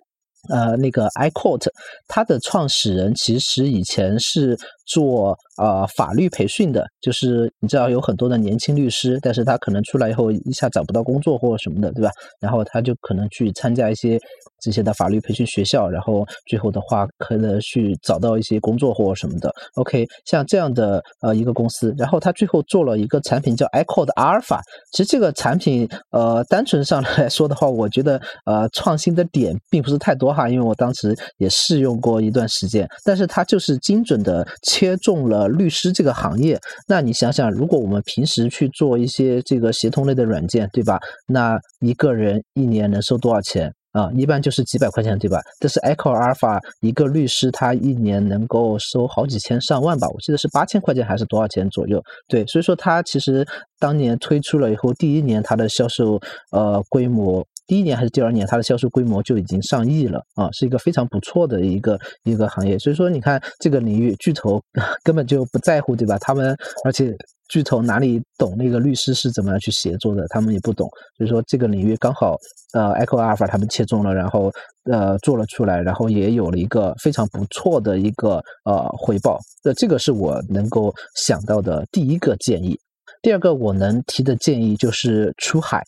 [0.49, 1.67] 呃，那个 iQuote，
[2.07, 4.57] 它的创始人其实以前是
[4.87, 12.13] 做呃法律培训的，就是你知道有很多的年轻律师，但是他可能出来以后一下找不到工作或者什么的，对吧？
[12.39, 14.21] 然后他就可能去参加一些
[14.61, 19.53] 这些的法律培训学校，然后最后的话可能去找到一些工作或什么的。
[19.75, 24.61] OK，像这样的呃一个公司，然后他最后做了一个产品叫 iQuote Alpha。
[24.93, 30.33] 其实这个产品呃单纯上来说的话，我觉得呃创新的点并不是太多。
[30.33, 36.59] 哈，因为我当时也试用过一段时间，但是它就是精准的切中了律师这个行业。
[36.89, 40.99] 那你想想，如果我们平时去做一些这个协同类的软件，对吧？
[41.27, 44.11] 那一个人一年能收多少钱啊？
[44.15, 45.41] 一般就是几百块钱，对吧？
[45.59, 50.07] 但是 Echo Alpha 一个律师他一年能够收好几千上万吧？
[50.09, 52.03] 我记得是八千块钱还是多少钱左右？
[52.29, 53.47] 对，所以说他其实
[53.79, 56.21] 当年推出了以后，第一年它的销售
[56.53, 57.47] 呃规模。
[57.69, 62.79] 第一年还是第二年，它的销售规模就已经上亿了啊，是一个非常不错的一个一个行业。
[62.79, 64.63] 所以说，你看这个领域巨头
[65.03, 66.17] 根本就不在乎，对吧？
[66.21, 67.13] 他们而且
[67.49, 70.27] 巨头哪里懂那个律师是怎么样去协作的？
[70.29, 70.89] 他们也不懂。
[71.17, 72.37] 所以说，这个领域刚好
[72.73, 74.51] 呃，Echo Alpha 他们切中了，然后
[74.91, 79.39] 呃做了出来，然后也有了一个非常不错的一个呃回报。
[79.65, 82.79] 那这个是我能够想到的第一个建议。
[83.23, 85.83] 第二个我能提的建议就是出海。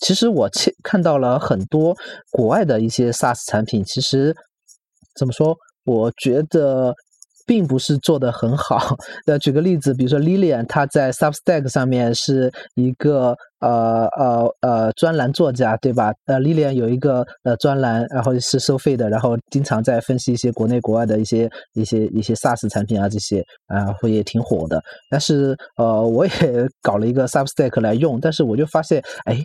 [0.00, 1.96] 其实我切看到了很多
[2.30, 4.34] 国外的一些 SaaS 产品，其实
[5.18, 5.56] 怎么说？
[5.84, 6.94] 我觉得
[7.48, 8.94] 并不是做的很好。
[9.26, 16.12] 呃，举个例子，比如说 Lillian，他在 Substack 上面是一个呃呃呃专栏作家，对吧？
[16.26, 24.80] 呃，Lilian 有一个呃专栏，然后是收费的，然后经常在分析一些国内国外的一些一些一些 SaaS 产品啊，这些啊会也挺火的。
[25.10, 26.32] 但是呃，我也
[26.82, 29.42] 搞了一个 Substack 来用，但是我就发现，哎。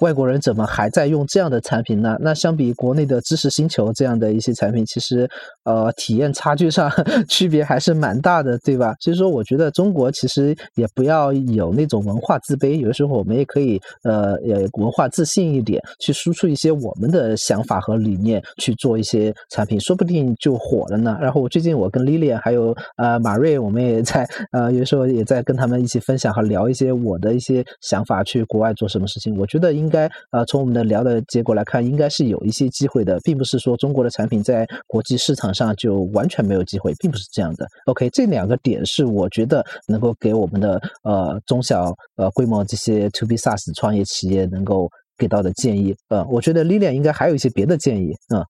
[0.00, 2.16] 外国人怎么还在用这样的产品呢？
[2.20, 5.28] 那相比国内的知识星球这样的一些产品，其实
[5.62, 6.90] 呃体验差距上
[7.28, 8.92] 区别还是蛮大的，对吧？
[8.98, 21.16] 所以说，我觉得中国其实也不要有那种文化自卑，有的时候我们也可以呃呃文化自信一点，去输出一些我们的想法和理念去做一些产品，说不定就火了呢。
[21.20, 29.83] 然后最近我跟 Lilia 还有呃马瑞，我们也在呃有时候也在跟他们一起分享和聊一些我的一些想法，去国外做什么事情，我觉得应。
[29.84, 37.66] 应该呃从我们的聊的结果来看，应该是有一些机会的，并不是说中国的产品在国际市场上就完全没有机会，并不是这样的。
[37.86, 44.88] OK，这两个点是我觉得能够给我们的呃中小呃规模这些 To B SaaS 创业企业能够
[45.18, 45.94] 给到的建议。
[46.08, 48.12] 呃，我觉得 Lilian 应该还有一些别的建议。
[48.34, 48.42] 嗯。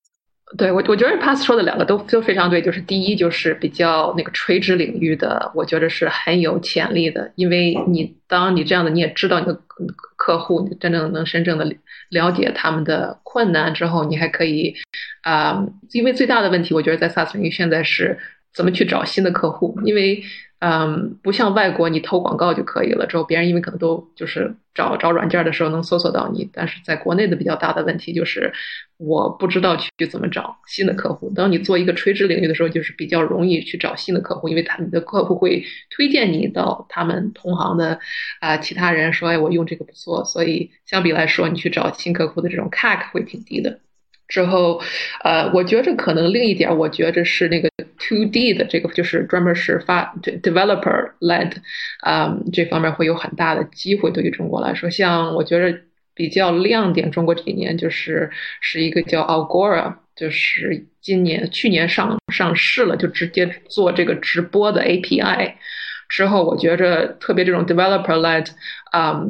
[0.58, 2.62] 对我，我觉得 Pass 说的两个都都非常对。
[2.62, 7.32] 就是第一，就是比较那个垂直领域的，我觉得是很有潜力的。
[7.34, 9.58] 因为你当你这样的，你也知道你的
[10.16, 11.74] 客户，你真正能真正的
[12.10, 14.74] 了解他们的困难之后，你还可以
[15.22, 15.66] 啊。
[15.92, 18.18] 因为最大的问题，我觉得在 SaaS 领域现在是
[18.54, 20.22] 怎么去找新的客户，因为。
[20.60, 23.06] 嗯，不像外国，你投广告就可以了。
[23.06, 28.50] 之后别人因为可能都就是找找软件的时候能搜索到你，但是在国内的比较大的问题就是，
[28.96, 31.30] 我不知道去怎么找新的客户。
[31.34, 37.98] 当你做一个垂直领域的时候，就是比较容易去找新的客户，因为他你的客户会推荐你到他们同行的
[38.40, 40.24] 啊其他人说，哎，我用这个不错。
[40.24, 43.80] 所以相比来说，你去找新客户的这种 CAC 会挺低的。
[44.26, 44.80] 之后，
[45.22, 47.68] 呃，我觉着可能另一点，我觉着是那个
[47.98, 51.52] two D 的这个，就是专门是发 developer led，
[52.00, 54.10] 啊，这方面会有很大的机会。
[54.10, 55.78] 对于中国来说，像我觉着
[56.14, 58.30] 比较亮点，中国这几年就是
[58.60, 65.54] 是一个叫 Algora，就是今年去年上上市了，就直接做这个直播的 API。
[66.08, 68.46] 之后，我觉着特别这种 developer led，
[68.92, 69.24] 啊，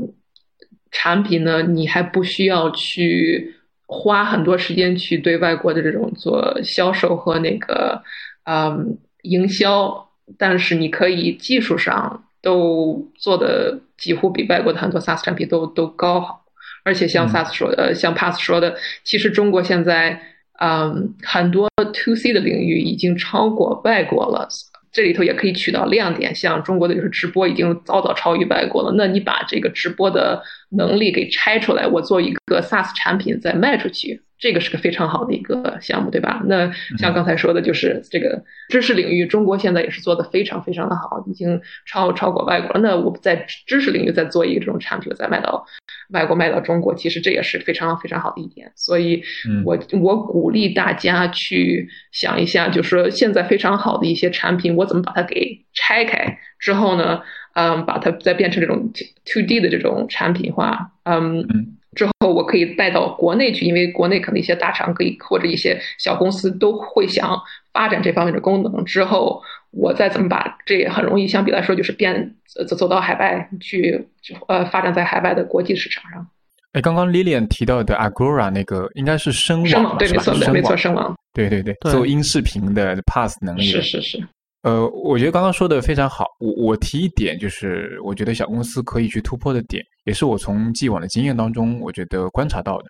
[0.91, 3.57] 产品呢，你还不需要去。
[3.87, 8.03] 花很多时间去对外国的这种做销售和那个，
[8.45, 10.09] 嗯，营销，
[10.39, 16.44] 但是你可以技术上都做的几乎比外国的很多 SaaS 产品都都高，
[16.85, 20.21] 而且像 SaaS 说的，像 Pass 说的，其实中国现在，
[20.61, 24.47] 嗯，很多 To C 的领域已经超过外国了。
[24.93, 28.95] 这里头也可以取到亮点，像中国的就是直播已经早早超于外国了。
[28.97, 30.41] 那你把这个直播的
[30.71, 34.23] 能力给拆出来，我做一个 SaaS 产品再卖出去。
[34.45, 36.43] 这个是个非常好的一个项目，对吧？
[36.45, 42.81] 那像刚才说的，就是这个知识领域，中国现在也是做的非常非常的好，已经超超过外国了。
[42.81, 45.65] 那我们在知识领域再做一个这种产品，再卖到
[46.11, 48.71] 外国，卖到中国，其实这也是非常非常好的一点。
[48.77, 49.23] 所以，
[49.65, 57.23] 我我鼓励大家去想一下，就是说现在非常好的一些产品，我怎么把它给拆开之后呢？
[57.55, 58.93] 嗯，把它再变成这种
[59.25, 61.47] to D 的这种产品化，嗯。
[61.95, 67.41] 之后我可以带到国内去，因为国内可能一些大厂可以或者一些小公司都会想
[67.73, 68.85] 发展这方面的功能。
[68.85, 72.35] 之后我再怎么把这也很容易，相比来说就是变
[72.67, 74.07] 走走到海外去，
[74.49, 76.27] 呃，发展在海外的国际市场上。
[76.73, 84.29] 哎，刚刚 Lilian 提到的 Agora 那个应该是声网，对，没错，没错，声网，对对对，做音视频的 Pass 能力，是是是。
[84.63, 86.25] 呃，我觉得刚刚说的非常好。
[86.41, 92.85] 我我提一点，就是我觉得小公司可以去突破的点，也是我从既往的经验当中，我觉得观察到的，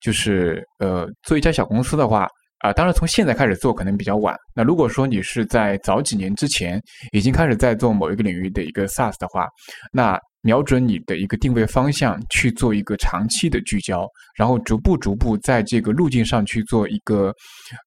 [0.00, 2.28] 就是呃，做一家小公司的话，
[2.58, 4.36] 啊，当然从现在开始做可能比较晚。
[4.54, 6.80] 那如果说你是在早几年之前
[7.12, 9.46] 已经开始在做某一个领域的一个 SaaS 的话，
[9.92, 10.18] 那。
[10.42, 17.30] 瞄准你的一个定位方向去做一个长期的聚焦，然后逐步逐步在这个路径上去做一个，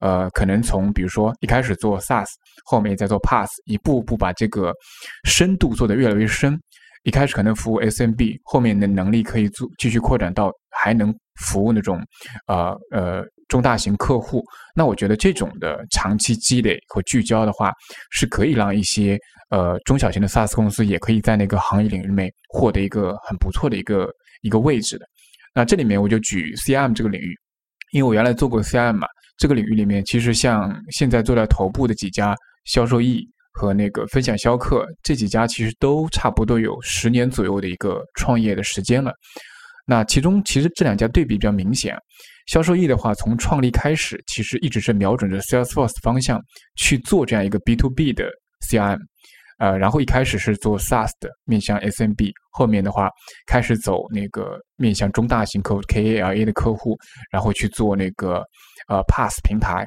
[0.00, 2.28] 呃，可能从比如说一开始做 SaaS，
[2.64, 4.72] 后面再做 Pass，一步步把这个
[5.24, 6.56] 深度做得越来越深。
[7.04, 11.98] 一开始可能服务 SMB，后面的能力可以做继续扩展到还能服务那种，
[12.48, 13.24] 呃呃。
[13.46, 14.42] 中大型客户，
[14.74, 17.70] 那我觉得这种的长期积累和聚焦的话，
[18.10, 19.18] 是可以让一些
[19.50, 24.08] 呃中小型的 SaaS 公司也可以在那个行业领域里面获得一个很不错的一个
[24.40, 25.06] 一个位置的。
[25.54, 27.36] 那这里面我就举 CM 这个领域，
[27.92, 29.06] 因为我原来做过 CM 嘛，
[29.36, 33.20] 这个领域里面其实像现在做在头部的几家销售易
[33.54, 39.12] 和那个分享销客这几家，其实都差不多有十年左右的一个创业的时间了。
[39.86, 41.96] 那其中其实这两家对比比较明显。
[42.46, 46.38] 销售易的话，从创立开始，其实一直是瞄准着 Salesforce 方向
[46.76, 48.28] 去做这样一个 B to B 的
[48.68, 48.98] CRM，
[49.58, 53.08] 呃，然后一开始是做 SaaS 的，面向 SMB，后面的话
[53.46, 56.98] 开始走那个面向中大型客户 KALA 的客户，
[57.30, 58.42] 然后去做那个
[58.88, 59.86] 呃 Pass 平台，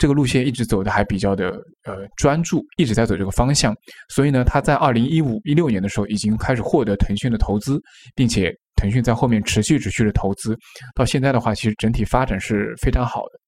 [0.00, 1.50] 这个路线一直走的还比较的
[1.84, 3.72] 呃专注，一直在走这个方向，
[4.08, 7.80] 所以呢，他在二零一五一六年的时候已经开始获得腾讯的投资，
[8.16, 8.52] 并且。
[8.76, 10.56] 腾讯在后面持续持续的投资，
[10.94, 13.38] 到现在的话，其实整体发展是非常好的。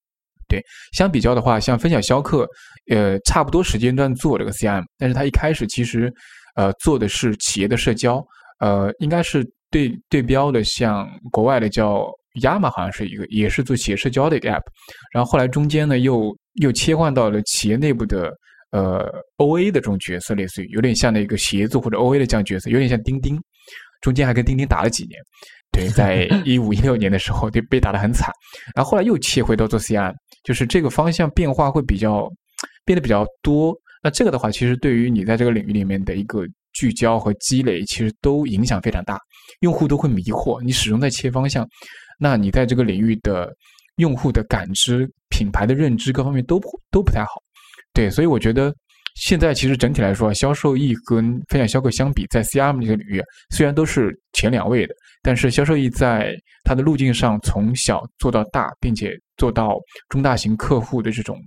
[0.46, 0.62] 对，
[0.92, 2.46] 相比较的话，像分享销客，
[2.90, 6.12] 呃，差不多时间段做这个 CM，但是他一开始其实，
[6.54, 8.22] 呃，做的是企业的社交，
[8.60, 12.06] 呃，应该是对对标的，像国外的叫
[12.40, 14.62] Yama，好像是一个，也是做企业社交的一个 App。
[15.12, 18.32] 然后后来中间呢，又又切换到了企业内部的
[18.70, 19.06] 呃
[19.38, 23.38] OA 的这种角色，类似于有点像那个协作或者 OA 的这样角色，有点像钉钉。
[24.00, 25.20] 中间还跟钉钉打了几年，
[25.70, 28.28] 对，在 一五一六年的时候，对被打得很惨，
[28.74, 32.28] 然后后来又切回到做 CRM，就是这个方向变化会比较
[32.84, 33.72] 变得比较多。
[34.02, 39.16] 那这个的话，其实对于你在这个领域里面的一个聚焦和积累，其实都影响非常大。
[39.60, 41.64] 用户都会迷惑，你始终在切方向，
[42.18, 43.52] 那你在这个领域的
[43.96, 47.30] 用户的感知、品牌的认知各方面都不都不太好。
[47.92, 48.74] 对，所以我觉得。
[49.14, 56.34] 现在其实整体来说，销售易跟分享销客相比，在 CRM 这个领域虽然都是前两位的，但是销售易在
[56.64, 59.76] 它的路径上从小做到大，并且做到
[60.08, 61.38] 中大型客户的这种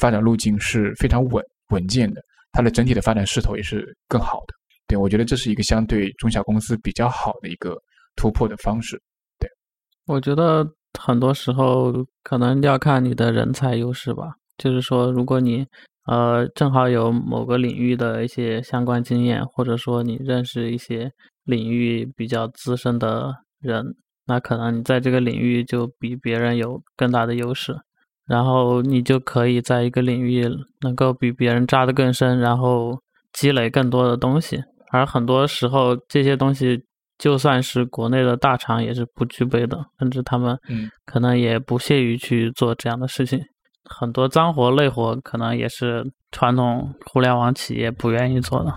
[0.00, 2.20] 发展路径是非常稳稳健的，
[2.50, 4.54] 它的整体的发展势头也是更好的。
[4.88, 7.76] 对我觉得这是一个相对中小公司比较好的一个
[8.16, 9.00] 突破的方式。
[10.06, 10.66] 我觉得
[10.98, 15.66] 很多时候可能要看你的人才优势吧，就是说如果你。
[16.06, 21.10] 呃，正好有某个领域的一些相关经验，或者说你认识一些
[21.44, 27.74] 领域比较资深的人，那可能你在这个领域就比别人有更大的优势，
[28.26, 30.46] 然后你就可以在一个领域
[30.82, 33.00] 能够比别人扎得更深，然后
[33.32, 34.62] 积累更多的东西。
[34.90, 36.84] 而很多时候，这些东西
[37.18, 40.58] 就算是国内的大厂也是不具备的，甚至他们
[41.04, 43.40] 可能也不屑于去做这样的事情。
[43.84, 48.72] 很多脏活累活，可能也是传统互联网企业不愿意做的。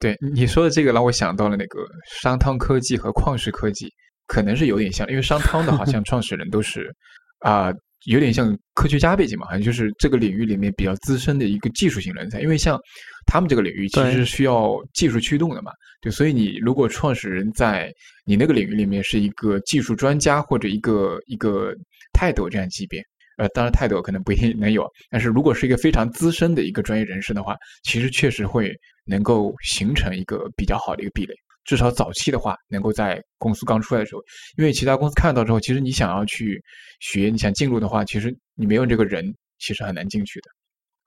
[0.00, 1.80] 对你说的这个，让我想到了那个
[2.20, 3.88] 商汤科技和旷视科技，
[4.26, 6.94] 可能是有点像，因为商汤的好像创始人都是
[7.40, 7.72] 啊，
[8.04, 12.40] 有点像科学家背景嘛，好像就是这个领域里面比较资深的一个技术型人才。
[12.40, 12.78] 因为像
[13.26, 17.92] 他们这个领域其实是需要技术驱动的嘛，对，所以你如果创始人在
[18.24, 21.74] 你那个领域里面是一个技术专家或者一个一个
[22.12, 23.02] 泰斗这样级别。
[23.36, 28.72] 呃，当然泰斗可能不一定能有，但是如果是一个非常资深的一个专业人士的话，其实确实会
[29.04, 31.32] 能够形成一个比较好的一个壁垒。
[31.68, 34.22] 至少早期的话，能够在公司刚出来的时候，
[34.56, 36.58] 因为其他公司看到之后，其实你想要去
[37.00, 39.22] 学，你想进入的话，其实你没有这个人，
[39.58, 40.48] 其实很难进去的。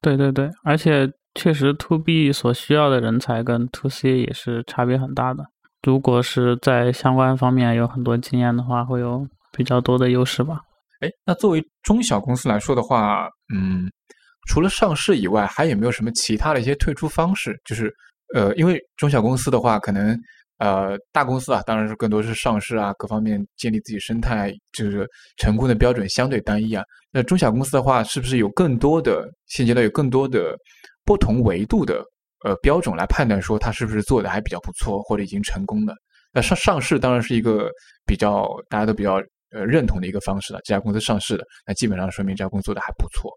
[0.02, 5.44] 对对对，而且确实 To B 所需要的人才跟 To C 也是差别很大的。
[5.82, 10.62] 如果是在相关方面有很多经验的话，会有比较多的优势吧。
[11.00, 13.90] 哎，那作为中小公司来说的话，嗯，
[14.48, 17.60] 除了上市以外，还有没有什么其他的一些退出方式？
[17.66, 17.92] 就是，
[18.36, 20.16] 呃，因为中小公司的话，可能，
[20.62, 25.08] 呃，大公司啊，当然是更多是上市啊，各方面建立自己生态，就是
[25.38, 26.84] 成功的标准相对单一啊。
[27.12, 30.56] 那中小公司的话，是不是有更多的现阶段有更多的
[31.04, 32.04] 不同维度的
[32.46, 35.96] 呃标准来判断说它是不是做的还比较不错，或者已经成功了？
[36.32, 37.70] 那上上市当然是一个
[38.06, 39.22] 比较大家都比较。
[39.54, 40.62] 呃，认同的一个方式了。
[40.64, 43.30] 这家公司上市的，那基本上说明这家公司做的还不错。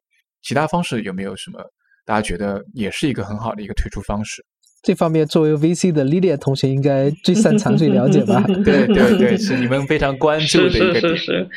[0.42, 1.58] 其他方式有没有什么？
[2.04, 4.40] 大家觉得也是一个很好的一个退出方式？
[4.84, 8.44] 这方面，作为 VC 的 Lily 同学应该最擅长、最了解吧？
[8.62, 11.00] 对 对对， 是你们非常关注的一个点。
[11.00, 11.48] 是是是，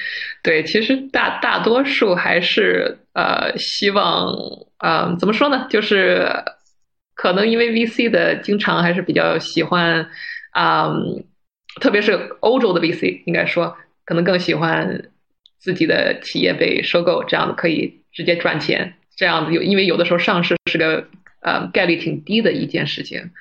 [0.41, 4.33] 对，其实大大多数还是呃希望，
[4.79, 5.67] 呃，怎么说呢？
[5.69, 6.29] 就是
[7.15, 10.07] 可能因为 VC 的经常还是比较喜欢，
[10.51, 10.89] 啊，
[11.81, 13.75] 特别是欧洲的 VC，应该说。
[14.05, 15.09] 可能更喜欢
[15.59, 18.93] 自己的企业被收购，这样子可以直接赚钱。
[19.17, 21.05] 这样子有，因为有的时候上市是个
[21.41, 23.31] 呃概率挺低的一件事情，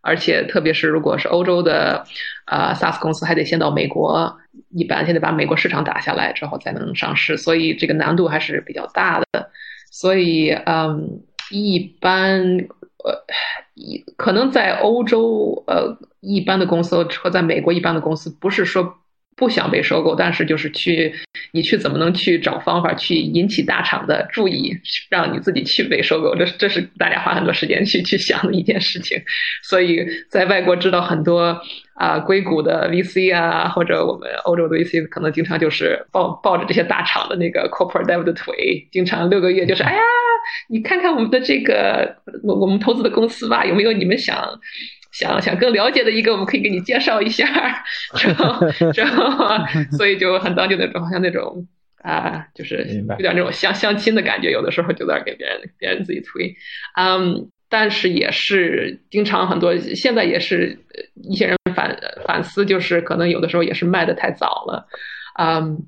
[0.00, 2.04] 而且特别是如果是欧洲的
[2.46, 4.38] 呃 SaaS 公司，还得先到美国，
[4.70, 9.50] 一般先得把美国市场打下来之后才能上市，所以这个难度还是比较大的。
[9.90, 12.40] 所以嗯，一般
[13.04, 13.24] 呃，
[13.74, 18.98] 一可能在欧洲呃一般的公司和在美国一般的公司，不是说。
[19.36, 21.12] 不想被收购，但是就是去，
[21.52, 24.72] 你去怎么能去找方法去引起大厂的注意，
[25.10, 26.34] 让你自己去被收购？
[26.34, 29.20] 这这是大家花很多时间去去想的一件事情。
[29.62, 31.60] 所以在外国知道很多
[31.96, 40.00] 啊硅谷的 VC 啊，或者我们欧洲的 VC，可能经常就是抱抱着这些大厂的那个 corporate dev 的腿，经常六个月就是哎呀，
[40.70, 44.58] 你看看我们的这个我我们投资的公司吧，有没有你们想？
[45.18, 47.46] 想想更了解的一个，我们可以给你介绍一下，
[48.22, 49.64] 然后， 然后，
[49.96, 51.66] 所以就很当就那种，好像那种
[52.02, 56.54] 啊，就是有点那种相相亲的感觉，有的时候就在给别人别人自己推，
[56.98, 60.78] 嗯，但是也是经常很多，现在也是
[61.14, 64.86] 一些人反反思，就是可能有的时候也是卖的太早了，
[65.38, 65.78] 嗯，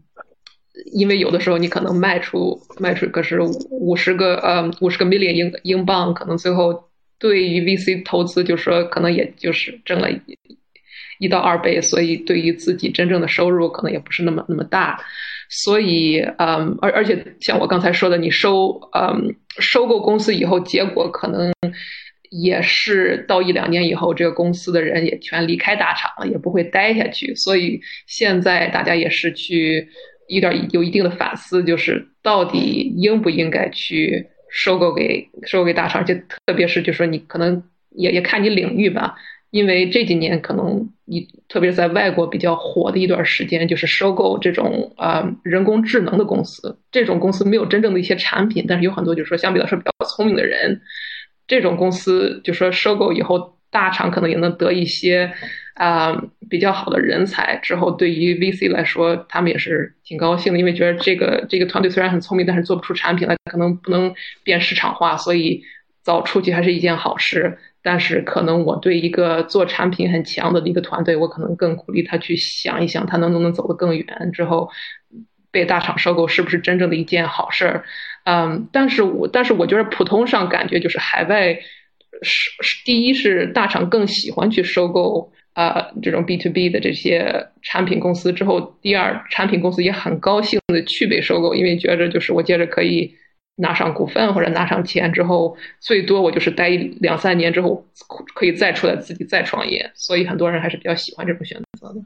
[0.95, 3.41] 因为有的时候你可能卖出卖出可是
[3.71, 6.88] 五十个呃五十个 million 英英镑，可能最后。
[7.19, 10.21] 对于 VC 投资，就说可能也就是挣了一
[11.19, 15.01] 一到二倍，所以对于自己真正的收入可能也不是那么那么大。
[15.51, 21.51] 所以，嗯，而而且像我刚才说的，你收嗯收购公司以后，结果可能
[22.31, 27.35] 也是到一两年以后，这个公司的人也全离开大厂了，也不会待下去。
[27.35, 29.89] 所以现在大家也是去
[30.29, 39.17] 有点有一定的反思，就是到底应不应该去收购给收购给大厂，就特别是就说你可能也也看你领域吧。
[39.51, 46.79] 因为这几年可能你特别是在外国比较火的一段时间，就是收购这种呃人工智能的公司。
[46.93, 50.83] 这种公司没有真正的一些产品，但是有很多就是说相比来说比较聪明的人。
[51.47, 55.33] 这种公司就说收购以后，大厂可能也能得一些
[55.75, 56.15] 啊
[56.49, 57.57] 比较好的人才。
[57.63, 65.63] 之后对于 VC 来说，他们也是挺高兴的，因为觉得这个这个团队虽然很聪明，但是做不出产品来，可能不能变市场化，所以
[66.03, 67.59] 早出去还是一件好事。
[67.81, 74.31] 但是可能我对一个做产品很强的一个团队，我可能更鼓励他去想一想，他能不能走得更远。
[74.33, 74.69] 之后
[75.51, 77.85] 被大厂收购是不是真正的一件好事儿？
[78.25, 81.57] 嗯，但是我但是我觉得普通上感觉就是海外
[82.23, 88.33] 是是第一是大厂更喜欢去收购啊这种 B to B 的这些产品公司。
[88.33, 93.15] 之后第二产品公司也很高兴的去被收购，因为觉着就是我接着可以。
[93.61, 96.69] 拿上股份或者拿上钱之后，最多我就是待
[97.01, 97.85] 两三年之后，
[98.37, 99.91] 可以再出来自己再创业。
[99.97, 102.01] 所以很多人还是比较喜欢这种选择的。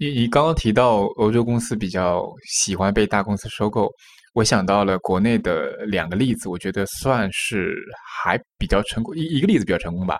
[0.00, 3.92] 你你刚刚提到欧洲公司比较喜欢被大公司收购，
[4.34, 7.72] 我想到了国内的两个例子，我觉得算是
[8.04, 9.16] 还比较成功。
[9.16, 10.18] 一一个例子比较成功吧，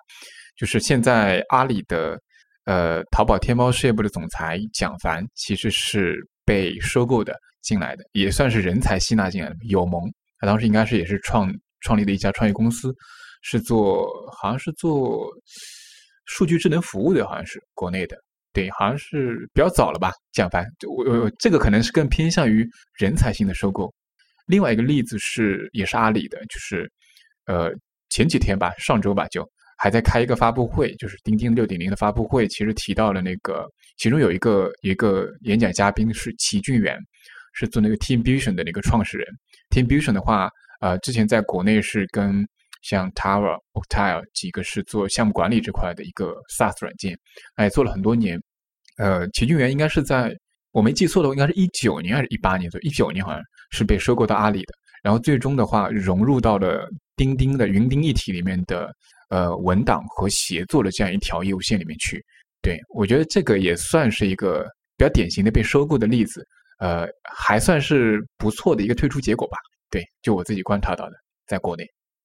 [0.57, 2.17] 就是现在阿里的
[2.65, 10.01] 呃淘宝天猫事业部的总裁蒋凡，其实是被收购的进来的，也算是人才吸纳进来的友盟。
[10.39, 12.95] 他当时应该是也是创创立的一家创业公司，
[13.43, 14.07] 是做
[14.41, 15.29] 好像是做
[16.27, 18.17] 数据智能服务的，好像是国内的，
[18.53, 20.13] 对，好像是比较早了吧。
[20.33, 22.65] 蒋凡，我我这个可能是更偏向于
[22.97, 23.93] 人才性的收购。
[24.47, 26.91] 另外一个例子是也是阿里的，就是
[27.47, 27.73] 呃
[28.11, 33.67] 前几天吧，上周吧，就还在开一个发布会，就是钉钉六点零的发布会，其实提到了那个
[33.97, 36.99] 其中有一个一个演讲嘉宾是齐俊元，
[37.53, 39.27] 是做那个 Teamvision 的那个创始人。
[39.71, 40.49] Teamvision 的话，
[40.81, 42.47] 呃，之前在国内是跟
[42.83, 47.19] 像 Tower、Octile 几个是做项目管理这块的一个 SaaS 软件，
[47.57, 48.41] 哎，做了很多年。
[48.97, 50.33] 呃，齐俊元应该是在
[50.71, 58.91] 我没记错的话，应该是一九年还是一八年左右，一九年好像是被收购到阿里的，然后最终的话融入到了钉钉的云钉一体里面的
[59.31, 62.25] 呃文档和协作的这样一条业务线里面去。
[62.63, 64.65] 对我觉得这个也算是一个
[64.97, 66.45] 比较典型的被收购的例子。
[66.81, 69.57] 呃，还算是不错的一个退出结果吧。
[69.91, 71.13] 对，就我自己观察到的，
[71.47, 71.85] 在国内。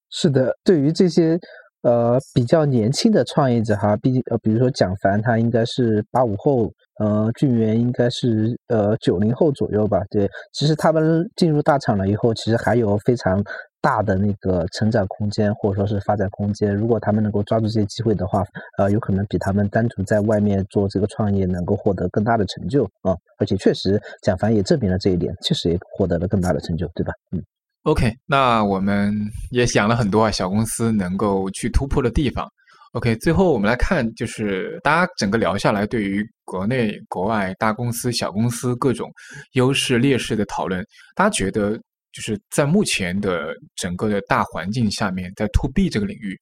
[0.10, 1.38] 是的，对于这些
[1.84, 10.04] 呃比较年轻的创业者哈，毕竟呃，比如说蒋凡，他应该是八五后，呃，俊元应该是呃九零后左右吧。
[10.12, 13.44] 对，其实他们进入大厂了以后，其实还有非常。
[13.82, 18.44] 大的那个成长空间，或者说是发展空间，如果他们能够抓住这些机会的话，
[18.78, 23.16] 呃，有可能比他们单独在外面做这个创业能够获得更大的成就啊！
[23.38, 27.14] 而且确实，蒋凡也证明了这一点，确实也获得了更大的成就，对吧？
[27.32, 27.42] 嗯。
[27.84, 29.16] OK，那我们
[29.50, 32.46] 也想了很多啊，小公司能够去突破的地方。
[32.94, 39.12] OK，最后我们来看，就是大家整个聊下来，对于国内、国外大公司、小公司各种
[39.54, 40.86] 优势劣势的讨论，
[41.16, 41.80] 大家觉得？
[42.12, 46.36] 就是在目前的整个的大环境下面，在 to B 这个领域，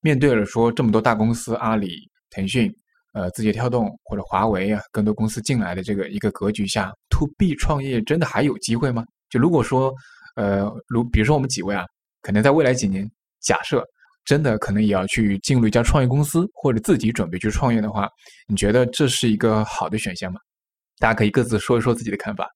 [0.00, 2.74] 面对了说这么多大公司，阿里、腾讯、
[3.12, 9.04] 呃字节跳动或者华为啊，更多公司进来的这个一个格局下，to B 创业真的还有机会吗？
[9.28, 9.92] 就如果说，
[10.36, 11.84] 呃，如比如说我们几位啊，
[12.22, 13.06] 可能在未来几年，
[13.42, 13.86] 假设
[14.30, 18.08] 真的可能也要去进入一家创业公司，或者自己准备去创业的话，
[18.46, 20.38] 你觉得这是一个好的选项吗？
[21.00, 22.48] 大家可以各自说一说自己的看法。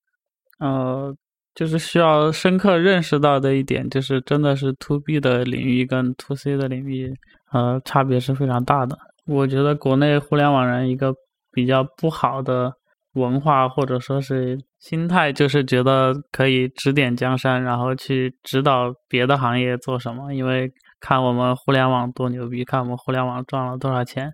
[0.60, 1.12] 呃。
[1.56, 7.14] 就是需要深刻认识到的一点，就是真的是 to B 的领域跟 to C 的领域，
[7.52, 8.98] 呃，差别是非常大的。
[9.24, 11.14] 我觉得国内互联网人一个
[11.52, 12.72] 比较不好的
[13.12, 20.68] 文化或者说是心态，就是觉得可以指点江山，然后去指导别的行业做什么，因为
[21.04, 24.32] 看我们互联网多牛逼，看我们互联网赚了多少钱。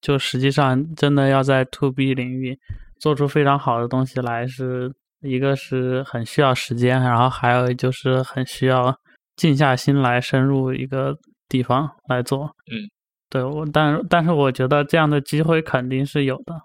[0.00, 2.58] 就实际上真的要在 to B 领域
[3.00, 4.92] 做出非常好的东西来是。
[5.24, 8.92] 一个是很需要时间，然后还有就是很需要
[9.36, 11.16] 静下心来深入一个
[11.48, 12.46] 地方来做。
[12.66, 12.90] 嗯，
[13.30, 16.60] 对我，但但是我觉得这样的机会肯定是有的，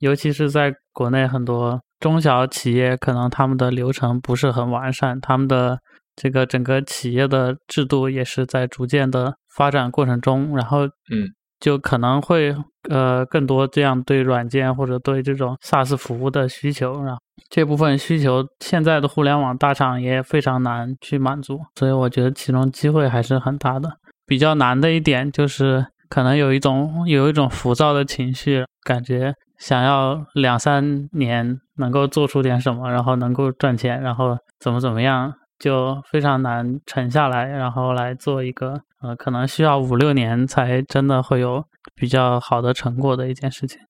[0.00, 5.80] 尤其是在国内很多中小企业，可能他们的流程不是很完善，他们的
[6.16, 11.32] 这个整个企业的制度也是在逐渐的发展过程中，然后嗯。
[11.62, 12.52] 就可能会
[12.90, 23.88] 呃更多这样对软件或者对这种 SaaS 服务的需求，然后这部分需求现在的互联网大厂也非常难去满足，所以我觉得其中机会还是很大的。
[24.26, 35.32] 比较难的一点就是可能有一种有一种浮躁的情绪，感觉想要两三年能够做出点什么，然后能够赚钱，然后怎么怎么样，
[35.62, 41.64] 就非常难沉下来，然后来做一个呃，可能需要五六年才真的会有
[41.94, 43.80] 比较好的成果的一件事情。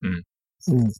[0.00, 0.10] 嗯
[0.72, 0.90] 嗯，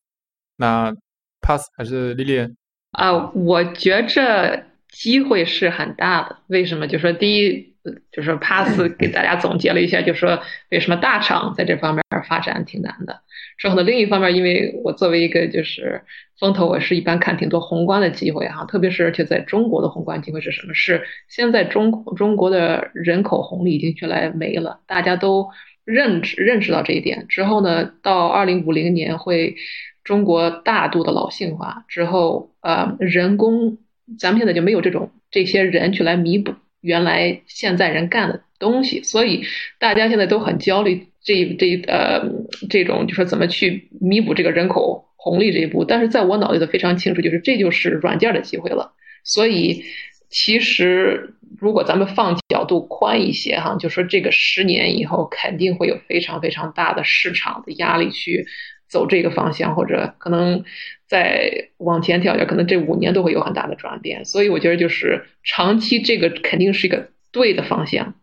[0.56, 0.94] 那
[1.40, 2.54] pass 还是 Lilian？
[2.92, 6.38] 啊，我觉着机会是很大的。
[6.46, 6.86] 为什么？
[6.86, 7.69] 就说第一，
[8.12, 10.40] 就是 pass 给大家总结了一下，就说
[10.70, 13.20] 为什么大厂在这方面发展挺难的。
[13.58, 16.02] 之后呢，另一方面，因为我作为一个就是
[16.38, 20.74] 风投，我是一般看挺多宏观的机会哈，特别是而且在中国的宏观机会是什么？
[20.74, 25.48] 是现在中中国的人口红利已经越来没了，大家都
[25.84, 29.56] 认知认识到这一点之后呢，到二零五零年会。
[30.02, 33.76] 中国大度的老性化之后，呃，人工，
[34.18, 39.44] 咱们现在就没有这种这些人去来弥补原来现在人干的东西，所以
[39.78, 42.22] 大家现在都很焦虑，这这呃
[42.68, 45.84] 这种就说怎么去弥补这个人口红利这一步。
[45.84, 48.92] 但是在我脑子里头非常清楚，就是这就是软件的机会了。
[49.24, 49.84] 所以
[50.28, 58.46] 其实如果咱们放角度宽一些哈，就说这个十年以后肯定会有非常非常大的市场的压力去。
[58.90, 60.64] 走这个方向，或者可能
[61.10, 64.24] 再往前跳一下，可能这五年都会有很大的转变。
[64.24, 68.14] 所以我觉得，就是长期这个肯定是一个对的方向。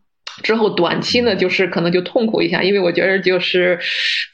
[0.41, 3.77] 之后短期呢，就是可能就痛苦一下，因为我觉得就是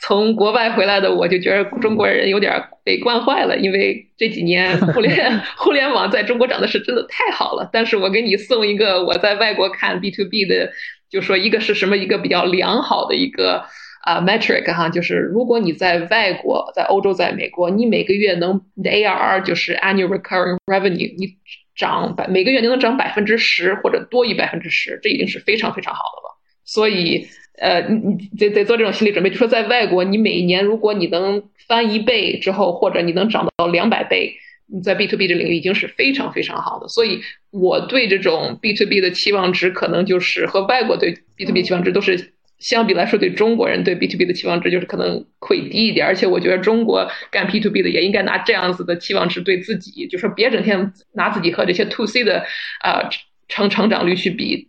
[0.02, 2.54] 从国外回来的，我就觉得中国人有点
[2.84, 3.58] 被惯坏了。
[3.58, 7.68] 因为这几年互联 互联网在中国涨的是真的太好了。
[7.74, 10.72] 但是我给你送一个我在外国看 B to B 的，
[11.10, 13.66] 就说一个是什么一个比较良好的一个。
[14.04, 21.38] 啊，metric 哈，就是如果你在外国，在欧洲，在美国，你每个月能 ARR 就是 annual recurring revenue，你
[21.74, 26.36] 涨百每个月你能涨百分之十或者多于百分之十，这已经是非常非常好的了。
[26.66, 27.26] 所以，
[27.58, 34.36] 呃，你你得得做这种心理准备，就说在外国，你每一年如果你能翻一倍之后，或者你能涨到两百倍，
[34.68, 36.90] 你在 B to B 这领域已经是非常非常好的。
[36.90, 37.22] 所以，
[37.52, 42.33] 我对这种 B to B 的期望值可能就是和外国对 B to B 期望值都是。
[42.64, 52.46] 相比来说，对中国人对 B to B 的期望值就是可能会低一点，而且我觉得中国干 B to B 的也应该拿这样子的期望值对自己，就说别整天拿自己和这些 To C 的
[52.80, 53.10] 啊
[53.50, 54.68] 成成长率去比，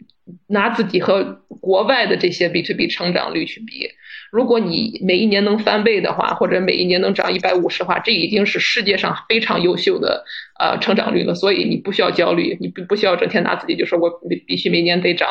[0.48, 3.88] 拿自己和国外的这些 B to B 成长率去比。
[4.32, 10.24] 如果你每一年能翻倍的话，或者每一年能涨一百五十的话，这已经是世界上非常优秀的
[10.58, 11.36] 呃成长率了。
[11.36, 14.10] 所以你不需要焦虑，你不不需要整天拿自己就说我
[14.48, 15.28] 必须每年得涨。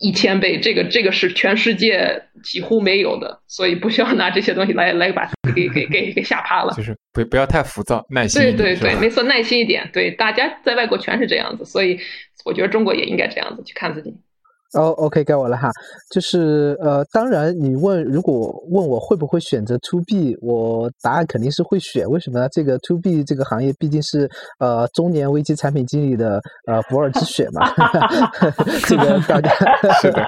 [0.00, 6.74] 一千倍，这个这个是全世界几乎没有的，所以不需要拿这些东西来来把 给给给给吓怕了。
[6.76, 8.42] 就是不不要太浮躁，耐心。
[8.42, 9.88] 对对对，没错，耐心一点。
[9.92, 11.98] 对，大家在外国全是这样子，所以
[12.44, 14.14] 我觉得中国也应该这样子去看自己。
[14.74, 15.70] 哦，OK，该我了哈。
[16.10, 22.08] 就是呃，当然，你问如果问我会不会选择 To B，我答案肯定是会选。
[22.08, 22.48] 为什么呢？
[22.50, 24.28] 这个 To B 这个行业毕竟是
[24.58, 27.70] 呃中年危机产品经理的呃不二之选嘛。
[28.86, 29.50] 这个大家
[30.00, 30.22] 是的。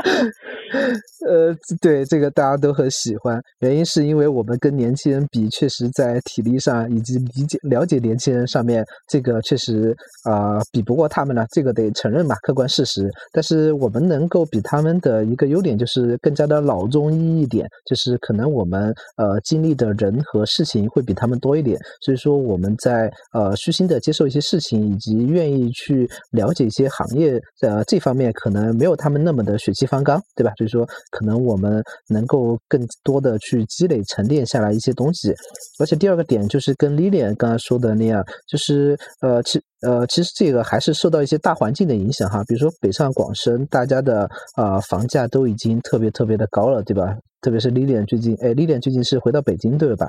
[1.29, 3.41] 呃，对，这个大家都很喜欢。
[3.61, 9.95] 原因是因为我们跟年轻人比，确实在体力上以及理解了解年轻人上面，这个确实
[10.25, 11.45] 啊比不过他们了。
[11.53, 13.11] 这个得承认嘛，客观事实。
[13.33, 14.47] 但是我们能够。
[14.49, 30.53] 比他们的一个优点就是更加的老中医一点，就是可能我们呃经历的人和事情会比他们多一点，所以说我们在呃虚心的接受一些事情，以及愿意去了解一些行业的这方面，可能没有他们那么的血气方刚，对吧？
[30.57, 35.33] 所以说可能我们能够更多的去积累沉淀下来一些东西，
[35.79, 39.61] 而且第二个点就是跟 Lilian 刚才说的那样，就是呃其。
[39.83, 47.15] 呃，其实这个还是受到一些大环境的影响哈，比如说北上广深，大家的啊房价都已经特别特别的高了，对吧？
[47.43, 50.09] 特别是 Lilian 最近，哎，Lilian 最近是回到北京对吧？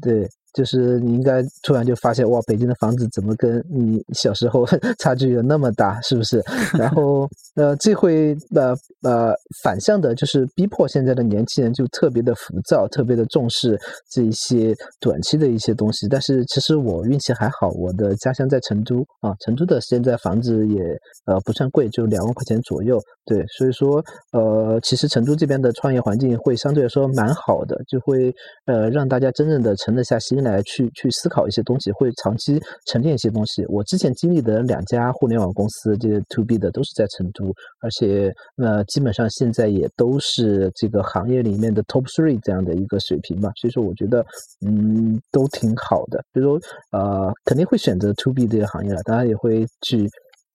[0.00, 0.26] 对。
[0.54, 4.64] 就是你应该突然就发现哇，北京的房子怎么跟你小时候
[5.00, 6.40] 差距有那么大，是不是？
[6.78, 8.72] 然后 呃，这会呃
[9.02, 13.76] 呃反向的，就是逼迫现在的年轻人就特别的浮躁，特别的重视
[14.12, 16.06] 这一些短期的一些东西。
[16.08, 20.80] 但是其实我运气还好，我的家乡在成都啊，成都的现在房子也
[21.26, 23.00] 呃不算贵，就两万块钱左右。
[23.26, 28.32] 对，所以说呃，其实成都这边的创业环境会相对来说蛮好的，就会
[28.66, 30.43] 呃让大家真正的沉得下心。
[30.44, 33.64] 来去去思考一些东西，会长期沉淀一些东西。
[33.66, 43.50] 我之前经历的两家互联网公司，这些 to B 的都是在成都，而且呃，基本上现在也都是这个行业里面的 top three 这样的一个水平嘛。
[43.56, 44.24] 所以说，我觉得
[44.66, 46.22] 嗯，都挺好的。
[46.32, 50.06] 比如说呃，肯定会选择 to B 这个行业了，当然也会去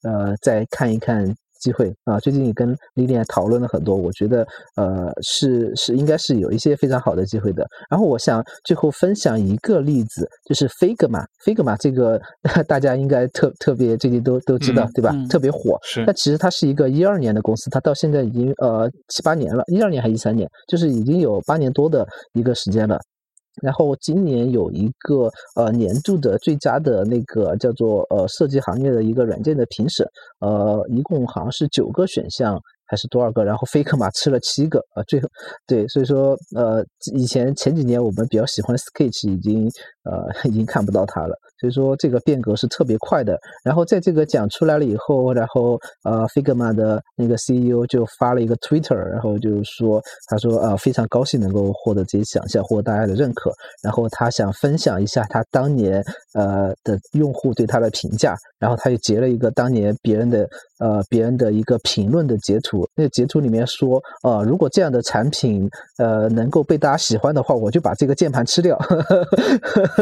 [0.04, 1.26] 呃再看一看
[1.60, 2.20] 机会啊。
[2.20, 4.46] 最近也跟李典讨论了很多，我觉得
[4.76, 7.66] 呃是是应该是有一些非常好的机会的。
[7.90, 12.20] 然后我想最后分享一个例子，就是 Figma，Figma 这个
[12.68, 15.14] 大家应该特特别最近都都知道对吧？
[15.30, 15.78] 特别火。
[15.84, 16.04] 是。
[16.06, 23.00] 但其实它是一个一二年的公司，它到现在已经呃七八年了，一二年还一三年，就是已经有八年多的一个时间了。
[23.62, 30.08] 然后今年有一个呃年度的最佳的那个叫做呃设计行业的一个软件的评审，
[30.40, 32.60] 呃，一共好像是九个选项。
[32.92, 33.44] 还是多少个？
[33.44, 35.04] 然后飞科马吃了七个啊！
[35.08, 35.30] 最后，
[35.68, 36.84] 对，所以说，呃，
[37.14, 39.70] 以前前几年我们比较喜欢 Sketch，已经
[40.04, 41.36] 呃 已经看不到它了。
[41.60, 43.38] 所以说，这个变革是特别快的。
[43.66, 53.52] 然后在这个讲出来了以后，然后呃，Figma 的那个 CEO 就发了一个 Twitter，然后就是说，他说呃非常高兴能够获得这些奖项，获得大家的认可。
[53.84, 56.02] 然后他想分享一下他当年
[56.34, 58.36] 呃的用户对他的评价。
[58.58, 60.46] 然后他又截了一个当年别人的
[60.80, 62.86] 呃别人的一个评论的截图。
[62.94, 68.78] 那截图里面说，呃，如果这样的产品，呃，能够被大家喜欢的话，我就把这个键盘吃掉。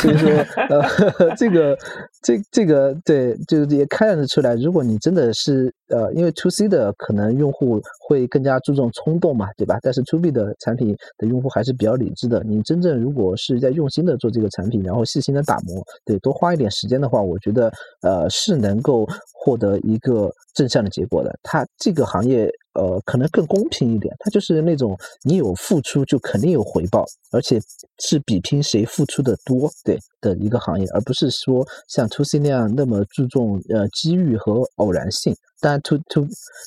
[0.00, 0.30] 所以说，
[0.68, 1.76] 呃， 这个，
[2.22, 9.78] 这这个，对，就是也看得出来，如果你真的是，呃，因为 to C 的可能用户会更加注重冲动嘛，对吧？
[9.82, 12.42] 但是 to B 的产品的用户还是比较理智的。
[12.44, 17.72] 你真正如果是在用心的做这个产品，然后细心的打磨，对，多花一点时间的话，我觉得，
[18.02, 21.34] 呃，是能够获得一个正向的结果的。
[21.42, 22.50] 它这个行业。
[22.78, 27.60] 呃，可能更公平一点，它就是那种你有付出就肯定有回报，而且
[27.98, 35.34] 是比拼谁付出的多，对的一个行业，而不是说像 to C 那样那么注重呃机遇和偶然性。
[35.60, 36.24] 当然 to to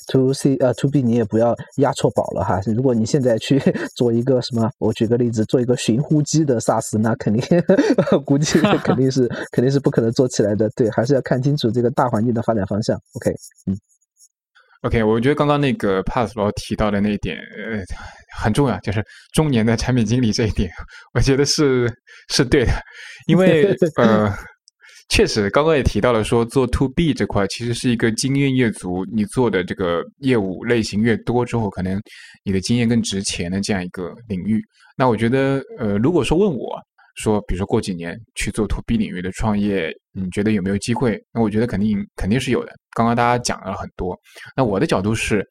[0.08, 2.60] to C 呃 to B 你也不要押错宝了哈。
[2.76, 3.58] 如果你现在去
[3.96, 7.42] 做一个什么，我举个例子，做一个寻呼机的 SaaS，那肯定
[8.26, 10.68] 估计肯定是肯定是不可能做起来的。
[10.76, 12.94] 对，还是要看清楚这个大环境的发展方向。
[13.14, 13.30] OK，
[13.66, 13.91] 嗯。
[14.82, 17.80] OK，我觉得刚刚那个帕斯罗提到的那一点，呃，
[18.36, 19.00] 很重要，就是
[19.32, 20.68] 中年的产品经理这一点，
[21.14, 21.88] 我觉得是
[22.30, 22.72] 是对的，
[23.28, 24.28] 因为呃，
[25.08, 32.00] 确实刚刚也提到了，说做 To B 这块其实是一个经验越足，你做的这个业务类型越多之后，可能
[32.42, 34.60] 你的经验更值钱的这样一个领域。
[34.96, 36.80] 那我觉得，呃，如果说问我。
[37.14, 41.22] 说，比如说过几年去做 to B 领域的创业，你觉得有没有机会？
[41.32, 42.72] 那我觉得肯定肯定是有的。
[42.94, 44.18] 刚刚大家讲了很多，
[44.56, 45.46] 那我的角度是。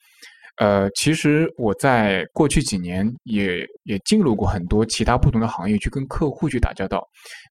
[0.58, 7.04] 呃，其实我在过去几年也也进入过很多其他不同的行业，去跟客户去打交道，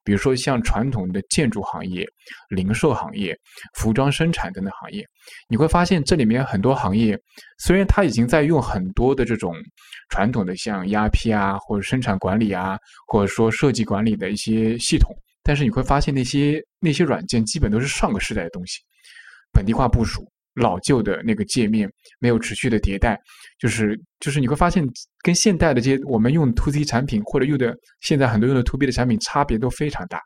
[0.03, 2.07] 比如说像传统的建筑行业、
[2.49, 3.37] 零售行业、
[3.73, 5.05] 服装生产等等行业，
[5.49, 7.19] 你会发现这里面很多行业，
[7.57, 9.53] 虽然它已经在用很多的这种
[10.09, 15.13] 传统的像 ERP 啊，或者生产管理啊，或者说设计管理的一些系统，
[15.43, 18.79] 但是你会发现那些那些软件基本都是上个时代的东西，
[19.51, 20.25] 本地化部署。
[20.55, 23.17] 老旧的那个界面没有持续的迭代，
[23.59, 24.85] 就是就是你会发现
[25.23, 30.19] 跟现代的这些我们用 to C 产品或者用的现在很多用的 to B 的产品差别都非常大。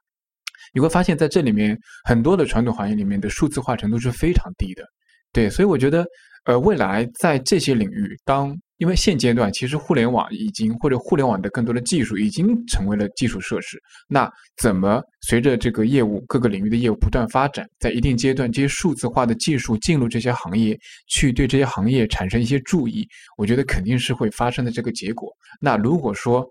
[0.73, 4.83] 你会发现在这里面很多的传统行业里面的数字化程度是非常低的。
[5.31, 6.05] 对，所以我觉得
[6.45, 8.57] 呃未来在这些领域当。
[8.77, 20.77] 因为现阶段其实互联网已经或者互联网的更多的技术已经成为了基础设施，那怎么随着这个业务各个领域的业务不断发展，在一定阶段这些数字化的技术进入这些行业，
[21.07, 23.07] 去对这些行业产生一些注意，
[23.37, 25.31] 我觉得肯定是会发生的这个结果。
[25.61, 26.45] 那如果说，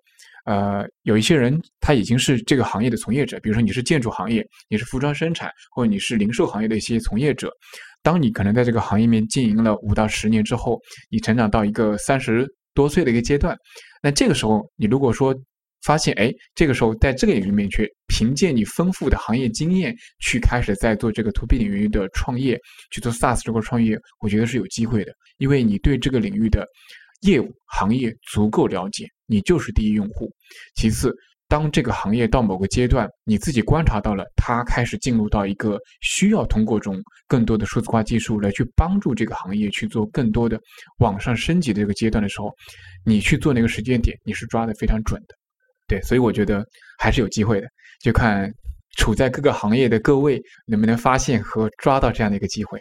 [0.46, 7.52] 呃，有一些人他已经是这个行业的从业者，比如说你是建筑行业，你是服装生产，或者你是零售行业的一些从业者。
[8.04, 10.78] 当你可能在这个行业面经营了五到十年之后，
[11.10, 13.56] 你成长到一个三十多岁的一个阶段，
[14.02, 15.34] 那这个时候你如果说
[15.84, 22.60] 发现，哎，这个时候在这个领域面去凭借你丰富的行业经验去开始在做这个 to B 领域的创业，
[22.90, 26.66] 去做 SaaS 这块创业，我觉得是有机会的，因为你对这个领域的
[27.22, 30.30] 业务行业足够了解，你就是第一用户，
[30.76, 31.10] 其次。
[31.54, 40.58] 当这个行业到某个阶段，你自己观察到了它开始进入到一个需要通过中更多的数字化技术来去帮助这个行业去做更多的
[40.98, 42.52] 往上升级的这个阶段的时候，
[43.04, 45.36] 你去做那个时间点，你是抓的非常准的。
[45.86, 46.66] 对，所以我觉得
[46.98, 47.68] 还是有机会的，
[48.02, 48.52] 就看
[48.96, 52.80] 处在各个行业的各位能不能发现和抓到这样的一个机会。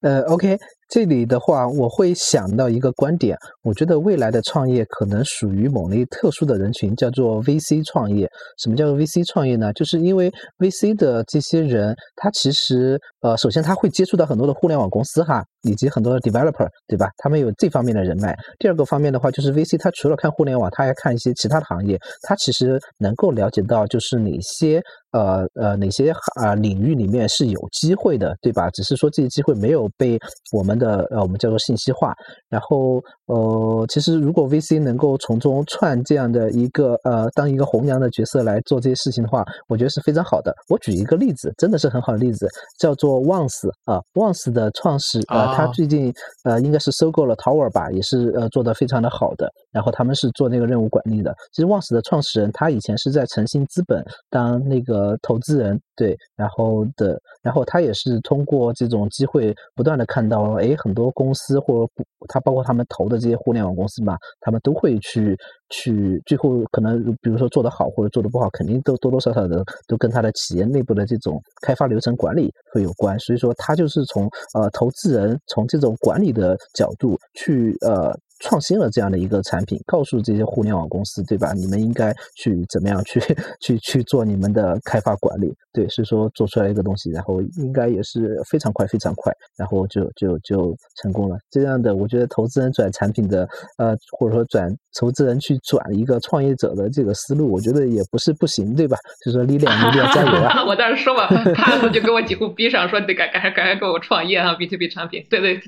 [0.00, 0.56] 呃，OK。
[0.92, 8.28] 这里的话，我会想到一个观点，我觉得未来的创业可能属于某类特殊的人群，叫做 VC 创业。
[8.62, 9.72] 什么叫做 VC 创业呢？
[9.72, 17.08] 就是因为 VC 的这些人，他其实呃，首先他会接触到很多的互联网公司哈，以及很多的 developer，对吧？
[17.16, 18.36] 他们有这方面的人脉。
[18.58, 21.98] 第二个方面的话，就是 VC 他除了看互联网，他还看一些其他的行业，
[22.28, 24.82] 他其实能够了解到就是哪些
[25.12, 28.68] 呃呃哪些啊领域里面是有机会的，对吧？
[28.70, 30.18] 只是说这些机会没有被
[30.52, 32.12] 我们的呃我们叫做信息化。
[32.48, 40.54] 然后呃，其实如果 VC 能够从中串这样的一个呃当一个红娘的角色来做这些事情的话，我觉得是非常好的。
[40.68, 42.46] 我举一个例子，真的是很好的例子，
[42.78, 46.12] 叫做 Once 啊，Once 的创始呃，他最近
[46.44, 49.50] 呃应该是收购了 Tower 吧，也是呃做的非常的好的。
[49.72, 51.34] 然后他们是做那个任务管理的。
[51.52, 61.88] 其实 Once 的创始人他以前是在诚信资本当那个投资人，对，然后的，然后他也是通过这种机会不断的看到，哎，很多公司或
[62.28, 65.36] 他包括他们投的这些互联网公司嘛，他们都会去
[65.70, 73.18] 去最后可能比如说做得好或者做得不好，肯定都多多少少的都跟他的企业内部的这种开发流程管理会有关。
[73.18, 78.16] 所以说他就是从呃投资人从这种管理的角度去呃。
[78.42, 81.52] 创新了这样的一个产品，告诉这些互联网公司，对吧？
[81.54, 83.20] 你们应该去怎么样去
[83.62, 91.36] 去去做你们的开发管理，对，是说做出来一个东西，然后应该也是非常快，非常快，然后就就就成功了。
[91.50, 93.48] 这样的，我觉得投资人转产品的，
[93.78, 98.96] 呃，或者说转投资人去转一个创业者的这个思路，我觉得也不是不行，对吧？
[99.24, 100.64] 就说力量一定要加油啊！
[100.66, 105.60] 我当时说嘛，他就给我几乎逼上，说得赶赶赶赶给我创业啊，B to B 产品，对对，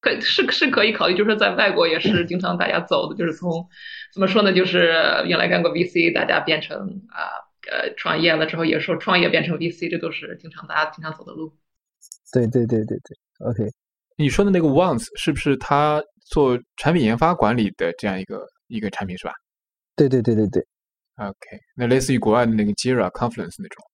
[0.00, 2.19] 可是是可以考虑，就是在外国也是。
[2.24, 3.68] 经常大家走的就是从
[4.12, 4.52] 怎么说呢？
[4.52, 4.92] 就是
[5.26, 6.78] 原来干过 VC，大家变成
[7.08, 7.30] 啊
[7.70, 11.52] 呃创业了之后，也说创业变成 VC，这都是经常大家经常走的路。
[12.32, 13.64] 对对对对对，OK。
[14.16, 19.32] 你说的那个 Once 是不是他做产品研发管理的这样一个一个产品是吧？
[19.96, 20.64] 对对对对对。
[21.16, 21.34] OK，
[21.74, 23.84] 那类似于国外的那个 Jira、Confluence 那种。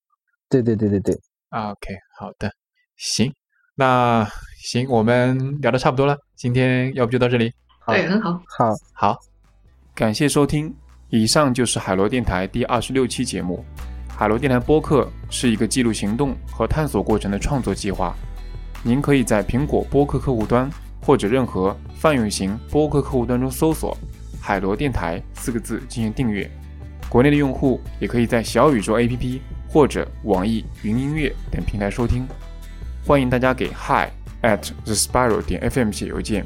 [0.49, 1.13] 对对对对对。
[1.49, 2.51] OK，好的，
[2.97, 3.33] 行，
[3.75, 4.25] 那
[4.69, 7.51] 行，我们聊的差不多了，今天要不就到这里。
[7.87, 9.19] 对，很好，好，好，
[9.95, 10.73] 感谢收听。
[11.09, 13.63] 以上就是海螺电台第二十六期节目。
[14.09, 18.13] 海螺电台播客是一个记录行动和探索过程的创作计划。
[18.83, 20.69] 您可以在苹果播客客户端
[21.01, 23.97] 或者任何泛用型播客客户端中搜索
[24.41, 26.49] “海螺电台”四个字进行订阅。
[27.07, 29.39] 国内的用户也可以在小宇宙 APP
[29.69, 32.27] 或者网易云音乐等平台收听。
[33.05, 34.11] 欢迎大家给 hi
[34.41, 36.45] at the spiral 点 fm 写邮件。